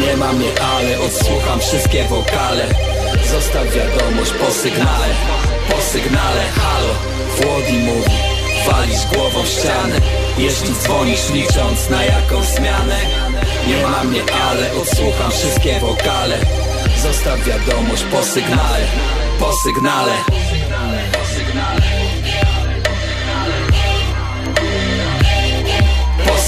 Nie 0.05 0.18
mam 0.18 0.36
mnie, 0.38 0.49
ale 0.76 0.99
odsłucham 0.99 1.59
wszystkie 1.59 2.03
wokale. 2.03 2.66
Zostaw 3.32 3.76
wiadomość 3.76 4.32
po 4.32 4.51
sygnale, 4.51 5.07
po 5.70 5.82
sygnale. 5.82 6.41
Halo, 6.55 6.93
Włodi 7.38 7.78
mówi 7.78 8.12
Walisz 8.68 9.05
głową 9.14 9.43
w 9.43 9.47
ścianę. 9.47 9.95
Jeśli 10.38 10.74
dzwonisz 10.74 11.30
licząc 11.30 11.89
na 11.89 12.03
jakąś 12.03 12.45
zmianę 12.45 12.99
Nie 13.68 13.88
ma 13.88 14.03
mnie, 14.03 14.22
ale 14.49 14.74
odsłucham 14.74 15.32
wszystkie 15.32 15.80
wokale. 15.80 16.38
Zostaw 17.03 17.43
wiadomość 17.43 18.03
po 18.03 18.24
sygnale. 18.24 18.86
Po 19.39 19.53
sygnale 19.53 20.12
Po 21.12 21.26
sygnale 21.36 21.91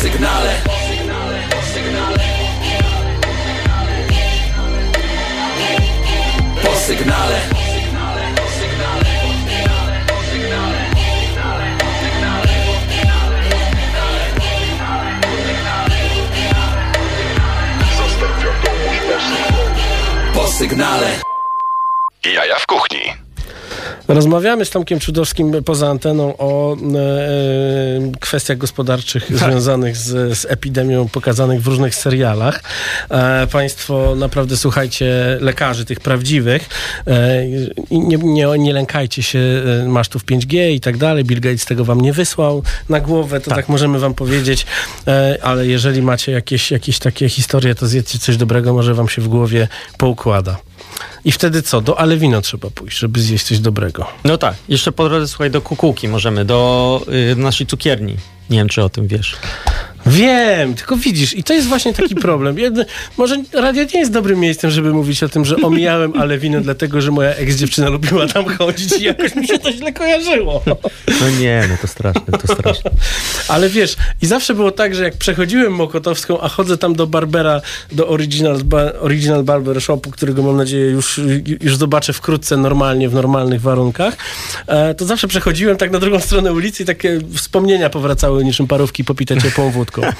Po 0.03 0.09
sygnale 0.09 0.53
Po 20.33 20.47
sygnale 20.47 21.19
Jaja 22.25 22.59
w 22.59 22.65
kuchni. 22.65 23.22
Rozmawiamy 24.07 24.65
z 24.65 24.69
Tomkiem 24.69 24.99
Czudowskim 24.99 25.63
poza 25.65 25.89
anteną 25.89 26.37
o 26.37 26.75
e, 26.75 26.77
e, 26.77 28.11
kwestiach 28.19 28.57
gospodarczych 28.57 29.37
związanych 29.37 29.97
z, 29.97 30.37
z 30.37 30.45
epidemią 30.45 31.09
pokazanych 31.09 31.61
w 31.61 31.67
różnych 31.67 31.95
serialach. 31.95 32.63
E, 33.09 33.47
państwo 33.47 34.15
naprawdę 34.15 34.57
słuchajcie 34.57 35.37
lekarzy, 35.41 35.85
tych 35.85 35.99
prawdziwych 35.99 36.69
e, 37.07 37.47
i 37.89 37.99
nie, 37.99 38.17
nie, 38.17 38.47
nie 38.57 38.73
lękajcie 38.73 39.23
się 39.23 39.39
e, 39.39 39.87
masztów 39.87 40.25
5G 40.25 40.71
i 40.71 40.79
tak 40.79 40.97
dalej. 40.97 41.23
Bill 41.23 41.41
Gates 41.41 41.65
tego 41.65 41.85
wam 41.85 42.01
nie 42.01 42.13
wysłał 42.13 42.63
na 42.89 42.99
głowę, 42.99 43.39
to 43.39 43.51
tak, 43.51 43.69
możemy 43.69 43.99
wam 43.99 44.13
powiedzieć, 44.13 44.65
e, 45.07 45.37
ale 45.41 45.67
jeżeli 45.67 46.01
macie 46.01 46.31
jakieś, 46.31 46.71
jakieś 46.71 46.99
takie 46.99 47.29
historie, 47.29 47.75
to 47.75 47.87
zjedzcie 47.87 48.19
coś 48.19 48.37
dobrego, 48.37 48.73
może 48.73 48.93
wam 48.93 49.09
się 49.09 49.21
w 49.21 49.27
głowie 49.27 49.67
poukłada. 49.97 50.57
I 51.25 51.31
wtedy 51.31 51.61
co? 51.61 51.81
Do 51.81 51.99
Alewino 51.99 52.41
trzeba 52.41 52.69
pójść, 52.69 52.97
żeby 52.97 53.21
zjeść 53.21 53.45
coś 53.45 53.59
dobrego. 53.59 54.07
No 54.23 54.37
tak, 54.37 54.55
jeszcze 54.69 54.91
po 54.91 55.09
drodze 55.09 55.27
słuchaj, 55.27 55.51
do 55.51 55.61
kukułki 55.61 56.07
możemy, 56.07 56.45
do 56.45 57.01
y, 57.31 57.35
naszej 57.35 57.67
cukierni. 57.67 58.15
Nie 58.49 58.57
wiem, 58.57 58.69
czy 58.69 58.83
o 58.83 58.89
tym 58.89 59.07
wiesz. 59.07 59.35
Wiem, 60.05 60.75
tylko 60.75 60.97
widzisz, 60.97 61.37
i 61.37 61.43
to 61.43 61.53
jest 61.53 61.67
właśnie 61.67 61.93
taki 61.93 62.15
problem. 62.15 62.59
Jedno, 62.59 62.83
może 63.17 63.43
radio 63.53 63.83
nie 63.93 63.99
jest 63.99 64.11
dobrym 64.11 64.39
miejscem, 64.39 64.71
żeby 64.71 64.93
mówić 64.93 65.23
o 65.23 65.29
tym, 65.29 65.45
że 65.45 65.55
omijałem 65.55 66.17
Alewinę, 66.21 66.61
dlatego 66.61 67.01
że 67.01 67.11
moja 67.11 67.29
ex-dziewczyna 67.29 67.89
lubiła 67.89 68.27
tam 68.27 68.45
chodzić 68.45 68.93
i 68.99 69.03
jakoś 69.03 69.35
mi 69.35 69.47
się 69.47 69.59
to 69.59 69.71
źle 69.71 69.93
kojarzyło. 69.93 70.63
No 71.21 71.29
nie, 71.39 71.63
no 71.69 71.75
to 71.81 71.87
straszne, 71.87 72.37
to 72.41 72.53
straszne. 72.53 72.91
Ale 73.47 73.69
wiesz, 73.69 73.95
i 74.21 74.25
zawsze 74.25 74.53
było 74.53 74.71
tak, 74.71 74.95
że 74.95 75.03
jak 75.03 75.17
przechodziłem 75.17 75.73
Mokotowską, 75.73 76.41
a 76.41 76.49
chodzę 76.49 76.77
tam 76.77 76.95
do 76.95 77.07
Barbera, 77.07 77.61
do 77.91 78.07
Original, 78.07 78.61
original 78.99 79.43
Barber 79.43 79.81
Shopu, 79.81 80.11
którego 80.11 80.43
mam 80.43 80.57
nadzieję 80.57 80.85
już, 80.85 81.21
już 81.61 81.77
zobaczę 81.77 82.13
wkrótce 82.13 82.57
normalnie, 82.57 83.09
w 83.09 83.13
normalnych 83.13 83.61
warunkach, 83.61 84.17
e, 84.67 84.93
to 84.93 85.05
zawsze 85.05 85.27
przechodziłem 85.27 85.77
tak 85.77 85.91
na 85.91 85.99
drugą 85.99 86.19
stronę 86.19 86.53
ulicy 86.53 86.83
i 86.83 86.85
takie 86.85 87.19
wspomnienia 87.35 87.89
powracały 87.89 88.43
niczym 88.43 88.67
parówki 88.67 89.03
popite 89.03 89.41
ciepłą 89.41 89.71
wódką. 89.71 89.92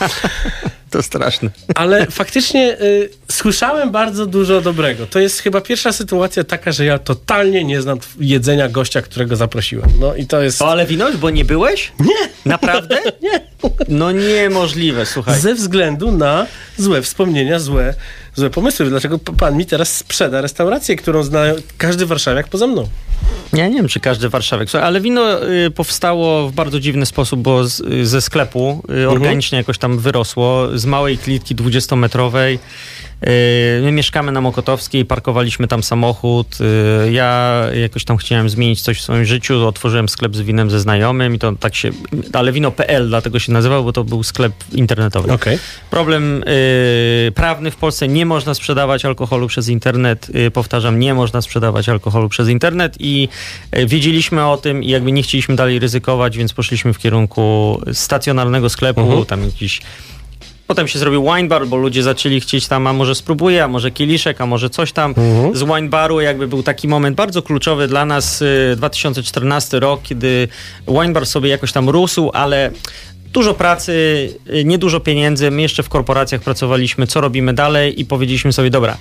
To 0.93 1.03
straszne. 1.03 1.49
Ale 1.75 2.05
faktycznie 2.05 2.81
y, 2.81 3.09
słyszałem 3.31 3.91
bardzo 3.91 4.25
dużo 4.25 4.61
dobrego. 4.61 5.05
To 5.05 5.19
jest 5.19 5.39
chyba 5.39 5.61
pierwsza 5.61 5.91
sytuacja 5.91 6.43
taka, 6.43 6.71
że 6.71 6.85
ja 6.85 6.99
totalnie 6.99 7.63
nie 7.63 7.81
znam 7.81 7.97
jedzenia 8.19 8.69
gościa, 8.69 9.01
którego 9.01 9.35
zaprosiłem. 9.35 9.89
No 9.99 10.15
i 10.15 10.27
to 10.27 10.41
jest... 10.41 10.61
O, 10.61 10.71
ale 10.71 10.85
winoś, 10.85 11.17
bo 11.17 11.29
nie 11.29 11.45
byłeś? 11.45 11.91
Nie. 11.99 12.29
Naprawdę? 12.45 12.99
Nie. 13.21 13.53
No 13.87 14.11
niemożliwe, 14.11 15.05
słuchaj. 15.05 15.39
Ze 15.39 15.55
względu 15.55 16.11
na 16.11 16.47
złe 16.77 17.01
wspomnienia, 17.01 17.59
złe, 17.59 17.93
złe 18.35 18.49
pomysły. 18.49 18.89
Dlaczego 18.89 19.19
pan 19.19 19.57
mi 19.57 19.65
teraz 19.65 19.97
sprzeda 19.97 20.41
restaurację, 20.41 20.95
którą 20.95 21.23
zna 21.23 21.43
każdy 21.77 22.05
warszawiak 22.05 22.47
poza 22.47 22.67
mną? 22.67 22.87
Ja 23.53 23.67
nie 23.67 23.75
wiem, 23.75 23.87
czy 23.87 23.99
każdy 23.99 24.29
warszawiak. 24.29 24.69
Słuchaj, 24.69 24.87
ale 24.87 25.01
wino 25.01 25.47
y, 25.49 25.71
powstało 25.71 26.49
w 26.49 26.53
bardzo 26.53 26.79
dziwny 26.79 27.05
sposób, 27.05 27.39
bo 27.39 27.67
z, 27.67 27.79
y, 27.79 28.05
ze 28.05 28.21
sklepu 28.21 28.83
y, 29.03 29.09
organicznie 29.09 29.57
jakoś 29.57 29.77
tam 29.77 29.99
wyrosło, 29.99 30.77
z 30.77 30.85
małej 30.85 31.17
klitki 31.17 31.55
20-metrowej. 31.55 32.59
Y, 33.27 33.81
My 33.83 33.91
mieszkamy 33.91 34.31
na 34.31 34.41
Mokotowskiej, 34.41 35.05
parkowaliśmy 35.05 35.67
tam 35.67 35.83
samochód. 35.83 36.57
Y, 37.07 37.11
Ja 37.11 37.61
jakoś 37.81 38.05
tam 38.05 38.17
chciałem 38.17 38.49
zmienić 38.49 38.81
coś 38.81 38.99
w 38.99 39.01
swoim 39.01 39.25
życiu, 39.25 39.67
otworzyłem 39.67 40.09
sklep 40.09 40.35
z 40.35 40.41
winem 40.41 40.71
ze 40.71 40.79
znajomym 40.79 41.35
i 41.35 41.39
to 41.39 41.51
tak 41.59 41.75
się, 41.75 41.89
ale 42.33 42.51
wino.pl 42.51 43.07
dlatego 43.07 43.39
się 43.39 43.51
nazywał, 43.51 43.83
bo 43.83 43.93
to 43.93 44.03
był 44.03 44.23
sklep 44.23 44.53
internetowy. 44.71 45.31
Okej. 45.31 45.59
Problem 45.89 46.43
y, 46.47 47.31
prawny 47.35 47.71
w 47.71 47.75
Polsce 47.75 48.07
nie 48.07 48.25
można 48.25 48.53
sprzedawać 48.53 49.05
alkoholu 49.05 49.47
przez 49.47 49.67
internet. 49.69 50.27
Y, 50.35 50.51
powtarzam, 50.51 50.99
nie 50.99 51.13
można 51.13 51.41
sprzedawać 51.41 51.89
alkoholu 51.89 52.29
przez 52.29 52.49
internet 52.49 52.95
i 52.99 53.29
y, 53.77 53.85
wiedzieliśmy 53.87 54.45
o 54.45 54.57
tym 54.57 54.83
i 54.83 54.87
jakby 54.87 55.11
nie 55.11 55.23
chcieliśmy 55.23 55.55
dalej 55.55 55.79
ryzykować, 55.79 56.37
więc 56.37 56.53
poszliśmy 56.53 56.93
w 56.93 56.97
kierunku 56.99 57.81
stacjonarnego 57.93 58.69
sklepu, 58.69 59.25
tam 59.25 59.43
jakiś 59.43 59.81
Potem 60.67 60.87
się 60.87 60.99
zrobił 60.99 61.23
wine 61.23 61.47
bar, 61.47 61.67
bo 61.67 61.77
ludzie 61.77 62.03
zaczęli 62.03 62.39
chcieć 62.39 62.67
tam, 62.67 62.87
a 62.87 62.93
może 62.93 63.15
spróbuję, 63.15 63.63
a 63.63 63.67
może 63.67 63.91
kieliszek, 63.91 64.41
a 64.41 64.45
może 64.45 64.69
coś 64.69 64.91
tam. 64.91 65.15
Z 65.53 65.63
wine 65.63 65.89
baru 65.89 66.21
jakby 66.21 66.47
był 66.47 66.63
taki 66.63 66.87
moment 66.87 67.15
bardzo 67.17 67.41
kluczowy 67.41 67.87
dla 67.87 68.05
nas, 68.05 68.41
y, 68.41 68.73
2014 68.77 69.79
rok, 69.79 70.01
kiedy 70.03 70.47
wine 70.87 71.13
bar 71.13 71.25
sobie 71.25 71.49
jakoś 71.49 71.71
tam 71.71 71.89
rósł, 71.89 72.31
ale 72.33 72.71
dużo 73.33 73.53
pracy, 73.53 73.93
y, 74.53 74.65
niedużo 74.65 74.99
pieniędzy. 74.99 75.51
My 75.51 75.61
jeszcze 75.61 75.83
w 75.83 75.89
korporacjach 75.89 76.41
pracowaliśmy, 76.41 77.07
co 77.07 77.21
robimy 77.21 77.53
dalej 77.53 78.01
i 78.01 78.05
powiedzieliśmy 78.05 78.53
sobie, 78.53 78.69
dobra, 78.69 78.97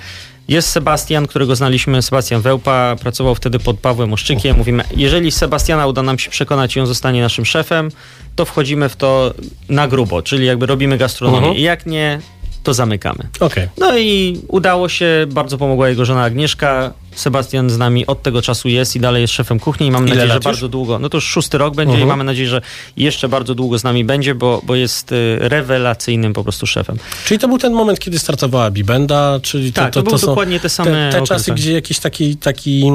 jest 0.48 0.68
Sebastian, 0.68 1.26
którego 1.26 1.56
znaliśmy, 1.56 2.02
Sebastian 2.02 2.40
Wełpa, 2.40 2.96
pracował 3.00 3.34
wtedy 3.34 3.58
pod 3.58 3.78
Pawłem 3.78 4.12
Oszczykiem. 4.12 4.56
Mówimy, 4.56 4.84
jeżeli 4.96 5.32
Sebastiana 5.32 5.86
uda 5.86 6.02
nam 6.02 6.18
się 6.18 6.30
przekonać 6.30 6.76
i 6.76 6.80
on 6.80 6.86
zostanie 6.86 7.22
naszym 7.22 7.44
szefem, 7.44 7.90
to 8.36 8.44
wchodzimy 8.44 8.88
w 8.88 8.96
to 8.96 9.34
na 9.68 9.88
grubo, 9.88 10.22
czyli 10.22 10.46
jakby 10.46 10.66
robimy 10.66 10.98
gastronomię. 10.98 11.38
Mhm. 11.38 11.56
I 11.56 11.62
jak 11.62 11.86
nie, 11.86 12.20
to 12.62 12.74
zamykamy. 12.74 13.28
Okej. 13.40 13.68
No 13.78 13.98
i 13.98 14.40
udało 14.48 14.88
się, 14.88 15.26
bardzo 15.30 15.58
pomogła 15.58 15.88
jego 15.88 16.04
żona 16.04 16.22
Agnieszka. 16.22 16.92
Sebastian 17.14 17.70
z 17.70 17.78
nami 17.78 18.06
od 18.06 18.22
tego 18.22 18.42
czasu 18.42 18.68
jest 18.68 18.96
i 18.96 19.00
dalej 19.00 19.22
jest 19.22 19.34
szefem 19.34 19.60
kuchni 19.60 19.86
i 19.86 19.90
mam 19.90 20.02
Ile 20.06 20.08
nadzieję, 20.14 20.28
że 20.28 20.34
już? 20.34 20.44
bardzo 20.44 20.68
długo, 20.68 20.98
no 20.98 21.08
to 21.08 21.16
już 21.16 21.24
szósty 21.24 21.58
rok 21.58 21.74
będzie 21.74 21.92
Mhm. 21.92 22.08
i 22.08 22.10
mamy 22.10 22.24
nadzieję, 22.24 22.48
że 22.48 22.62
jeszcze 22.96 23.28
bardzo 23.28 23.54
długo 23.54 23.78
z 23.78 23.84
nami 23.84 24.04
będzie, 24.04 24.34
bo, 24.34 24.60
bo 24.66 24.74
jest 24.74 25.12
y, 25.12 25.36
rewelacyjnym 25.40 26.32
po 26.32 26.42
prostu 26.42 26.66
szefem. 26.66 26.96
Czyli 27.24 27.40
to 27.40 27.48
był 27.48 27.58
ten 27.58 27.72
moment, 27.72 27.98
kiedy 27.98 28.18
startowała 28.18 28.70
Bibenda, 28.70 29.38
czyli 29.42 29.72
to, 29.72 29.80
Tak, 29.80 29.92
to, 29.92 30.02
to, 30.02 30.10
był 30.10 30.18
są 30.18 30.26
dokładnie 30.26 30.60
te 30.60 30.68
same 30.68 31.10
te, 31.12 31.18
te 31.20 31.26
czasy, 31.26 31.52
gdzie 31.52 31.72
jakiś 31.72 31.98
taki, 31.98 32.36
taki 32.36 32.90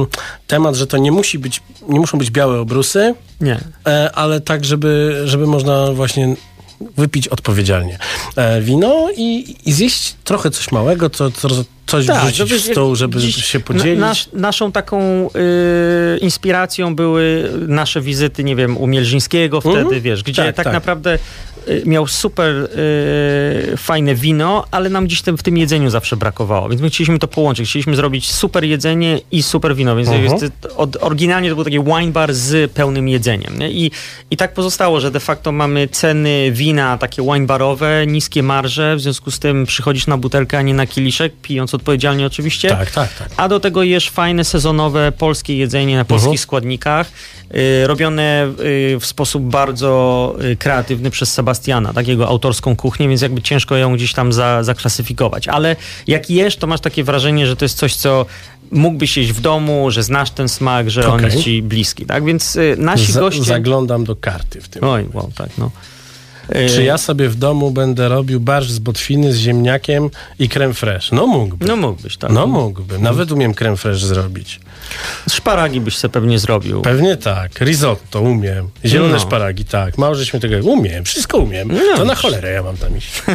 temat, 0.47 0.75
że 0.75 0.87
to 0.87 0.97
nie 0.97 1.11
musi 1.11 1.39
być, 1.39 1.61
nie 1.89 1.99
muszą 1.99 2.17
być 2.17 2.31
białe 2.31 2.59
obrusy, 2.59 3.15
Nie. 3.41 3.59
e, 3.87 4.11
ale 4.15 4.41
tak, 4.41 4.65
żeby, 4.65 5.21
żeby 5.25 5.47
można 5.47 5.91
właśnie 5.91 6.35
wypić 6.97 7.27
odpowiedzialnie 7.27 7.99
e, 8.35 8.61
wino 8.61 9.07
i, 9.17 9.55
i 9.65 9.73
zjeść 9.73 10.15
trochę 10.23 10.51
coś 10.51 10.71
małego, 10.71 11.09
co, 11.09 11.31
co, 11.31 11.47
coś 11.85 12.05
Tak, 12.05 12.25
wrzucić 12.25 12.51
no 12.51 12.57
w 12.57 12.61
stół, 12.61 12.95
żeby 12.95 13.19
dziś 13.19 13.45
się 13.45 13.59
podzielić? 13.59 13.99
Na, 13.99 14.07
nasz, 14.07 14.29
naszą 14.33 14.71
taką 14.71 15.29
y, 16.15 16.17
inspiracją 16.17 16.95
były 16.95 17.51
nasze 17.67 18.01
wizyty, 18.01 18.43
nie 18.43 18.55
wiem, 18.55 18.77
u 18.77 18.87
Mielżyńskiego 18.87 19.61
wtedy, 19.61 19.79
Mhm. 19.79 20.01
wiesz, 20.01 20.23
gdzie 20.23 20.43
Tak, 20.43 20.55
tak, 20.55 20.63
tak. 20.63 20.73
naprawdę 20.73 21.19
miał 21.85 22.07
super 22.07 22.55
y, 23.73 23.77
fajne 23.77 24.15
wino, 24.15 24.65
ale 24.71 24.89
nam 24.89 25.05
gdzieś 25.05 25.21
tam 25.21 25.37
w 25.37 25.43
tym 25.43 25.57
jedzeniu 25.57 25.89
zawsze 25.89 26.17
brakowało, 26.17 26.69
więc 26.69 26.81
my 26.81 26.89
chcieliśmy 26.89 27.19
to 27.19 27.27
połączyć. 27.27 27.69
Chcieliśmy 27.69 27.95
zrobić 27.95 28.31
super 28.31 28.63
jedzenie 28.63 29.19
i 29.31 29.43
super 29.43 29.75
wino, 29.75 29.95
więc 29.95 30.09
jest, 30.09 30.43
od, 30.77 30.97
oryginalnie 31.03 31.49
to 31.49 31.55
był 31.55 31.63
taki 31.63 31.79
wine 31.83 32.11
bar 32.11 32.33
z 32.33 32.71
pełnym 32.71 33.07
jedzeniem. 33.07 33.59
Nie? 33.59 33.71
I, 33.71 33.91
I 34.31 34.37
tak 34.37 34.53
pozostało, 34.53 34.99
że 34.99 35.11
de 35.11 35.19
facto 35.19 35.51
mamy 35.51 35.87
ceny 35.87 36.51
wina 36.51 36.97
takie 36.97 37.21
wine 37.21 37.45
barowe, 37.45 38.07
niskie 38.07 38.43
marże, 38.43 38.95
w 38.95 39.01
związku 39.01 39.31
z 39.31 39.39
tym 39.39 39.65
przychodzisz 39.65 40.07
na 40.07 40.17
butelkę, 40.17 40.57
a 40.57 40.61
nie 40.61 40.73
na 40.73 40.87
kieliszek, 40.87 41.33
pijąc 41.41 41.73
odpowiedzialnie 41.73 42.25
oczywiście. 42.25 42.69
Tak, 42.69 42.91
tak, 42.91 43.13
tak. 43.13 43.29
A 43.37 43.47
do 43.49 43.59
tego 43.59 43.83
jesz 43.83 44.09
fajne, 44.09 44.43
sezonowe, 44.43 45.11
polskie 45.11 45.57
jedzenie 45.57 45.95
na 45.97 46.05
polskich 46.05 46.27
Mhm. 46.27 46.37
składnikach, 46.37 47.11
y, 47.55 47.87
robione 47.87 48.53
y, 48.93 48.97
w 48.99 49.05
sposób 49.05 49.43
bardzo 49.43 50.35
y, 50.51 50.55
kreatywny 50.55 51.11
przez 51.11 51.33
Sebastiana, 51.33 51.56
takiego 51.93 52.27
autorską 52.27 52.75
kuchnię, 52.75 53.09
więc 53.09 53.21
jakby 53.21 53.41
ciężko 53.41 53.75
ją 53.75 53.95
gdzieś 53.95 54.13
tam 54.13 54.33
za, 54.33 54.63
zaklasyfikować. 54.63 55.47
Ale 55.47 55.75
jak 56.07 56.29
jesz, 56.29 56.57
to 56.57 56.67
masz 56.67 56.81
takie 56.81 57.03
wrażenie, 57.03 57.47
że 57.47 57.55
to 57.55 57.65
jest 57.65 57.77
coś, 57.77 57.95
co 57.95 58.25
mógłbyś 58.71 59.17
jeść 59.17 59.31
w 59.31 59.41
domu, 59.41 59.91
że 59.91 60.03
znasz 60.03 60.31
ten 60.31 60.49
smak, 60.49 60.89
że 60.89 61.07
on 61.07 61.19
Okej. 61.19 61.25
jest 61.25 61.43
ci 61.43 61.61
bliski, 61.61 62.05
tak? 62.05 62.25
Więc 62.25 62.55
y, 62.55 62.75
nasi 62.79 63.11
Za- 63.11 63.19
goście... 63.19 63.43
Zaglądam 63.43 64.03
do 64.03 64.15
karty 64.15 64.61
w 64.61 64.67
tym. 64.69 64.83
Oj, 64.83 65.05
wow, 65.13 65.31
tak, 65.35 65.49
no. 65.57 65.71
Y, 66.55 66.69
Czy 66.69 66.83
ja 66.83 66.97
sobie 66.97 67.29
w 67.29 67.35
domu 67.35 67.71
będę 67.71 68.09
robił 68.09 68.39
barszcz 68.39 68.69
z 68.71 68.79
botwiny 68.79 69.33
z 69.33 69.37
ziemniakiem 69.37 70.09
i 70.39 70.49
creme 70.49 70.73
fraiche? 70.73 71.15
No 71.15 71.27
mógłbym. 71.27 71.67
No 71.67 71.75
mógłbyś, 71.75 72.17
tak. 72.17 72.31
No 72.31 72.47
mógłbym. 72.47 73.01
Nawet 73.01 73.31
umiem 73.31 73.53
creme 73.53 73.77
fraiche 73.77 74.05
zrobić. 74.07 74.59
Szparagi 75.29 75.81
byś 75.81 75.97
sobie 75.97 76.11
pewnie 76.11 76.39
zrobił. 76.39 76.81
Pewnie 76.81 77.17
tak. 77.17 77.59
Risotto 77.61 78.21
umiem. 78.21 78.69
Zielone 78.85 79.13
No. 79.13 79.19
szparagi, 79.19 79.65
tak. 79.65 79.97
Mało 79.97 80.15
żeśmy 80.15 80.39
tego... 80.39 80.57
Umiem, 80.57 81.05
wszystko 81.05 81.37
umiem. 81.37 81.67
No. 81.71 81.97
To 81.97 82.05
na 82.05 82.15
cholerę 82.15 82.51
ja 82.51 82.63
mam 82.63 82.77
tam 82.77 82.97
iść. 82.97 83.11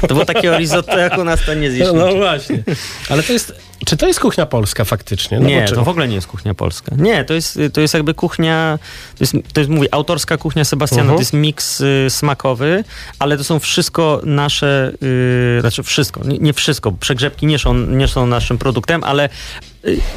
To 0.00 0.06
było 0.06 0.24
takie 0.24 0.58
risotto, 0.58 0.98
jak 0.98 1.18
u 1.18 1.24
nas 1.24 1.40
to 1.46 1.54
nie 1.54 1.70
zjesz. 1.70 1.88
No 1.94 2.14
właśnie. 2.14 2.62
Ale 3.08 3.22
to 3.22 3.32
jest... 3.32 3.54
Czy 3.88 3.96
to 3.96 4.06
jest 4.06 4.20
kuchnia 4.20 4.46
polska 4.46 4.84
faktycznie? 4.84 5.40
No 5.40 5.48
nie, 5.48 5.62
to 5.68 5.84
w 5.84 5.88
ogóle 5.88 6.08
nie 6.08 6.14
jest 6.14 6.26
kuchnia 6.26 6.54
polska. 6.54 6.96
Nie, 6.98 7.24
to 7.24 7.34
jest, 7.34 7.58
to 7.72 7.80
jest 7.80 7.94
jakby 7.94 8.14
kuchnia, 8.14 8.78
to 9.18 9.22
jest, 9.24 9.32
to 9.52 9.60
jest 9.60 9.70
mówię, 9.70 9.88
autorska 9.90 10.36
kuchnia 10.36 10.64
Sebastiana, 10.64 11.02
Mhm. 11.02 11.16
to 11.16 11.20
jest 11.20 11.32
miks 11.32 11.80
y, 11.80 12.06
smakowy, 12.08 12.84
ale 13.18 13.36
to 13.38 13.44
są 13.44 13.58
wszystko 13.58 14.20
nasze, 14.24 14.92
y, 15.02 15.60
znaczy 15.60 15.82
wszystko, 15.82 16.20
nie, 16.24 16.38
nie 16.38 16.52
wszystko, 16.52 16.92
przegrzebki 16.92 17.46
nie 17.46 17.58
są, 17.58 17.74
nie 17.74 18.08
są 18.08 18.26
naszym 18.26 18.58
produktem, 18.58 19.04
ale 19.04 19.28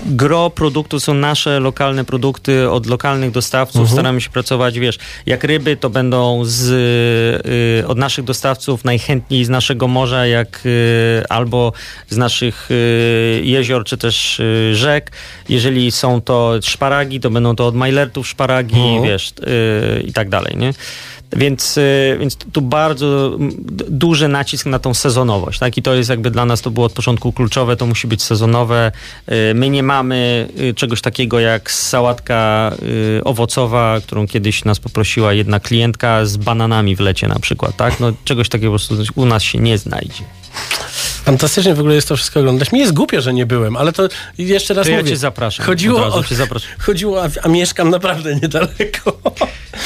gro 0.05 0.49
produktu 0.49 0.99
są 0.99 1.13
nasze 1.13 1.59
lokalne 1.59 2.05
produkty 2.05 2.69
od 2.69 2.85
lokalnych 2.85 3.31
dostawców. 3.31 3.81
Mhm. 3.81 3.95
Staramy 3.97 4.21
się 4.21 4.29
pracować, 4.29 4.79
wiesz, 4.79 4.97
jak 5.25 5.43
ryby 5.43 5.77
to 5.77 5.89
będą 5.89 6.41
z, 6.45 6.69
y, 7.81 7.87
od 7.87 7.97
naszych 7.97 8.25
dostawców 8.25 8.85
najchętniej 8.85 9.45
z 9.45 9.49
naszego 9.49 9.87
morza, 9.87 10.25
jak 10.25 10.61
y, 10.65 11.23
albo 11.29 11.73
z 12.09 12.17
naszych 12.17 12.71
y, 12.71 13.41
jezior, 13.43 13.83
czy 13.85 13.97
też 13.97 14.39
y, 14.39 14.75
rzek. 14.75 15.11
Jeżeli 15.49 15.91
są 15.91 16.21
to 16.21 16.53
szparagi, 16.61 17.19
to 17.19 17.29
będą 17.29 17.55
to 17.55 17.67
od 17.67 17.75
majlertów 17.75 18.27
szparagi, 18.27 18.75
Mhm. 18.79 19.03
wiesz, 19.03 19.29
y, 19.29 20.01
i 20.01 20.13
tak 20.13 20.29
dalej, 20.29 20.57
nie? 20.57 20.73
Więc, 21.35 21.77
y, 21.77 22.17
więc 22.19 22.35
tu 22.35 22.61
bardzo 22.61 23.37
duży 23.89 24.27
nacisk 24.27 24.65
na 24.65 24.79
tą 24.79 24.93
sezonowość, 24.93 25.59
tak? 25.59 25.77
I 25.77 25.81
to 25.81 25.93
jest 25.93 26.09
jakby 26.09 26.31
dla 26.31 26.45
nas 26.45 26.61
to 26.61 26.71
było 26.71 26.85
od 26.85 26.93
początku 26.93 27.31
kluczowe, 27.31 27.75
to 27.75 27.85
musi 27.85 28.07
być 28.07 28.23
sezonowe. 28.23 28.91
Y, 29.31 29.53
My 29.53 29.69
nie 29.69 29.83
mamy 29.83 30.47
y, 30.59 30.73
czegoś 30.73 31.01
takiego 31.01 31.39
jak 31.39 31.71
sałatka 31.71 32.71
owocowa, 33.23 33.99
którą 34.03 34.27
kiedyś 34.27 34.65
nas 34.65 34.79
poprosiła 34.79 35.33
jedna 35.33 35.59
klientka 35.59 36.25
z 36.25 36.37
bananami 36.37 36.95
w 36.95 36.99
lecie 36.99 37.27
na 37.27 37.39
przykład, 37.39 37.77
tak? 37.77 37.99
No 37.99 38.13
czegoś 38.23 38.49
takiego 38.49 38.71
po 38.71 38.77
prostu 38.77 38.95
u 39.15 39.25
nas 39.25 39.43
się 39.43 39.59
nie 39.59 39.77
znajdzie. 39.77 40.40
Fantastycznie 41.23 41.75
w 41.75 41.79
ogóle 41.79 41.95
jest 41.95 42.07
to 42.07 42.15
wszystko 42.15 42.39
oglądać. 42.39 42.71
Mi 42.71 42.79
jest 42.79 42.93
głupio, 42.93 43.21
że 43.21 43.33
nie 43.33 43.45
byłem, 43.45 43.77
ale 43.77 43.93
to 43.93 44.03
jeszcze 44.37 44.73
raz 44.73 44.85
To 44.85 44.91
ja 44.91 44.97
mówię. 44.97 45.09
cię 45.09 45.17
zapraszam. 45.17 45.65
Chodziło 45.65 46.05
o, 46.05 46.23
cię 46.23 46.35
zapraszam. 46.35 46.69
chodziło, 46.79 47.23
a, 47.23 47.27
a 47.43 47.47
mieszkam 47.47 47.89
naprawdę 47.89 48.35
niedaleko. 48.35 49.21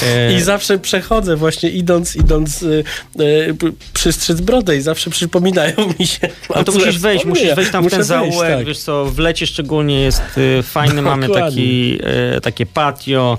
E, 0.03 0.33
I 0.33 0.41
zawsze 0.41 0.77
przechodzę 0.79 1.35
właśnie 1.35 1.69
idąc, 1.69 2.15
idąc 2.15 2.63
y, 2.63 2.83
y, 3.19 3.55
p- 3.59 3.71
przystrzec 3.93 4.41
brodę 4.41 4.77
i 4.77 4.81
zawsze 4.81 5.09
przypominają 5.09 5.73
mi 5.99 6.07
się. 6.07 6.29
No 6.55 6.63
to 6.63 6.71
musisz 6.71 6.99
wejść, 6.99 7.25
musisz 7.25 7.55
wejść 7.55 7.71
tam 7.71 7.83
w 7.87 7.89
ten 7.89 7.97
wejść, 7.99 8.07
zaułek, 8.07 8.57
tak. 8.57 8.65
wiesz 8.65 8.79
co, 8.79 9.05
w 9.05 9.19
lecie 9.19 9.47
szczególnie 9.47 10.01
jest 10.01 10.21
y, 10.37 10.63
fajny, 10.63 11.01
mamy 11.01 11.29
taki, 11.29 11.97
y, 12.37 12.41
takie 12.41 12.65
patio, 12.65 13.37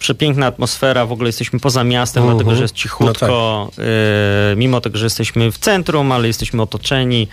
przepiękna 0.00 0.46
atmosfera, 0.46 1.06
w 1.06 1.12
ogóle 1.12 1.28
jesteśmy 1.28 1.60
poza 1.60 1.84
miastem, 1.84 2.22
Mhm. 2.22 2.38
dlatego 2.38 2.56
że 2.56 2.62
jest 2.62 2.74
No 2.74 2.78
cichutko, 2.78 3.70
y, 4.52 4.56
mimo 4.56 4.80
tego, 4.80 4.98
że 4.98 5.06
jesteśmy 5.06 5.52
w 5.52 5.58
centrum, 5.58 6.12
ale 6.12 6.26
jesteśmy 6.26 6.62
otoczeni. 6.62 7.28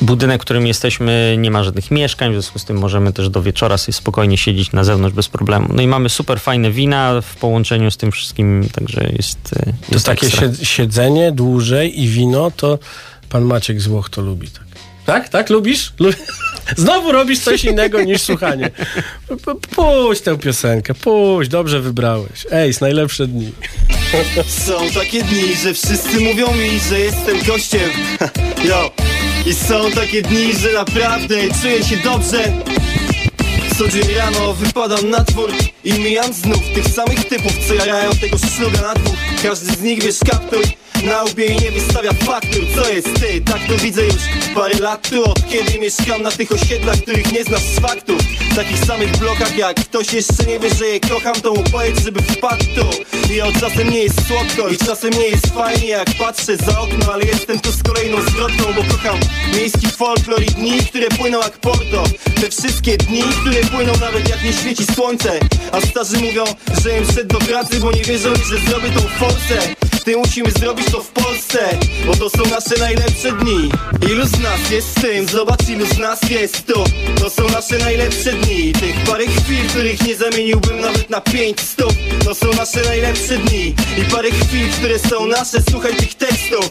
Budynek, 0.00 0.40
w 0.42 0.44
którym 0.44 0.66
jesteśmy, 0.66 1.34
nie 1.38 1.50
ma 1.50 1.64
żadnych 1.64 1.90
mieszkań, 1.90 2.30
w 2.30 2.32
związku 2.32 2.58
z 2.58 2.64
tym 2.64 2.78
możemy 2.78 3.12
też 3.12 3.28
do 3.28 3.42
wieczora 3.42 3.78
sobie 3.78 3.92
spokojnie 3.92 4.36
siedzieć 4.38 4.72
na 4.72 4.84
zewnątrz 4.84 5.16
bez 5.16 5.28
problemu. 5.28 5.68
No 5.72 5.82
i 5.82 5.86
mamy 5.86 6.08
super 6.08 6.40
fajne 6.40 6.70
wina 6.70 7.20
w 7.20 7.36
połączeniu 7.36 7.90
z 7.90 7.96
tym 7.96 8.12
wszystkim, 8.12 8.68
także 8.72 9.10
jest, 9.16 9.52
y, 9.52 9.64
To 9.88 9.94
jest 9.94 10.06
takie 10.06 10.26
ekstra. 10.26 10.48
sied- 10.48 10.64
siedzenie 10.64 11.32
dłużej 11.32 12.02
i 12.02 12.08
wino, 12.08 12.50
to 12.56 12.78
pan 13.28 13.44
Maciek 13.44 13.80
z 13.80 13.86
Włoch 13.86 14.10
to 14.10 14.22
lubi. 14.22 14.48
Tak, 14.48 14.63
tak? 15.06 15.28
tak? 15.28 15.50
Lubisz? 15.50 15.92
Lu- 16.00 16.10
Znowu 16.76 17.12
robisz 17.12 17.38
coś 17.38 17.64
innego 17.64 18.02
niż 18.02 18.22
słuchanie. 18.22 18.70
Puść 19.76 20.20
tę 20.20 20.38
piosenkę, 20.38 20.94
puść, 20.94 21.50
dobrze 21.50 21.80
wybrałeś. 21.80 22.46
Ej, 22.50 22.72
z 22.74 22.80
najlepsze 22.80 23.26
dni. 23.26 23.52
Są 24.48 24.90
takie 24.94 25.22
dni, 25.22 25.56
że 25.62 25.74
wszyscy 25.74 26.20
mówią 26.20 26.46
mi, 26.52 26.80
że 26.88 27.00
jestem 27.00 27.42
gościem 27.46 27.90
Yo. 28.68 28.90
I 29.46 29.54
są 29.54 29.90
takie 29.90 30.22
dni, 30.22 30.52
że 30.54 30.72
naprawdę 30.72 31.34
czuję 31.62 31.84
się 31.84 31.96
dobrze 31.96 32.52
Co 33.78 33.88
dzień 33.88 34.14
rano 34.14 34.54
wypadam 34.54 35.10
na 35.10 35.20
dwór 35.20 35.50
i 35.84 35.92
mijam 35.92 36.32
znów 36.32 36.62
tych 36.74 36.88
samych 36.88 37.24
typów, 37.24 37.52
co 37.68 37.74
jarają 37.74 38.10
tego 38.10 38.36
szluga 38.38 38.80
na 38.80 38.94
dwóch. 38.94 39.16
Każdy 39.42 39.74
z 39.74 39.80
nich 39.80 40.02
wiesz 40.02 40.18
kaptur 40.30 40.62
na 41.04 41.22
łbie 41.22 41.46
i 41.46 41.56
nie 41.56 41.70
wystawia 41.70 42.12
faktur. 42.12 42.64
Co 42.74 42.88
jest 42.90 43.20
ty? 43.20 43.40
Tak 43.40 43.60
to 43.68 43.76
widzę 43.76 44.04
już 44.04 44.22
parę 44.54 44.78
lat 44.78 45.10
tu 45.10 45.24
Od 45.24 45.48
kiedy 45.48 45.78
mieszkam 45.78 46.22
na 46.22 46.30
tych 46.30 46.52
osiedlach, 46.52 46.96
których 46.96 47.32
nie 47.32 47.44
znasz 47.44 47.62
z 47.62 47.80
faktów 47.80 48.20
Takich 48.56 48.84
samych 48.84 49.16
blokach 49.16 49.56
jak 49.56 49.76
ktoś 49.76 50.12
jeszcze 50.12 50.44
nie 50.46 50.58
wie, 50.58 50.74
że 50.74 50.86
je 50.86 51.00
kocham 51.00 51.34
To 51.34 51.54
mu 51.54 51.62
powiedz, 51.72 52.04
żeby 52.04 52.22
wpadł 52.22 52.64
tu. 52.64 52.86
I 53.34 53.40
od 53.40 53.60
czasem 53.60 53.90
nie 53.90 53.98
jest 53.98 54.28
słodko 54.28 54.68
i 54.68 54.76
czasem 54.76 55.10
nie 55.10 55.26
jest 55.26 55.46
fajnie 55.46 55.88
Jak 55.88 56.08
patrzę 56.18 56.56
za 56.56 56.80
okno, 56.80 57.12
ale 57.12 57.24
jestem 57.24 57.60
tu 57.60 57.72
z 57.72 57.82
kolejną 57.82 58.22
zwrotką 58.22 58.64
Bo 58.72 58.82
kocham 58.94 59.18
miejski 59.54 59.86
folklor 59.86 60.42
i 60.42 60.46
dni, 60.46 60.78
które 60.78 61.08
płyną 61.08 61.38
jak 61.40 61.58
porto. 61.58 62.04
Te 62.40 62.50
wszystkie 62.50 62.96
dni, 62.96 63.22
które 63.22 63.63
płyną 63.70 63.92
nawet 64.00 64.28
jak 64.28 64.44
nie 64.44 64.52
świeci 64.52 64.86
słońce. 64.94 65.40
A 65.72 65.80
starzy 65.80 66.18
mówią, 66.18 66.44
że 66.82 66.98
im 66.98 67.04
szedł 67.12 67.38
do 67.38 67.38
pracy, 67.38 67.80
bo 67.80 67.92
nie 67.92 68.04
wierzą 68.04 68.34
że 68.34 68.70
zrobię 68.70 68.90
tą 68.90 69.00
forsę 69.00 69.74
ty 70.04 70.16
musimy 70.16 70.50
zrobić 70.50 70.90
to 70.90 71.00
w 71.00 71.08
Polsce 71.08 71.58
Bo 72.06 72.16
to 72.16 72.30
są 72.30 72.50
nasze 72.50 72.80
najlepsze 72.80 73.32
dni. 73.32 73.70
Ilu 74.10 74.26
z 74.26 74.40
nas 74.40 74.70
jest 74.70 74.88
z 74.88 74.94
tym? 74.94 75.28
Zobacz 75.28 75.68
ilu 75.68 75.86
z 75.86 75.98
nas 75.98 76.30
jest 76.30 76.66
tu. 76.66 76.84
To 77.20 77.30
są 77.30 77.48
nasze 77.48 77.78
najlepsze 77.78 78.32
dni. 78.32 78.72
Tych 78.72 79.04
parę 79.04 79.26
chwil, 79.26 79.68
których 79.68 80.06
nie 80.06 80.16
zamieniłbym 80.16 80.80
nawet 80.80 81.10
na 81.10 81.20
pięć 81.20 81.60
stóp. 81.60 81.94
To 82.24 82.34
są 82.34 82.46
nasze 82.52 82.82
najlepsze 82.82 83.38
dni. 83.38 83.74
I 83.98 84.04
parę 84.12 84.30
chwil, 84.30 84.68
które 84.78 84.98
są 84.98 85.26
nasze. 85.26 85.58
Słuchaj 85.70 85.96
tych 85.96 86.14
tekstów. 86.14 86.70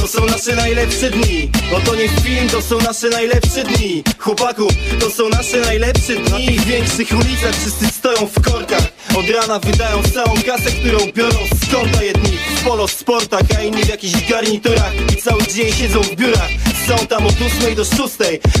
To 0.00 0.08
są 0.08 0.26
nasze 0.26 0.56
najlepsze 0.56 1.10
dni. 1.10 1.50
Bo 1.70 1.80
to 1.80 1.94
nie 1.94 2.08
film, 2.08 2.48
to 2.48 2.62
są 2.62 2.78
nasze 2.78 3.08
najlepsze 3.08 3.64
dni. 3.64 4.02
Chłopaku, 4.18 4.68
to 5.00 5.10
są 5.10 5.28
nasze 5.28 5.60
najlepsze 5.60 6.14
dni. 6.14 6.58
W 6.58 6.64
większych 6.64 7.10
ulicach 7.12 7.54
wszyscy 7.60 7.86
stoją 7.86 8.26
w 8.26 8.40
korkach. 8.50 8.86
Od 9.16 9.30
rana 9.30 9.58
wydają 9.58 10.02
całą 10.14 10.34
kasę, 10.46 10.70
którą 10.70 10.98
biorą 11.12 11.38
z 11.62 11.74
konta 11.74 12.02
Jedni 12.02 12.38
w 12.66 12.68
polo 12.68 12.88
sportach, 12.88 13.42
a 13.58 13.62
inni 13.62 13.84
w 13.84 13.88
jakichś 13.88 14.28
garniturach. 14.30 14.92
I 15.12 15.22
cały 15.22 15.42
dzień 15.42 15.72
siedzą 15.72 16.02
w 16.02 16.16
biurach. 16.16 16.50
Są 16.88 17.06
tam 17.06 17.26
od 17.26 17.34
8 17.62 17.74
do 17.74 17.84
6 17.84 17.98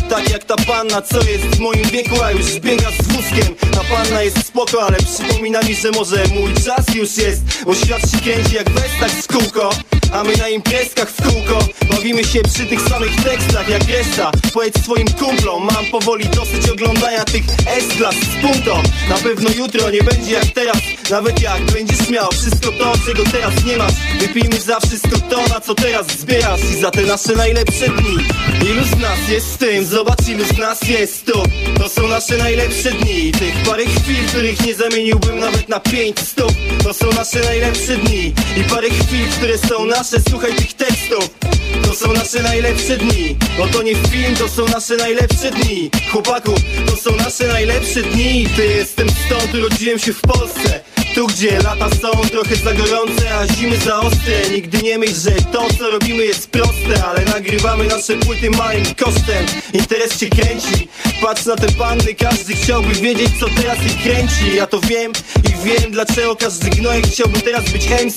Tak 0.08 0.30
jak 0.30 0.44
ta 0.44 0.56
panna, 0.56 1.02
co 1.02 1.16
jest 1.16 1.44
w 1.44 1.60
moim 1.60 1.84
wieku 1.84 2.22
A 2.22 2.30
już 2.30 2.60
biega 2.60 2.90
z 2.90 3.06
wózkiem. 3.06 3.54
Ta 3.72 3.96
panna 3.96 4.22
jest 4.22 4.46
spoko, 4.46 4.82
ale 4.82 4.96
przypomina 4.96 5.62
mi, 5.62 5.74
że 5.74 5.90
może 5.90 6.24
mój 6.34 6.54
czas 6.54 6.94
już 6.94 7.16
jest. 7.16 7.42
Bo 7.64 7.74
świat 7.74 8.10
się 8.10 8.18
kręci 8.18 8.54
jak 8.54 8.70
westak 8.70 9.10
z 9.10 9.26
kółko 9.26 9.70
A 10.12 10.24
my 10.24 10.36
na 10.36 10.48
imprezkach 10.48 11.10
w 11.10 11.22
kółko 11.22 11.68
Bawimy 11.90 12.24
się 12.24 12.42
przy 12.42 12.66
tych 12.66 12.80
samych 12.80 13.24
tekstach 13.24 13.68
jak 13.68 13.82
reszta. 13.88 14.30
Powiedz 14.52 14.82
swoim 14.82 15.06
kumplom 15.08 15.68
Mam 15.74 15.86
powoli 15.86 16.28
dosyć 16.28 16.70
oglądania 16.70 17.24
tych 17.24 17.42
S-klas 17.66 18.14
z 18.14 18.42
punto 18.42 18.82
Na 19.08 19.14
pewno 19.14 19.50
jutro 19.50 19.90
nie 19.90 20.02
będzie 20.02 20.32
jak 20.32 20.46
teraz. 20.46 20.76
Nawet 21.10 21.42
jak 21.42 21.62
będziesz 21.62 22.08
miał 22.08 22.30
wszystko 22.30 22.72
to, 22.72 22.92
czego 23.06 23.24
teraz 23.24 23.64
nie 23.64 23.76
masz. 23.76 23.92
Wypijmy 24.20 24.60
za 24.60 24.80
wszystko 24.80 25.18
to, 25.30 25.42
na 25.48 25.60
co 25.60 25.74
teraz 25.74 26.06
zbierasz. 26.06 26.60
I 26.60 26.80
za 26.80 26.90
te 26.90 27.02
nasze 27.02 27.32
najlepsze 27.32 27.88
dni. 27.88 28.16
Ilu 28.70 28.84
z 28.84 29.00
nas 29.00 29.28
jest 29.28 29.52
z 29.52 29.56
tym? 29.56 29.84
Zobacz 29.84 30.28
ilu 30.28 30.44
z 30.44 30.58
nas 30.58 30.82
jest 30.82 31.26
tu. 31.26 31.42
To 31.78 31.88
są 31.88 32.08
nasze 32.08 32.36
najlepsze 32.36 32.90
dni. 32.90 33.32
Tych 33.32 33.54
parę 33.66 33.84
chwil, 33.84 34.26
których 34.28 34.66
nie 34.66 34.74
zamieniłbym 34.74 35.38
nawet 35.38 35.68
na 35.68 35.80
pięć 35.80 36.20
stóp. 36.20 36.52
To 36.82 36.94
są 36.94 37.12
nasze 37.12 37.40
najlepsze 37.40 37.96
dni. 37.96 38.34
I 38.56 38.64
parę 38.70 38.88
chwil, 38.90 39.26
które 39.36 39.58
są 39.58 39.86
nasze 39.98 40.16
Słuchaj 40.30 40.54
tych 40.54 40.72
tekstów. 40.72 41.30
To 41.84 41.94
są 41.94 42.12
nasze 42.12 42.42
najlepsze 42.42 42.96
dni 42.96 43.36
Bo 43.58 43.66
to 43.66 43.82
nie 43.82 43.94
film, 43.94 44.36
to 44.36 44.48
są 44.48 44.66
nasze 44.66 44.96
najlepsze 44.96 45.50
dni. 45.50 45.90
Chłopaku, 46.12 46.54
to 46.86 46.96
są 46.96 47.16
nasze 47.16 47.46
najlepsze 47.46 48.02
dni. 48.02 48.48
Ty 48.56 48.66
jestem 48.66 49.08
stąd, 49.26 49.54
urodziłem 49.54 49.98
się 49.98 50.12
w 50.12 50.20
Polsce 50.20 50.80
tu 51.16 51.26
gdzie 51.26 51.58
lata 51.58 51.88
są 52.02 52.28
trochę 52.28 52.56
za 52.56 52.72
gorące, 52.72 53.34
a 53.34 53.46
zimy 53.46 53.76
za 53.76 54.00
ostre. 54.00 54.50
Nigdy 54.52 54.78
nie 54.82 54.98
myśl, 54.98 55.14
że 55.14 55.30
to 55.30 55.68
co 55.78 55.90
robimy 55.90 56.24
jest 56.24 56.50
proste 56.50 57.04
Ale 57.04 57.24
nagrywamy 57.24 57.86
nasze 57.86 58.16
płyty 58.16 58.50
małym 58.50 58.84
kosztem. 58.84 59.46
Interes 59.72 60.16
cię 60.16 60.28
kręci. 60.28 60.88
Patrz 61.22 61.46
na 61.46 61.56
te 61.56 61.72
panny, 61.72 62.14
każdy 62.14 62.54
chciałby 62.54 62.94
wiedzieć 62.94 63.28
co 63.40 63.46
teraz 63.48 63.78
ich 63.86 64.02
kręci. 64.02 64.56
Ja 64.56 64.66
to 64.66 64.80
wiem 64.80 65.12
i 65.44 65.64
wiem 65.64 65.92
dlaczego 65.92 66.36
każdy 66.36 66.70
gnojek 66.70 67.06
chciałby 67.06 67.40
teraz 67.40 67.70
być 67.70 67.88
MC 67.88 68.16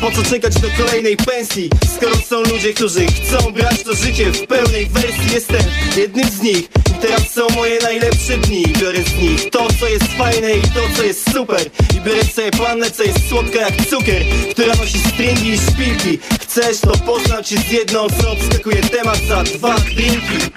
Po 0.00 0.10
co 0.10 0.30
czekać 0.30 0.54
do 0.54 0.68
kolejnej 0.84 1.16
pensji? 1.16 1.70
Skoro 1.96 2.16
są 2.16 2.42
ludzie, 2.42 2.74
którzy 2.74 3.06
chcą 3.06 3.52
brać 3.52 3.82
to 3.82 3.94
życie 3.94 4.32
w 4.32 4.46
pełnej 4.46 4.86
wersji 4.86 5.34
Jestem 5.34 5.62
jednym 5.96 6.30
z 6.30 6.40
nich. 6.42 6.68
I 6.90 7.00
teraz 7.00 7.30
są 7.30 7.46
moje 7.54 7.78
najlepsze 7.82 8.38
dni. 8.38 8.64
Biorę 8.80 8.98
z 9.02 9.22
nich 9.22 9.50
to 9.50 9.68
co 9.80 9.88
jest 9.88 10.12
fajne 10.18 10.52
i 10.52 10.62
to 10.62 10.80
co 10.96 11.02
jest 11.02 11.32
super. 11.32 11.60
I 11.96 12.00
biorę 12.00 12.24
sobie 12.38 12.50
pannę 12.50 12.90
co 12.90 13.02
jest 13.02 13.28
słodka 13.28 13.60
jak 13.60 13.86
cukier 13.90 14.22
Która 14.50 14.74
nosi 14.74 14.98
stringi 14.98 15.48
i 15.48 15.58
szpilki. 15.58 16.18
Chcesz 16.40 16.80
to 16.80 16.90
poznam 16.90 17.44
cię 17.44 17.56
z 17.58 17.70
jedną 17.70 18.06
co 18.08 18.32
obskakuje 18.32 18.82
temat 18.82 19.18
za 19.28 19.42
dwa 19.42 19.74
drinki? 19.78 20.50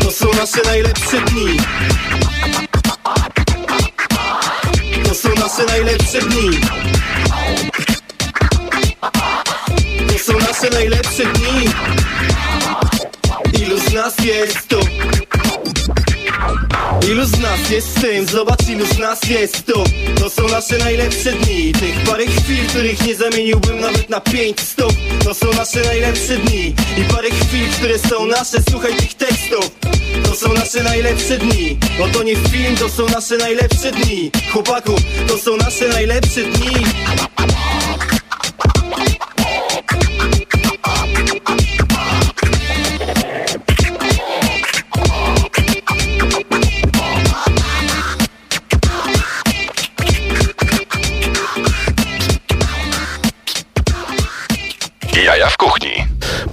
To 0.00 0.10
są 0.10 0.26
nasze 0.34 0.62
najlepsze 0.64 1.20
dni. 1.20 1.56
To 5.04 5.14
są 5.14 5.28
nasze 5.34 5.64
najlepsze 5.66 6.20
dni. 6.20 6.60
To 10.08 10.18
są 10.18 10.38
nasze 10.38 10.70
najlepsze 10.70 11.22
dni. 11.24 11.68
Ilu 13.62 13.78
z 13.78 13.92
nas 13.92 14.18
jest 14.18 14.68
tu? 14.68 14.80
Ilu 17.10 17.24
z 17.24 17.38
nas 17.38 17.70
jest 17.70 17.98
z 17.98 18.00
tym? 18.00 18.26
Zobacz 18.26 18.68
ilu 18.68 18.86
z 18.86 18.98
nas 18.98 19.20
jest 19.28 19.66
tu. 19.66 19.84
To 20.20 20.30
są 20.30 20.48
nasze 20.48 20.78
najlepsze 20.78 21.32
dni. 21.32 21.72
Tych 21.72 22.04
parę 22.04 22.26
chwil, 22.26 22.66
których 22.68 23.06
nie 23.06 23.14
zamieniłbym 23.14 23.80
nawet 23.80 24.10
na 24.10 24.20
pięć 24.20 24.60
stóp 24.60 24.92
To 25.24 25.34
są 25.34 25.52
nasze 25.52 25.80
najlepsze 25.80 26.36
dni. 26.36 26.74
I 26.98 27.14
parę 27.14 27.30
chwil, 27.30 27.68
które 27.78 27.98
są 27.98 28.26
nasze. 28.26 28.58
Słuchaj 28.70 28.96
tych 28.96 29.14
tekstów. 29.14 29.70
To 30.24 30.34
są 30.34 30.52
nasze 30.52 30.82
najlepsze 30.82 31.38
dni. 31.38 31.78
Bo 31.98 32.08
to 32.08 32.22
nie 32.22 32.36
film, 32.36 32.76
to 32.76 32.88
są 32.88 33.08
nasze 33.08 33.36
najlepsze 33.36 33.92
dni. 33.92 34.30
Chłopaku, 34.52 34.94
to 35.28 35.38
są 35.38 35.56
nasze 35.56 35.88
najlepsze 35.88 36.42
dni 36.42 36.84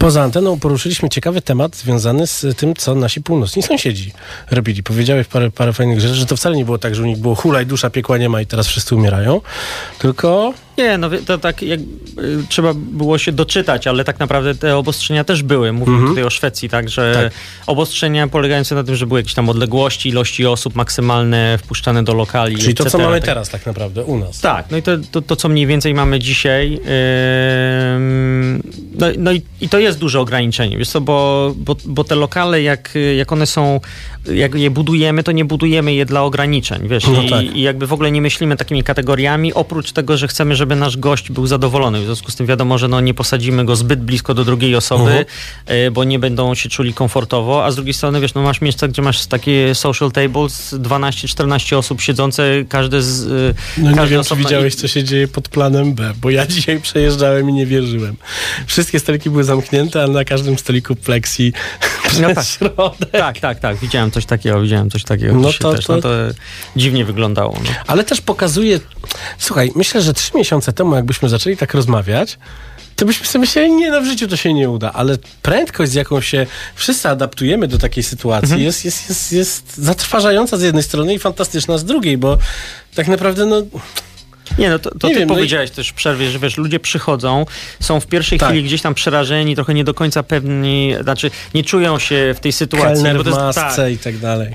Poza 0.01 0.21
anteną 0.21 0.59
poruszyliśmy 0.59 1.09
ciekawy 1.09 1.41
temat 1.41 1.75
związany 1.75 2.27
z 2.27 2.57
tym, 2.57 2.75
co 2.75 2.95
nasi 2.95 3.21
północni 3.21 3.63
sąsiedzi 3.63 4.11
robili. 4.51 4.83
Powiedziałeś 4.83 5.27
parę, 5.27 5.51
parę 5.51 5.73
fajnych 5.73 5.99
rzeczy, 5.99 6.15
że 6.15 6.25
to 6.25 6.37
wcale 6.37 6.55
nie 6.55 6.65
było 6.65 6.77
tak, 6.77 6.95
że 6.95 7.03
u 7.03 7.05
nich 7.05 7.17
było 7.17 7.35
hulaj, 7.35 7.65
dusza, 7.65 7.89
piekła 7.89 8.17
nie 8.17 8.29
ma 8.29 8.41
i 8.41 8.45
teraz 8.45 8.67
wszyscy 8.67 8.95
umierają, 8.95 9.41
tylko 9.99 10.53
Nie, 10.77 10.97
no 10.97 11.09
to 11.25 11.37
tak 11.37 11.61
jak 11.61 11.79
y, 11.79 11.83
trzeba 12.49 12.73
było 12.73 13.17
się 13.17 13.31
doczytać, 13.31 13.87
ale 13.87 14.03
tak 14.03 14.19
naprawdę 14.19 14.55
te 14.55 14.77
obostrzenia 14.77 15.23
też 15.23 15.43
były. 15.43 15.71
Mówimy 15.73 15.97
Mhm. 15.97 16.11
tutaj 16.11 16.23
o 16.23 16.29
Szwecji, 16.29 16.69
tak, 16.69 16.89
że 16.89 17.11
Tak. 17.23 17.33
obostrzenia 17.67 18.27
polegające 18.27 18.75
na 18.75 18.83
tym, 18.83 18.95
że 18.95 19.07
były 19.07 19.19
jakieś 19.19 19.33
tam 19.33 19.49
odległości, 19.49 20.09
ilości 20.09 20.45
osób 20.45 20.75
maksymalne 20.75 21.57
wpuszczane 21.57 22.03
do 22.03 22.13
lokali. 22.13 22.57
czyli 22.57 22.73
to, 22.75 22.85
co 22.85 22.97
mamy 22.97 23.15
Tak. 23.19 23.25
teraz 23.25 23.49
tak 23.49 23.65
naprawdę 23.65 24.03
u 24.03 24.17
nas. 24.17 24.39
Tak, 24.41 24.65
no 24.71 24.77
i 24.77 24.81
to, 24.81 24.91
to, 25.11 25.21
to 25.21 25.35
co 25.35 25.49
mniej 25.49 25.67
więcej 25.67 25.93
mamy 25.93 26.19
dzisiaj. 26.19 26.79
ym, 27.95 28.63
no 28.99 29.07
no 29.17 29.31
i, 29.31 29.41
i 29.61 29.69
to 29.69 29.79
jest 29.79 29.99
duże 29.99 30.19
ograniczenie, 30.19 30.77
wiesz 30.77 30.89
co, 30.89 31.01
bo, 31.01 31.51
bo, 31.57 31.75
bo 31.85 32.03
te 32.03 32.15
lokale, 32.15 32.61
jak, 32.61 32.93
jak 33.17 33.31
one 33.31 33.45
są, 33.47 33.79
jak 34.33 34.55
je 34.55 34.69
budujemy, 34.71 35.23
to 35.23 35.31
nie 35.31 35.45
budujemy 35.45 35.93
je 35.93 36.05
dla 36.05 36.23
ograniczeń, 36.23 36.87
wiesz, 36.87 37.07
No 37.07 37.21
i, 37.21 37.29
tak. 37.29 37.43
i 37.55 37.61
jakby 37.61 37.87
w 37.87 37.93
ogóle 37.93 38.11
nie 38.11 38.21
myślimy 38.21 38.57
takimi 38.57 38.83
kategoriami, 38.83 39.53
oprócz 39.53 39.91
tego, 39.91 40.17
że 40.17 40.27
chcemy, 40.27 40.55
żeby 40.61 40.75
nasz 40.75 40.97
gość 40.97 41.31
był 41.31 41.47
zadowolony. 41.47 42.01
W 42.01 42.05
związku 42.05 42.31
z 42.31 42.35
tym 42.35 42.45
wiadomo, 42.47 42.77
że 42.77 42.87
no 42.87 43.01
nie 43.01 43.13
posadzimy 43.13 43.65
go 43.65 43.75
zbyt 43.75 44.01
blisko 44.01 44.33
do 44.33 44.45
drugiej 44.45 44.75
osoby, 44.75 45.25
y, 45.87 45.91
bo 45.91 46.03
nie 46.03 46.19
będą 46.19 46.55
się 46.55 46.69
czuli 46.69 46.93
komfortowo, 46.93 47.65
a 47.65 47.71
z 47.71 47.75
drugiej 47.75 47.93
strony, 47.93 48.21
wiesz, 48.21 48.33
no 48.33 48.41
masz 48.41 48.61
miejsca, 48.61 48.87
gdzie 48.87 49.01
masz 49.01 49.25
takie 49.25 49.75
social 49.75 50.11
tables, 50.11 50.73
12-14 50.73 51.75
osób 51.77 52.01
siedzące, 52.01 52.43
każde 52.69 53.01
z... 53.01 53.21
y, 53.23 53.53
No 53.77 53.89
nie 53.91 53.95
każdy 53.97 54.15
wiem, 54.15 54.23
czy 54.23 54.35
widziałeś, 54.35 54.75
co 54.75 54.87
się 54.87 55.03
dzieje 55.03 55.27
pod 55.27 55.49
planem 55.49 55.93
B, 55.93 56.13
bo 56.21 56.29
ja 56.29 56.47
dzisiaj 56.55 56.81
przejeżdżałem 56.81 57.49
i 57.49 57.53
nie 57.53 57.65
wierzyłem. 57.65 58.15
Wszystkie 58.67 58.99
stoliki 58.99 59.29
były 59.29 59.43
zamknięte, 59.43 60.01
ale 60.03 60.13
na 60.13 60.25
każdym 60.25 60.57
stoliku 60.57 60.95
plexi 60.95 61.53
No 62.21 62.33
tak. 62.35 62.45
środek. 62.45 63.11
Tak, 63.11 63.39
tak, 63.39 63.59
tak. 63.59 63.77
Widziałem 63.77 64.11
coś 64.11 64.25
takiego, 64.25 64.61
widziałem 64.61 64.89
coś 64.89 65.03
takiego. 65.03 65.33
No 65.33 65.39
No 65.39 65.51
to- 65.51 65.57
to, 65.59 65.73
też. 65.75 65.85
to- 65.85 65.95
No 65.95 66.01
to 66.01 66.09
dziwnie 66.75 67.05
wyglądało. 67.05 67.53
No. 67.63 67.69
Ale 67.87 68.03
też 68.03 68.21
pokazuje... 68.21 68.79
Słuchaj, 69.37 69.71
myślę, 69.75 70.01
że 70.01 70.13
trzy 70.13 70.31
miesiące 70.35 70.50
temu, 70.59 70.95
jakbyśmy 70.95 71.29
zaczęli 71.29 71.57
tak 71.57 71.73
rozmawiać, 71.73 72.37
to 72.95 73.05
byśmy 73.05 73.25
sobie 73.25 73.39
myśleli, 73.39 73.71
nie, 73.73 73.91
no 73.91 74.01
w 74.01 74.05
życiu 74.05 74.27
to 74.27 74.35
się 74.37 74.53
nie 74.53 74.69
uda, 74.69 74.91
ale 74.93 75.17
prędkość, 75.41 75.91
z 75.91 75.93
jaką 75.95 76.21
się 76.21 76.45
wszyscy 76.75 77.09
adaptujemy 77.09 77.67
do 77.67 77.77
takiej 77.77 78.03
sytuacji, 78.03 78.45
Mhm. 78.45 78.61
jest, 78.61 78.85
jest, 78.85 79.09
jest, 79.09 79.31
jest 79.31 79.77
zatrważająca 79.77 80.57
z 80.57 80.61
jednej 80.61 80.83
strony 80.83 81.13
i 81.13 81.19
fantastyczna 81.19 81.77
z 81.77 81.85
drugiej, 81.85 82.17
bo 82.17 82.37
tak 82.95 83.07
naprawdę, 83.07 83.45
no... 83.45 83.61
Nie, 84.57 84.69
no 84.69 84.79
to, 84.79 84.89
to 84.99 85.07
Nie 85.07 85.13
ty 85.13 85.19
wiem, 85.19 85.29
no 85.29 85.33
i- 85.33 85.37
powiedziałeś 85.37 85.71
też 85.71 85.89
w 85.89 85.93
przerwie, 85.93 86.29
że 86.31 86.39
wiesz, 86.39 86.57
ludzie 86.57 86.79
przychodzą, 86.79 87.45
są 87.79 87.99
w 87.99 88.07
pierwszej 88.07 88.39
Tak. 88.39 88.49
chwili 88.49 88.63
gdzieś 88.63 88.81
tam 88.81 88.93
przerażeni, 88.93 89.55
trochę 89.55 89.73
nie 89.73 89.83
do 89.83 89.93
końca 89.93 90.23
pewni, 90.23 90.93
znaczy 91.03 91.31
nie 91.53 91.63
czują 91.63 91.99
się 91.99 92.33
w 92.37 92.39
tej 92.39 92.51
sytuacji. 92.51 93.03
Kelner 93.03 93.15
bo 93.17 93.21
w 93.21 93.23
to 93.23 93.29
jest- 93.29 93.41
masce 93.57 93.83
tak. 93.83 93.91
i 93.93 93.97
tak 93.97 94.17
dalej. 94.17 94.47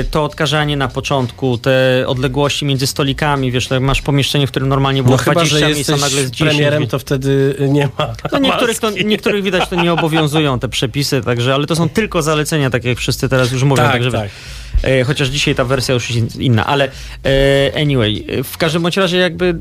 Y, 0.00 0.04
to 0.10 0.24
odkażanie 0.24 0.76
na 0.76 0.88
początku, 0.88 1.58
te 1.58 2.04
odległości 2.06 2.64
między 2.64 2.86
stolikami, 2.86 3.52
wiesz, 3.52 3.68
tak 3.68 3.80
masz 3.82 4.02
pomieszczenie, 4.02 4.46
w 4.46 4.50
którym 4.50 4.68
normalnie 4.68 5.02
było 5.02 5.16
No 5.16 5.22
chyba, 5.22 5.34
20 5.44 5.58
że 5.68 5.74
miejsc, 5.74 5.90
a 5.90 5.96
nagle 5.96 6.08
z 6.24 6.30
10. 6.30 6.36
premierem, 6.38 6.86
to 6.86 6.98
wtedy 6.98 7.54
nie 7.68 7.88
ma 7.98 8.12
No 8.32 8.38
niektórych, 8.38 8.78
to, 8.78 8.90
niektórych 8.90 9.44
widać 9.44 9.68
to 9.68 9.76
nie 9.82 9.92
obowiązują 9.92 10.58
te 10.58 10.68
przepisy, 10.68 11.22
także, 11.22 11.54
ale 11.54 11.66
to 11.66 11.76
są 11.76 11.88
tylko 11.88 12.22
zalecenia, 12.22 12.70
tak 12.70 12.84
jak 12.84 12.98
wszyscy 12.98 13.28
teraz 13.28 13.52
już 13.52 13.62
mówią. 13.62 13.82
Tak, 13.82 13.92
także, 13.92 14.12
tak. 14.12 14.30
E, 14.82 15.04
chociaż 15.04 15.28
dzisiaj 15.28 15.54
ta 15.54 15.64
wersja 15.64 15.94
już 15.94 16.10
jest 16.10 16.36
inna, 16.36 16.66
ale 16.66 16.90
e, 17.24 17.72
anyway, 17.82 18.24
w 18.44 18.56
każdym 18.58 18.82
bądź 18.82 18.96
razie 18.96 19.16
jakby 19.16 19.46
e, 19.46 19.54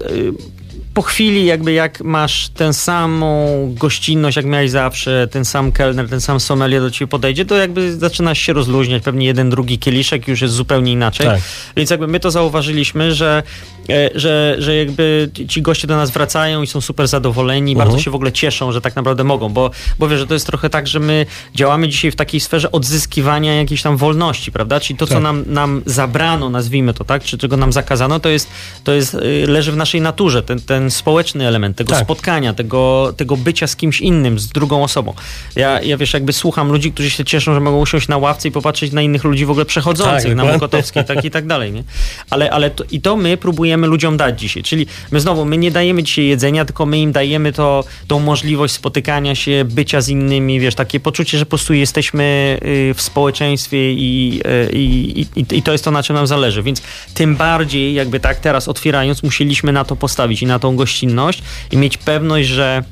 po 0.94 1.02
chwili 1.02 1.46
jakby 1.46 1.74
jak 1.74 2.02
masz 2.02 2.50
tę 2.50 2.74
samą 2.74 3.48
gościnność, 3.80 4.38
jak 4.38 4.46
miałeś 4.46 4.72
zawsze, 4.72 5.28
ten 5.32 5.46
sam 5.46 5.72
kelner, 5.72 6.10
ten 6.10 6.22
sam 6.22 6.40
sommelier 6.40 6.82
do 6.82 6.92
ciebie 6.92 7.10
podejdzie, 7.10 7.46
to 7.46 7.56
jakby 7.56 7.98
zaczynasz 7.98 8.40
się 8.40 8.54
rozluźniać, 8.54 9.04
pewnie 9.04 9.26
jeden, 9.26 9.50
drugi 9.50 9.80
kieliszek 9.80 10.28
już 10.28 10.42
jest 10.42 10.54
zupełnie 10.54 10.92
inaczej. 10.92 11.26
Tak. 11.28 11.40
Więc 11.76 11.90
jakby 11.90 12.08
my 12.08 12.20
to 12.20 12.32
zauważyliśmy, 12.32 13.14
że, 13.14 13.44
e, 13.90 14.10
że, 14.16 14.56
że 14.60 14.76
jakby 14.76 15.30
ci 15.48 15.62
goście 15.62 15.88
do 15.88 15.96
nas 15.96 16.12
wracają 16.12 16.62
i 16.62 16.68
są 16.68 16.82
super 16.82 17.08
zadowoleni, 17.08 17.72
Mhm. 17.72 17.90
bardzo 17.90 18.04
się 18.04 18.12
w 18.12 18.16
ogóle 18.16 18.32
cieszą, 18.32 18.72
że 18.72 18.82
tak 18.82 18.96
naprawdę 18.96 19.24
mogą, 19.24 19.50
bo, 19.50 19.72
bo 20.00 20.08
wiesz, 20.08 20.20
że 20.20 20.28
to 20.28 20.34
jest 20.34 20.46
trochę 20.48 20.70
tak, 20.70 20.88
że 20.88 21.00
my 21.00 21.26
działamy 21.56 21.90
dzisiaj 21.90 22.12
w 22.12 22.16
takiej 22.16 22.40
sferze 22.40 22.72
odzyskiwania 22.72 23.54
jakiejś 23.56 23.82
tam 23.82 23.98
wolności, 23.98 24.52
prawda? 24.52 24.80
Czyli 24.80 24.98
to, 25.00 25.08
co 25.08 25.14
Tak. 25.14 25.24
nam, 25.24 25.44
nam 25.48 25.82
zabrano, 25.86 26.50
nazwijmy 26.50 26.94
to 26.94 27.04
tak, 27.04 27.24
czy 27.24 27.38
czego 27.38 27.58
nam 27.58 27.74
zakazano, 27.74 28.20
to 28.20 28.30
jest, 28.30 28.48
to 28.84 28.94
jest, 28.94 29.14
y, 29.14 29.46
leży 29.48 29.72
w 29.72 29.78
naszej 29.78 30.02
naturze. 30.02 30.44
Ten, 30.44 30.60
ten 30.62 30.83
ten 30.84 30.92
społeczny 30.92 31.48
element 31.48 31.78
tego 31.78 31.94
Tak. 31.94 32.04
spotkania, 32.04 32.54
tego, 32.54 33.14
tego 33.18 33.38
bycia 33.38 33.68
z 33.68 33.76
kimś 33.76 34.02
innym, 34.02 34.40
z 34.40 34.48
drugą 34.48 34.84
osobą. 34.84 35.14
Ja, 35.56 35.82
ja 35.82 35.98
wiesz, 35.98 36.14
jakby 36.14 36.34
słucham 36.34 36.72
ludzi, 36.72 36.92
którzy 36.92 37.10
się 37.10 37.26
cieszą, 37.26 37.54
że 37.54 37.60
mogą 37.60 37.80
usiąść 37.80 38.08
na 38.08 38.18
ławce 38.18 38.48
i 38.48 38.52
popatrzeć 38.52 38.92
na 38.92 39.02
innych 39.02 39.24
ludzi 39.24 39.46
w 39.46 39.52
ogóle 39.52 39.66
przechodzących, 39.66 40.24
Tak, 40.24 40.36
na. 40.36 40.44
Mokotowskiej 40.44 41.06
tak 41.06 41.26
i 41.26 41.32
tak 41.32 41.48
dalej, 41.48 41.72
nie? 41.72 41.84
Ale, 42.30 42.52
ale 42.52 42.70
to, 42.70 42.84
i 42.92 43.02
to 43.02 43.16
my 43.16 43.38
próbujemy 43.38 43.88
ludziom 43.88 44.18
dać 44.18 44.40
dzisiaj, 44.40 44.64
czyli 44.64 44.88
my 45.12 45.20
znowu, 45.20 45.46
my 45.46 45.58
nie 45.58 45.72
dajemy 45.72 46.04
dzisiaj 46.04 46.26
jedzenia, 46.26 46.66
tylko 46.66 46.86
my 46.86 47.00
im 47.00 47.12
dajemy 47.12 47.54
to, 47.54 47.84
tą 48.08 48.20
możliwość 48.20 48.74
spotykania 48.74 49.36
się, 49.36 49.66
bycia 49.66 50.02
z 50.02 50.10
innymi, 50.10 50.60
wiesz, 50.60 50.76
takie 50.76 51.00
poczucie, 51.00 51.38
że 51.38 51.46
po 51.46 51.50
prostu 51.50 51.74
jesteśmy 51.74 52.24
y, 52.64 52.94
w 52.94 53.02
społeczeństwie 53.02 53.94
i, 53.94 54.42
y, 54.46 54.72
i, 54.74 55.22
i, 55.36 55.58
i 55.58 55.64
to 55.64 55.72
jest 55.72 55.84
to, 55.84 55.92
na 55.92 56.04
czym 56.04 56.16
nam 56.16 56.28
zależy, 56.28 56.64
więc 56.64 56.82
tym 57.14 57.36
bardziej 57.36 57.94
jakby 57.94 58.20
tak 58.20 58.40
teraz 58.40 58.68
otwierając, 58.68 59.24
musieliśmy 59.24 59.72
na 59.72 59.86
to 59.86 59.96
postawić 59.96 60.42
i 60.42 60.46
na 60.46 60.60
tą 60.60 60.73
gościnność 60.76 61.44
i 61.72 61.78
mieć 61.78 61.98
pewność, 61.98 62.48
że 62.48 62.84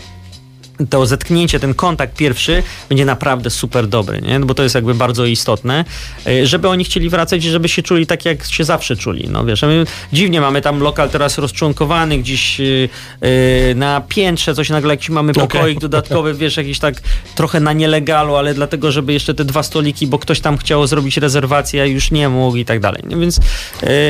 to 0.90 1.06
zetknięcie, 1.06 1.60
ten 1.60 1.74
kontakt 1.74 2.16
pierwszy 2.18 2.64
będzie 2.90 3.06
naprawdę 3.06 3.50
super 3.50 3.88
dobry, 3.88 4.22
nie? 4.22 4.40
No 4.40 4.46
bo 4.46 4.54
to 4.54 4.64
jest 4.64 4.76
jakby 4.76 4.94
bardzo 4.94 5.26
istotne, 5.26 5.86
y, 6.28 6.48
żeby 6.48 6.70
oni 6.70 6.84
chcieli 6.84 7.10
wracać 7.10 7.46
i 7.46 7.50
żeby 7.50 7.70
się 7.70 7.82
czuli 7.84 8.08
tak, 8.08 8.26
jak 8.26 8.46
się 8.46 8.64
zawsze 8.64 8.96
czuli. 8.96 9.28
No 9.30 9.46
wiesz, 9.46 9.62
my 9.62 9.86
dziwnie 10.14 10.42
mamy 10.42 10.62
tam 10.62 10.80
lokal 10.80 11.10
teraz 11.10 11.38
rozczłonkowany 11.38 12.18
gdzieś 12.18 12.60
y, 12.60 12.90
y, 13.24 13.74
na 13.76 14.02
piętrze, 14.02 14.56
coś 14.56 14.70
nagle 14.70 14.94
jakiś 14.94 15.10
mamy 15.10 15.34
pokoik 15.34 15.80
dodatkowy, 15.80 16.34
wiesz, 16.34 16.58
jakiś 16.58 16.80
tak 16.80 16.96
trochę 17.36 17.60
na 17.60 17.74
nielegalu, 17.74 18.36
ale 18.36 18.54
dlatego, 18.54 18.92
żeby 18.92 19.14
jeszcze 19.14 19.34
te 19.34 19.46
dwa 19.46 19.64
stoliki, 19.64 20.08
bo 20.08 20.20
ktoś 20.20 20.40
tam 20.40 20.58
chciał 20.58 20.88
zrobić 20.88 21.18
rezerwację, 21.18 21.82
a 21.82 21.86
już 21.86 22.12
nie 22.12 22.30
mógł 22.30 22.58
i 22.58 22.66
tak 22.66 22.80
dalej. 22.80 23.04
Nie? 23.08 23.18
Więc 23.18 23.38
y, 23.38 23.42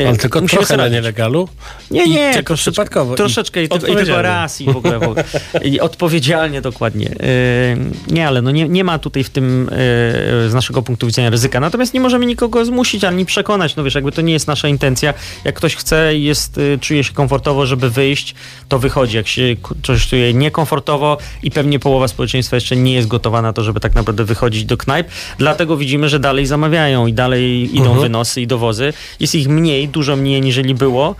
Ale 0.07 0.17
tylko 0.17 0.41
trochę 0.41 0.65
sobie 0.65 0.77
na 0.77 0.87
nielegalu? 0.87 1.49
Nie, 1.91 2.05
I 2.05 2.09
nie. 2.09 2.33
tylko 2.33 2.53
troszeczkę- 2.53 2.71
przypadkowo. 2.71 3.13
I 3.13 3.17
Troszeczkę 3.17 3.61
i, 3.63 3.65
i 3.65 3.69
tylko 3.69 4.21
raz 4.21 4.61
i 4.61 4.65
w 4.65 4.77
ogóle. 4.77 4.99
W 4.99 5.03
ogóle. 5.03 5.23
I 5.63 5.79
odpowiedzialnie 5.79 6.60
dokładnie. 6.61 7.05
Yy, 7.05 8.13
nie, 8.13 8.27
ale 8.27 8.41
no 8.41 8.51
nie, 8.51 8.69
nie 8.69 8.83
ma 8.83 8.99
tutaj 8.99 9.23
w 9.23 9.29
tym 9.29 9.63
yy, 9.63 10.49
z 10.49 10.53
naszego 10.53 10.81
punktu 10.81 11.07
widzenia 11.07 11.29
ryzyka. 11.29 11.59
Natomiast 11.59 11.93
nie 11.93 11.99
możemy 11.99 12.25
nikogo 12.25 12.65
zmusić 12.65 13.03
ani 13.03 13.25
przekonać. 13.25 13.75
No 13.75 13.83
wiesz, 13.83 13.95
jakby 13.95 14.11
to 14.11 14.21
nie 14.21 14.33
jest 14.33 14.47
nasza 14.47 14.67
intencja. 14.67 15.13
Jak 15.45 15.55
ktoś 15.55 15.75
chce 15.75 16.15
i 16.15 16.23
jest, 16.23 16.57
yy, 16.57 16.79
czuje 16.81 17.03
się 17.03 17.13
komfortowo, 17.13 17.65
żeby 17.65 17.89
wyjść, 17.89 18.35
to 18.69 18.79
wychodzi. 18.79 19.17
Jak 19.17 19.27
się 19.27 19.41
ktoś 19.81 20.07
czuje 20.07 20.33
niekomfortowo 20.33 21.17
i 21.43 21.51
pewnie 21.51 21.79
połowa 21.79 22.07
społeczeństwa 22.07 22.55
jeszcze 22.55 22.75
nie 22.75 22.93
jest 22.93 23.07
gotowa 23.07 23.41
na 23.41 23.53
to, 23.53 23.63
żeby 23.63 23.79
tak 23.79 23.95
naprawdę 23.95 24.23
wychodzić 24.23 24.65
do 24.65 24.77
knajp. 24.77 25.07
Dlatego 25.37 25.77
widzimy, 25.77 26.09
że 26.09 26.19
dalej 26.19 26.45
zamawiają 26.45 27.07
i 27.07 27.13
dalej 27.13 27.77
idą 27.77 27.99
wynosy 27.99 28.41
i 28.41 28.47
dowozy. 28.47 28.93
Jest 29.19 29.35
ich 29.35 29.47
mniej, 29.47 29.87
dużo 29.87 30.15
mniej 30.15 30.41
niżeli 30.41 30.75
było. 30.75 31.15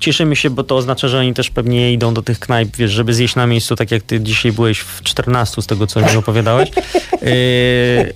Cieszymy 0.00 0.36
się, 0.36 0.50
bo 0.50 0.64
to 0.64 0.76
oznacza, 0.76 1.08
że 1.08 1.18
oni 1.18 1.34
też 1.34 1.50
pewnie 1.50 1.92
idą 1.92 2.14
do 2.14 2.22
tych 2.22 2.38
knajp, 2.38 2.76
wiesz, 2.76 2.90
żeby 2.90 3.14
zjeść 3.14 3.36
na 3.36 3.46
miejscu, 3.46 3.76
tak 3.76 3.90
jak 3.90 4.02
ty 4.02 4.20
dzisiaj 4.20 4.52
byłeś 4.52 4.78
w 4.78 5.02
14 5.02 5.62
z 5.62 5.66
tego, 5.66 5.86
co 5.86 6.00
mi 6.00 6.16
opowiadałeś. 6.16 6.70
Yy, 7.22 8.12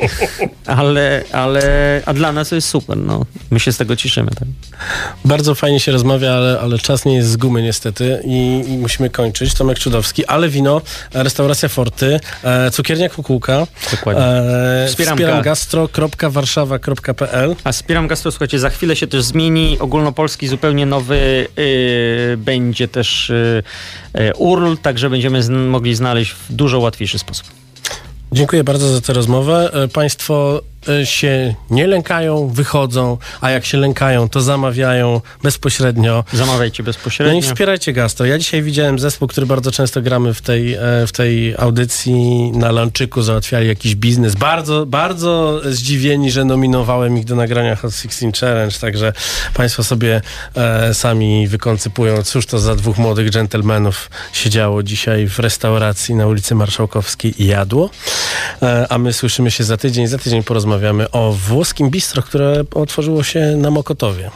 ale, 0.66 1.24
ale, 1.32 1.62
a 2.06 2.14
dla 2.14 2.32
nas 2.32 2.48
to 2.48 2.54
jest 2.54 2.68
super, 2.68 2.96
no. 2.96 3.24
My 3.50 3.60
się 3.60 3.72
z 3.72 3.76
tego 3.76 3.96
cieszymy, 3.96 4.30
tak. 4.30 4.48
Bardzo 5.24 5.54
fajnie 5.54 5.80
się 5.80 5.92
rozmawia, 5.92 6.32
ale, 6.32 6.60
ale 6.60 6.78
czas 6.78 7.04
nie 7.04 7.14
jest 7.16 7.28
z 7.30 7.36
gumy 7.36 7.62
niestety 7.62 8.20
i, 8.24 8.64
i 8.68 8.78
musimy 8.78 9.10
kończyć. 9.10 9.54
Tomek 9.54 9.78
Czudowski, 9.78 10.26
ale 10.26 10.48
wino, 10.48 10.80
restauracja 11.14 11.68
Forty, 11.68 12.20
e, 12.44 12.70
cukiernia 12.70 13.08
Kukułka, 13.08 13.66
Dokładnie. 13.90 14.22
e, 14.24 14.86
Wspieram 14.88 15.16
wspieram 15.16 15.40
ga- 15.40 15.44
gastro.warszawa.pl 15.44 17.56
A 17.64 17.72
Wspieram 17.72 18.08
Gastro, 18.08 18.30
słuchajcie, 18.30 18.58
za 18.58 18.70
chwilę 18.70 18.96
się 18.96 19.06
też 19.06 19.22
zmieni. 19.22 19.76
Ogólnopolski, 19.80 20.48
zupełnie 20.48 20.86
nowy 20.86 21.46
yy, 21.56 22.36
będzie 22.36 22.88
też 22.88 23.32
yy, 24.14 24.24
yy, 24.24 24.34
URL, 24.34 24.76
także 24.82 25.10
będziemy 25.10 25.42
zn- 25.42 25.66
mogli 25.68 25.94
znaleźć 25.94 26.30
w 26.32 26.52
dużo 26.52 26.78
łatwiejszy 26.78 27.18
sposób. 27.18 27.46
Dziękuję 28.34 28.64
bardzo 28.64 28.94
za 28.94 29.00
tę 29.00 29.12
rozmowę. 29.12 29.70
E, 29.72 29.88
Państwo 29.88 30.62
się 31.04 31.54
nie 31.70 31.86
lękają, 31.86 32.48
wychodzą, 32.48 33.18
a 33.40 33.50
jak 33.50 33.64
się 33.64 33.78
lękają, 33.78 34.28
to 34.28 34.40
zamawiają 34.40 35.20
bezpośrednio. 35.42 36.24
Zamawiajcie 36.32 36.82
No 36.82 36.86
bezpośrednio. 36.86 37.38
i 37.38 37.42
wspierajcie 37.42 37.92
Gastro. 37.92 38.26
Ja 38.26 38.38
dzisiaj 38.38 38.62
widziałem 38.62 38.98
zespół, 38.98 39.28
który 39.28 39.46
bardzo 39.46 39.72
często 39.72 40.02
gramy 40.02 40.34
w 40.34 40.40
tej, 40.42 40.74
e, 40.74 40.80
w 41.06 41.12
tej 41.12 41.54
audycji 41.58 42.50
na 42.52 42.72
Lanczyku, 42.72 43.22
załatwiali 43.22 43.68
jakiś 43.68 43.94
biznes. 43.94 44.34
Bardzo, 44.34 44.86
bardzo 44.86 45.60
zdziwieni, 45.64 46.30
że 46.30 46.44
nominowałem 46.44 47.18
ich 47.18 47.24
do 47.24 47.36
nagrania 47.36 47.76
Hot 47.76 47.94
16 47.96 48.32
Challenge, 48.40 48.78
także 48.78 49.12
Państwo 49.54 49.84
sobie 49.84 50.20
e, 50.54 50.94
sami 50.94 51.48
wykoncypują, 51.48 52.22
cóż 52.22 52.46
to 52.46 52.58
za 52.58 52.74
dwóch 52.74 52.98
młodych 52.98 53.30
dżentelmenów 53.30 54.10
siedziało 54.32 54.82
dzisiaj 54.82 55.28
w 55.28 55.38
restauracji 55.38 56.14
na 56.14 56.26
ulicy 56.26 56.54
Marszałkowskiej 56.54 57.42
i 57.42 57.46
jadło. 57.46 57.90
E, 58.62 58.86
a 58.88 58.98
my 58.98 59.12
słyszymy 59.12 59.50
się 59.50 59.64
za 59.64 59.76
tydzień. 59.76 60.06
Za 60.06 60.18
tydzień 60.18 60.42
porozmawiamy 60.42 60.73
o 61.12 61.32
włoskim 61.32 61.90
bistro, 61.90 62.22
które 62.22 62.64
otworzyło 62.74 63.22
się 63.22 63.56
na 63.56 63.70
Mokotowie. 63.70 64.30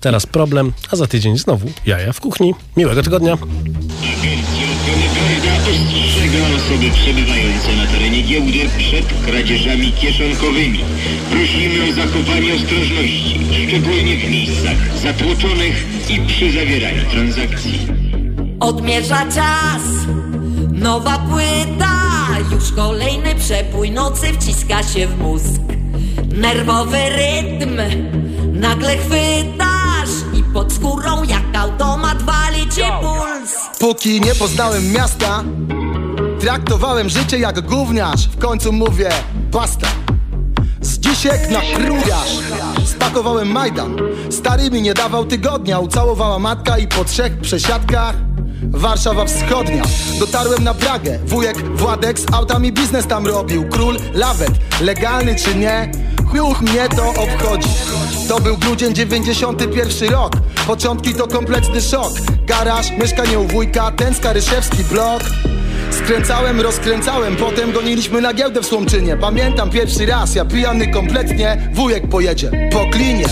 Teraz 0.00 0.26
problem, 0.26 0.72
a 0.90 0.96
za 0.96 1.06
tydzień 1.06 1.38
znowu 1.38 1.70
jaja 1.86 2.12
w 2.12 2.20
kuchni. 2.20 2.54
Miłego 2.76 3.02
tygodnia. 3.02 3.32
Agencja 3.32 4.66
ochrony 4.74 5.06
prawda 5.14 5.70
ostrzega 5.70 6.56
osoby 6.56 6.90
przebywające 6.90 7.76
na 7.76 7.86
terenie 7.86 8.22
giełdy 8.22 8.68
przed 8.78 9.26
kradzieżami 9.26 9.92
kieszonkowymi. 9.92 10.84
Prosimy 11.30 11.90
o 11.90 11.92
zachowanie 11.92 12.54
ostrożności, 12.54 13.40
szczególnie 13.68 14.16
w 14.16 14.30
miejscach 14.30 14.98
zatłoczonych 15.02 15.86
i 16.10 16.20
przy 16.20 16.52
zawieraniu 16.52 17.10
transakcji. 17.10 17.86
Odmierza 18.60 19.26
czas, 19.34 19.82
nowa 20.72 21.18
płyta, 21.18 22.05
już 22.52 22.72
kolejny 22.72 23.34
przepój 23.34 23.90
nocy 23.90 24.26
wciska 24.32 24.82
się 24.82 25.06
w 25.06 25.18
mózg. 25.18 25.60
Nerwowy 26.34 26.98
rytm, 27.08 27.76
nagle 28.52 28.96
chwytasz 28.96 30.38
i 30.38 30.42
pod 30.42 30.72
skórą 30.72 31.24
jak 31.24 31.56
automat 31.56 32.22
wali 32.22 32.68
ci 32.68 32.82
puls. 33.00 33.78
Póki 33.78 34.20
nie 34.20 34.34
poznałem 34.34 34.92
miasta 34.92 35.44
Traktowałem 36.40 37.08
życie 37.08 37.38
jak 37.38 37.60
gówniarz. 37.60 38.28
W 38.28 38.38
końcu 38.38 38.72
mówię 38.72 39.08
basta 39.52 39.86
Z 40.80 40.98
dzisiek 40.98 41.50
na 41.50 41.60
kruwiarz. 41.60 42.38
Spakowałem 42.84 43.48
Majdan. 43.48 43.96
Stary 44.30 44.70
mi 44.70 44.82
nie 44.82 44.94
dawał 44.94 45.24
tygodnia. 45.24 45.78
Ucałowała 45.78 46.38
matka 46.38 46.78
i 46.78 46.88
po 46.88 47.04
trzech 47.04 47.40
przesiadkach 47.40 48.25
Warszawa 48.62 49.24
Wschodnia. 49.24 49.82
Dotarłem 50.20 50.64
na 50.64 50.74
Pragę 50.74 51.18
Wujek 51.26 51.76
Władek 51.76 52.18
z 52.18 52.34
autami 52.34 52.72
biznes 52.72 53.06
tam 53.06 53.26
robił. 53.26 53.68
Król 53.68 53.96
Lawet. 54.14 54.50
Legalny 54.80 55.36
czy 55.36 55.54
nie? 55.54 55.90
Chuch 56.32 56.62
mnie 56.62 56.88
to 56.96 57.08
obchodzi. 57.08 57.68
To 58.28 58.40
był 58.40 58.56
grudzień 58.56 58.94
91 58.94 60.10
rok. 60.10 60.32
Początki 60.66 61.14
to 61.14 61.26
kompletny 61.26 61.82
szok. 61.82 62.12
Garaż, 62.46 62.90
mieszkanie 62.90 63.38
u 63.38 63.46
wujka 63.46 63.90
Ten 63.90 64.14
skaryszewski 64.14 64.84
blok 64.84 65.22
Skręcałem, 65.98 66.60
rozkręcałem, 66.60 67.36
potem 67.36 67.72
goniliśmy 67.72 68.20
na 68.20 68.34
giełdę 68.34 68.62
w 68.62 68.66
Słomczynie. 68.66 69.16
Pamiętam 69.16 69.70
pierwszy 69.70 70.06
raz, 70.06 70.34
ja 70.34 70.44
pijany 70.44 70.92
kompletnie 70.92 71.70
Wujek 71.72 72.08
pojedzie 72.08 72.50
po 72.72 72.86
klinie. 72.90 73.24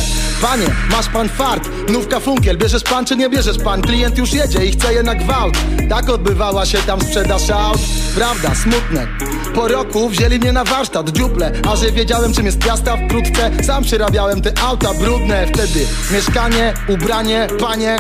Panie, 0.43 0.67
masz 0.91 1.09
pan 1.09 1.29
fart, 1.29 1.69
nówka 1.89 2.21
funkiel 2.21 2.59
Bierzesz 2.59 2.83
pan 2.83 3.05
czy 3.05 3.17
nie 3.17 3.31
bierzesz 3.31 3.59
pan? 3.59 3.83
Klient 3.83 4.19
już 4.19 4.33
jedzie 4.33 4.67
i 4.67 4.71
chce 4.71 4.95
je 4.95 5.03
na 5.03 5.15
gwałt. 5.15 5.55
Tak 5.89 6.11
odbywała 6.11 6.67
się 6.67 6.79
tam 6.79 7.01
sprzedaż 7.01 7.51
aut. 7.51 7.81
Prawda, 8.15 8.55
smutne. 8.55 9.07
Po 9.55 9.69
roku 9.69 10.09
wzięli 10.09 10.39
mnie 10.39 10.53
na 10.53 10.65
warsztat, 10.65 11.11
dziuple 11.11 11.53
A 11.69 11.77
że 11.77 11.93
wiedziałem 11.93 12.33
czym 12.33 12.47
jest 12.47 12.59
piasta 12.59 12.97
wkrótce 12.97 13.51
Sam 13.63 13.85
przerabiałem 13.85 14.43
te 14.43 14.53
auta 14.63 14.95
brudne. 14.95 15.47
Wtedy 15.47 15.87
mieszkanie, 16.13 16.75
ubranie, 16.89 17.47
panie 17.61 17.97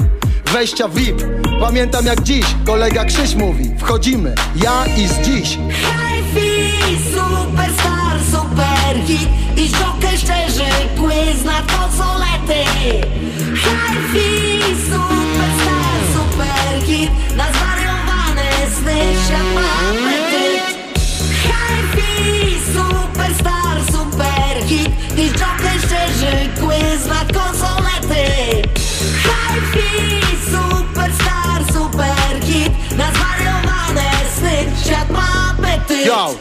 Wejścia 0.54 0.88
VIP 0.88 1.22
Pamiętam 1.60 2.06
jak 2.06 2.22
dziś 2.22 2.44
kolega 2.66 3.04
Krzyś 3.04 3.34
mówi 3.34 3.70
Wchodzimy, 3.78 4.34
ja 4.56 4.84
i 4.96 5.08
z 5.08 5.20
dziś. 5.20 5.58
Hi-fi, 5.70 6.96
superstar, 7.14 8.18
superhit 8.32 9.28
I 9.56 9.68
żokę 9.68 10.18
szczerzy, 10.18 10.70
quiz 10.96 11.44
na 11.44 11.62
konsolety. 11.62 12.70
Hi-fi, 13.62 14.60
superstar, 14.84 15.98
superhit 16.14 17.10
Na 17.36 17.44
zwariowane 17.52 18.50
sny 18.78 18.96
świat 19.26 19.44
Hi-fi, 21.42 22.56
superstar, 22.74 23.76
superhit 23.92 24.90
I 25.18 25.28
żokę 25.28 25.70
szczerzy, 25.78 26.48
quiz 26.60 26.73
Yo! 36.04 36.34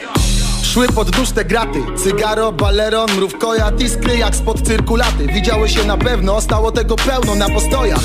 Szły 0.64 0.88
pod 0.88 1.18
nóż 1.18 1.32
te 1.32 1.46
graty. 1.46 1.80
Cygaro, 2.04 2.52
baleron, 2.52 3.12
mrówkoja, 3.16 3.72
iskry 3.80 4.18
jak 4.18 4.36
spod 4.36 4.62
cyrkulaty. 4.62 5.28
Widziały 5.28 5.70
się 5.70 5.84
na 5.84 5.98
pewno, 5.98 6.42
stało 6.42 6.72
tego 6.72 6.96
pełno 6.96 7.36
na 7.36 7.50
postojach. 7.50 8.00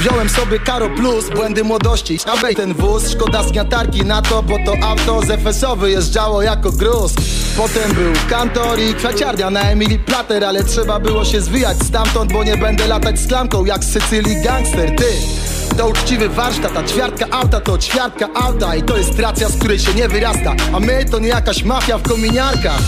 Wziąłem 0.00 0.28
sobie 0.28 0.58
Karo 0.58 0.90
Plus, 0.90 1.30
błędy 1.30 1.64
młodości. 1.64 2.18
Abej 2.38 2.54
ten 2.56 2.74
wóz, 2.74 3.10
szkoda 3.10 3.42
zgniatarki 3.42 4.04
na 4.04 4.22
to 4.22 4.42
Bo 4.42 4.58
to 4.64 4.86
auto 4.86 5.20
z 5.26 5.40
FSO 5.40 5.76
wyjeżdżało 5.76 6.42
jako 6.42 6.72
gruz. 6.72 7.12
Potem 7.56 7.92
był 7.92 8.12
kantor 8.30 8.80
i 8.80 8.94
kwiaciarnia 8.94 9.50
na 9.50 9.60
Emily 9.60 9.98
Plater 9.98 10.44
Ale 10.44 10.64
trzeba 10.64 11.00
było 11.00 11.24
się 11.24 11.40
zwijać 11.40 11.76
stamtąd 11.82 12.32
Bo 12.32 12.44
nie 12.44 12.56
będę 12.56 12.86
latać 12.86 13.18
z 13.18 13.26
klamką 13.26 13.64
jak 13.64 13.84
z 13.84 13.92
Sycylii 13.92 14.42
gangster 14.42 14.96
Ty 14.96 15.43
to 15.76 15.88
uczciwy 15.88 16.28
warsztat, 16.28 16.76
a 16.76 16.82
ćwiartka 16.82 17.26
auta 17.30 17.60
to 17.60 17.78
ćwiartka 17.78 18.28
auta 18.34 18.76
I 18.76 18.82
to 18.82 18.96
jest 18.96 19.18
racja, 19.18 19.48
z 19.48 19.56
której 19.56 19.78
się 19.78 19.94
nie 19.94 20.08
wyrasta. 20.08 20.54
A 20.72 20.80
my 20.80 21.04
to 21.04 21.18
nie 21.18 21.28
jakaś 21.28 21.64
mafia 21.64 21.98
w 21.98 22.02
kominiarkach. 22.02 22.80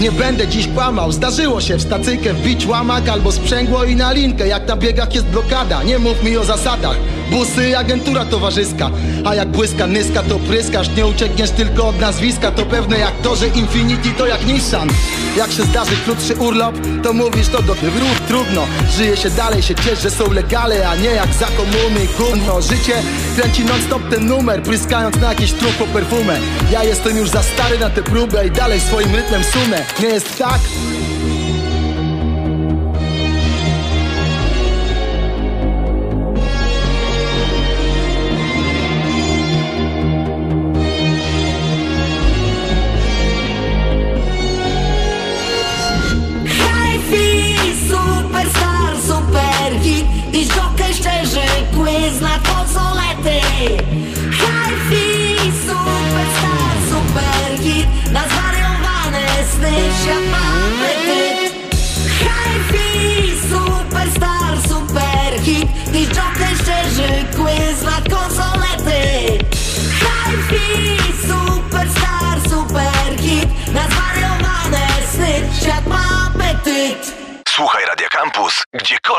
Nie 0.00 0.12
będę 0.12 0.48
dziś 0.48 0.68
kłamał, 0.68 1.12
zdarzyło 1.12 1.60
się 1.60 1.76
w 1.76 1.82
stacyjkę 1.82 2.34
wbić 2.34 2.66
łamak 2.66 3.08
albo 3.08 3.32
sprzęgło 3.32 3.84
i 3.84 3.96
na 3.96 4.12
linkę 4.12 4.48
Jak 4.48 4.68
na 4.68 4.76
biegach 4.76 5.14
jest 5.14 5.26
blokada, 5.26 5.82
nie 5.82 5.98
mów 5.98 6.22
mi 6.22 6.36
o 6.36 6.44
zasadach 6.44 6.96
Busy, 7.34 7.78
agentura 7.78 8.24
towarzyska. 8.24 8.90
A 9.24 9.34
jak 9.34 9.48
błyska 9.48 9.86
nyska 9.86 10.22
to 10.22 10.38
pryskasz. 10.38 10.88
Nie 10.96 11.06
uciekniesz 11.06 11.50
tylko 11.50 11.88
od 11.88 12.00
nazwiska. 12.00 12.50
To 12.50 12.66
pewne 12.66 12.98
jak 12.98 13.12
to, 13.22 13.36
że 13.36 13.48
Infinity 13.48 14.10
to 14.10 14.26
jak 14.26 14.46
Nissan. 14.46 14.88
Jak 15.36 15.52
się 15.52 15.62
zdarzy 15.62 15.96
krótszy 16.04 16.34
urlop 16.36 16.74
To 17.02 17.12
mówisz 17.12 17.48
to 17.48 17.62
do 17.62 17.74
ruch 17.74 18.20
trudno 18.28 18.66
Żyje 18.96 19.16
się 19.16 19.30
dalej, 19.30 19.62
się 19.62 19.74
ciesz, 19.74 20.02
że 20.02 20.10
są 20.10 20.32
legale 20.32 20.88
A 20.88 20.96
nie 20.96 21.10
jak 21.10 21.34
za 21.34 21.46
komuny. 21.46 22.06
Gówno 22.18 22.62
Życie 22.62 23.02
kręci 23.36 23.64
non 23.64 23.82
stop 23.86 24.02
ten 24.10 24.26
numer 24.26 24.62
Pryskając 24.62 25.16
na 25.16 25.28
jakiś 25.28 25.52
trup 25.52 25.72
po 25.78 25.86
perfumę. 25.86 26.40
Ja 26.70 26.84
jestem 26.84 27.16
już 27.16 27.28
za 27.28 27.42
stary 27.42 27.78
na 27.78 27.90
tę 27.90 28.02
próbę 28.02 28.46
I 28.46 28.50
dalej 28.50 28.80
swoim 28.80 29.14
rytmem 29.14 29.44
sunę 29.44 29.86
Nie 30.00 30.08
jest 30.08 30.38
tak? 30.38 30.60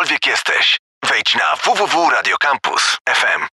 Gdziekolwiek 0.06 0.28
jesteś. 0.28 0.78
Wejdź 1.10 1.36
na 1.36 1.56
www.radiocampus.fm. 1.56 3.48